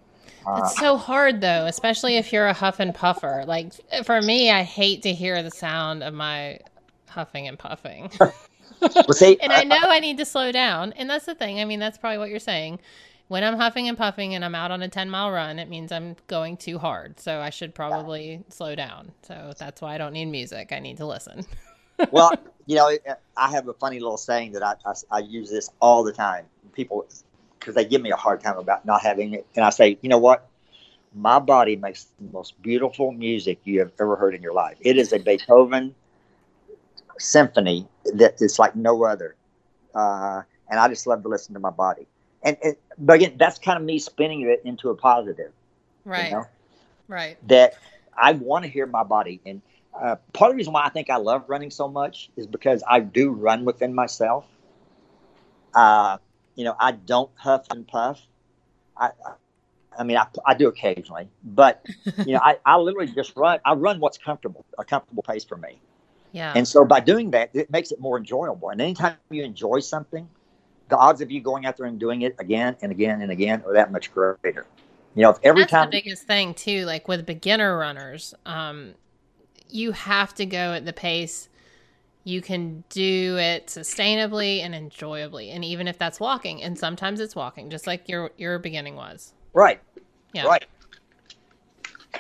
It's 0.57 0.79
so 0.79 0.97
hard 0.97 1.41
though, 1.41 1.67
especially 1.67 2.17
if 2.17 2.33
you're 2.33 2.47
a 2.47 2.55
huff 2.55 2.81
and 2.81 2.95
puffer. 2.95 3.45
Like 3.47 3.73
for 4.05 4.23
me, 4.23 4.51
I 4.51 4.63
hate 4.63 5.03
to 5.03 5.13
hear 5.13 5.43
the 5.43 5.51
sound 5.51 6.03
of 6.03 6.15
my 6.15 6.61
huffing 7.07 7.49
and 7.49 7.59
puffing. 7.59 8.11
well, 8.81 9.13
see, 9.13 9.39
and 9.41 9.53
I 9.53 9.65
know 9.65 9.81
I 9.81 10.01
need 10.01 10.17
to 10.19 10.25
slow 10.25 10.53
down. 10.53 10.93
And 10.95 11.11
that's 11.11 11.27
the 11.27 11.35
thing. 11.35 11.61
I 11.61 11.65
mean, 11.65 11.81
that's 11.81 11.99
probably 11.99 12.19
what 12.19 12.31
you're 12.31 12.39
saying. 12.39 12.81
When 13.29 13.45
I'm 13.45 13.59
huffing 13.59 13.89
and 13.89 13.99
puffing 13.99 14.35
and 14.35 14.43
I'm 14.43 14.55
out 14.55 14.71
on 14.71 14.81
a 14.81 14.89
10 14.89 15.11
mile 15.11 15.31
run, 15.31 15.59
it 15.59 15.69
means 15.69 15.93
I'm 15.93 16.17
going 16.29 16.57
too 16.57 16.79
hard. 16.79 17.21
So 17.21 17.41
I 17.41 17.51
should 17.51 17.75
probably 17.75 18.43
slow 18.49 18.75
down. 18.75 19.13
So 19.23 19.53
that's 19.59 19.83
why 19.83 19.95
I 19.95 19.99
don't 19.99 20.15
need 20.15 20.27
music. 20.27 20.73
I 20.73 20.79
need 20.79 20.97
to 20.97 21.07
listen. 21.07 21.45
well, 22.11 22.33
you 22.67 22.77
know, 22.77 22.91
I 23.37 23.51
have 23.51 23.69
a 23.69 23.75
funny 23.75 23.99
little 23.99 24.17
saying 24.17 24.53
that 24.53 24.63
I, 24.63 24.75
I, 24.85 24.93
I 25.11 25.19
use 25.21 25.51
this 25.51 25.71
all 25.81 26.05
the 26.05 26.13
time. 26.13 26.45
People 26.73 27.07
because 27.59 27.75
they 27.75 27.85
give 27.85 28.01
me 28.01 28.11
a 28.11 28.17
hard 28.17 28.41
time 28.41 28.57
about 28.57 28.85
not 28.87 29.03
having 29.03 29.35
it. 29.35 29.47
And 29.57 29.65
I 29.65 29.71
say, 29.71 29.99
you 30.01 30.09
know 30.09 30.19
what? 30.19 30.49
My 31.15 31.39
body 31.39 31.77
makes 31.77 32.05
the 32.21 32.33
most 32.33 32.61
beautiful 32.63 33.13
music 33.13 33.59
you 33.65 33.81
have 33.81 33.93
ever 34.01 34.17
heard 34.17 34.35
in 34.35 34.43
your 34.43 34.53
life. 34.53 34.77
It 34.81 34.97
is 34.97 35.13
a 35.13 35.19
Beethoven 35.19 35.95
symphony 37.19 37.87
that 38.15 38.41
is 38.41 38.59
like 38.59 38.77
no 38.77 39.05
other. 39.05 39.35
Uh, 39.95 40.43
and 40.71 40.79
I 40.79 40.89
just 40.89 41.07
love 41.07 41.23
to 41.23 41.29
listen 41.29 41.55
to 41.55 41.61
my 41.61 41.71
body. 41.71 42.07
And, 42.43 42.57
and 42.63 42.77
but 42.99 43.15
again, 43.15 43.35
that's 43.37 43.59
kind 43.59 43.79
of 43.79 43.85
me 43.85 43.99
spinning 43.99 44.43
it 44.43 44.63
into 44.65 44.91
a 44.91 44.95
positive. 44.95 45.53
Right. 46.05 46.27
You 46.27 46.37
know? 46.37 46.47
Right. 47.09 47.37
That 47.49 47.75
I 48.17 48.33
want 48.33 48.65
to 48.65 48.71
hear 48.71 48.87
my 48.87 49.03
body. 49.03 49.41
And 49.45 49.63
uh, 49.95 50.17
part 50.33 50.51
of 50.51 50.55
the 50.55 50.57
reason 50.57 50.73
why 50.73 50.85
I 50.85 50.91
think 50.91 51.11
I 51.11 51.17
love 51.17 51.45
running 51.49 51.71
so 51.71 51.89
much 51.89 52.31
is 52.37 52.47
because 52.47 52.83
I 52.89 53.01
do 53.01 53.31
run 53.31 53.65
within 53.65 53.95
myself. 53.95 54.47
Uh, 55.75 56.19
you 56.55 56.65
know, 56.65 56.75
I 56.79 56.93
don't 56.93 57.31
huff 57.37 57.67
and 57.71 57.87
puff. 57.87 58.21
I, 58.97 59.11
I 59.99 60.05
mean, 60.05 60.17
I, 60.17 60.27
I 60.47 60.55
do 60.55 60.69
occasionally, 60.69 61.29
but 61.45 61.85
you 62.19 62.35
know, 62.35 62.41
I, 62.43 62.59
I 62.65 62.77
literally 62.77 63.13
just 63.13 63.37
run. 63.37 63.59
I 63.65 63.75
run 63.75 64.01
what's 64.01 64.19
comfortable, 64.19 64.65
a 64.79 64.85
comfortable 64.85 65.23
pace 65.23 65.45
for 65.45 65.57
me. 65.57 65.79
Yeah. 66.33 66.53
And 66.55 66.67
so 66.69 66.85
by 66.85 67.01
doing 67.01 67.31
that, 67.33 67.51
it 67.55 67.71
makes 67.71 67.91
it 67.91 68.01
more 68.01 68.19
enjoyable. 68.19 68.71
And 68.71 68.81
anytime 68.81 69.17
you 69.31 69.43
enjoy 69.43 69.81
something, 69.81 70.29
the 70.89 70.97
odds 70.97 71.21
of 71.21 71.31
you 71.31 71.41
going 71.41 71.67
out 71.67 71.77
there 71.77 71.87
and 71.87 71.99
doing 71.99 72.23
it 72.23 72.37
again 72.39 72.77
and 72.83 72.93
again 72.93 73.23
and 73.23 73.31
again 73.31 73.63
are 73.67 73.75
that 73.75 73.93
much 73.93 74.13
greater. 74.13 74.67
You 75.15 75.23
know, 75.23 75.31
if 75.31 75.39
every 75.43 75.63
That's 75.63 75.73
time 75.73 75.91
the 75.91 75.97
biggest 75.97 76.25
thing 76.25 76.55
too, 76.55 76.85
like 76.85 77.09
with 77.09 77.27
beginner 77.27 77.77
runners, 77.77 78.35
um, 78.47 78.95
you 79.71 79.93
have 79.93 80.35
to 80.35 80.47
go 80.47 80.73
at 80.73 80.85
the 80.85 80.93
pace 80.93 81.49
you 82.29 82.43
can 82.43 82.85
do 82.91 83.39
it 83.39 83.69
sustainably 83.69 84.61
and 84.61 84.75
enjoyably 84.75 85.51
and 85.51 85.65
even 85.65 85.89
if 85.89 85.97
that's 85.97 86.21
walking 86.21 86.63
and 86.63 86.79
sometimes 86.79 87.21
it's 87.21 87.35
walking 87.35 87.71
just 87.71 87.87
like 87.87 88.07
your 88.09 88.31
your 88.37 88.59
beginning 88.59 88.97
was. 88.97 89.33
Right. 89.55 89.81
Yeah. 90.35 90.47
Right. 90.47 90.67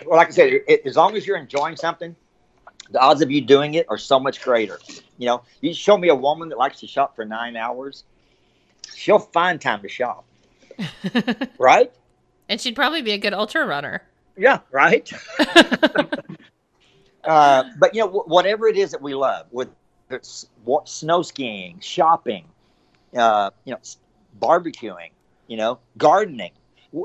Well 0.06 0.16
like 0.16 0.28
i 0.28 0.30
said 0.30 0.52
it, 0.66 0.86
as 0.86 0.96
long 0.96 1.14
as 1.14 1.26
you're 1.26 1.36
enjoying 1.36 1.76
something 1.76 2.16
the 2.90 2.98
odds 3.00 3.20
of 3.20 3.30
you 3.30 3.42
doing 3.42 3.74
it 3.74 3.84
are 3.90 3.98
so 3.98 4.18
much 4.18 4.40
greater. 4.40 4.78
You 5.18 5.26
know 5.26 5.42
you 5.60 5.74
show 5.74 5.98
me 5.98 6.08
a 6.08 6.14
woman 6.14 6.48
that 6.48 6.58
likes 6.58 6.80
to 6.80 6.86
shop 6.86 7.14
for 7.14 7.26
nine 7.26 7.54
hours 7.56 8.04
she'll 8.94 9.18
find 9.18 9.60
time 9.60 9.82
to 9.82 9.88
shop. 9.88 10.24
Right? 11.58 11.92
And 12.48 12.58
she'd 12.58 12.74
probably 12.74 13.02
be 13.02 13.12
a 13.12 13.18
good 13.18 13.34
ultra 13.34 13.66
runner. 13.66 14.02
Yeah 14.38 14.60
right 14.70 15.12
uh, 17.28 17.64
but 17.78 17.94
you 17.94 18.00
know 18.00 18.08
whatever 18.08 18.66
it 18.66 18.76
is 18.76 18.90
that 18.90 19.02
we 19.02 19.14
love 19.14 19.46
with 19.52 19.68
it's 20.10 20.46
snow 20.84 21.22
skiing, 21.22 21.80
shopping, 21.80 22.44
uh, 23.16 23.50
you 23.64 23.72
know, 23.72 23.80
barbecuing, 24.40 25.10
you 25.46 25.56
know, 25.56 25.78
gardening. 25.96 26.52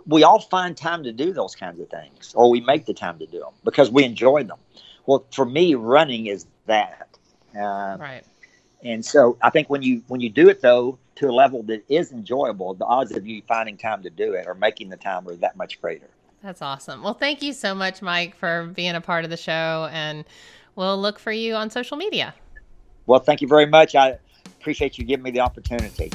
We 0.05 0.24
all 0.24 0.39
find 0.39 0.78
time 0.78 1.03
to 1.03 1.11
do 1.11 1.34
those 1.34 1.55
kinds 1.55 1.80
of 1.82 1.89
things, 1.89 2.34
or 2.36 2.49
we 2.49 2.61
make 2.61 2.86
the 2.86 2.93
time 2.93 3.19
to 3.19 3.26
do 3.26 3.39
them 3.39 3.53
because 3.65 3.91
we 3.91 4.05
enjoy 4.05 4.43
them. 4.43 4.57
Well, 5.05 5.26
for 5.32 5.45
me, 5.45 5.76
running 5.76 6.28
is 6.28 6.45
that. 6.67 7.09
Uh, 7.53 7.97
right. 7.99 8.24
And 8.82 9.05
so 9.05 9.38
I 9.41 9.49
think 9.49 9.69
when 9.69 9.82
you 9.82 10.03
when 10.07 10.21
you 10.21 10.30
do 10.30 10.49
it 10.49 10.61
though 10.61 10.97
to 11.15 11.30
a 11.30 11.32
level 11.32 11.63
that 11.63 11.84
is 11.89 12.11
enjoyable, 12.11 12.74
the 12.74 12.86
odds 12.86 13.11
of 13.11 13.28
you 13.28 13.41
finding 13.47 13.78
time 13.78 14.03
to 14.03 14.09
do 14.09 14.34
it 14.34 14.47
or 14.47 14.55
making 14.55 14.89
the 14.89 14.97
time 14.97 15.28
are 15.28 15.36
that 15.36 15.57
much 15.57 15.82
greater. 15.82 16.09
That's 16.44 16.62
awesome. 16.62 17.04
Well, 17.04 17.14
thank 17.14 17.41
you 17.41 17.54
so 17.54 17.74
much, 17.74 18.02
Mike, 18.02 18.36
for 18.36 18.66
being 18.76 18.96
a 18.96 19.02
part 19.02 19.24
of 19.24 19.30
the 19.30 19.38
show, 19.38 19.88
and 19.94 20.26
we'll 20.76 21.00
look 21.00 21.18
for 21.18 21.32
you 21.32 21.56
on 21.56 21.70
social 21.70 21.96
media. 21.96 22.36
Well, 23.06 23.22
thank 23.22 23.41
you 23.41 23.48
very 23.48 23.66
much. 23.66 23.96
I 23.96 24.18
appreciate 24.60 24.98
you 24.98 25.06
giving 25.06 25.24
me 25.24 25.32
the 25.32 25.39
opportunity. 25.39 26.12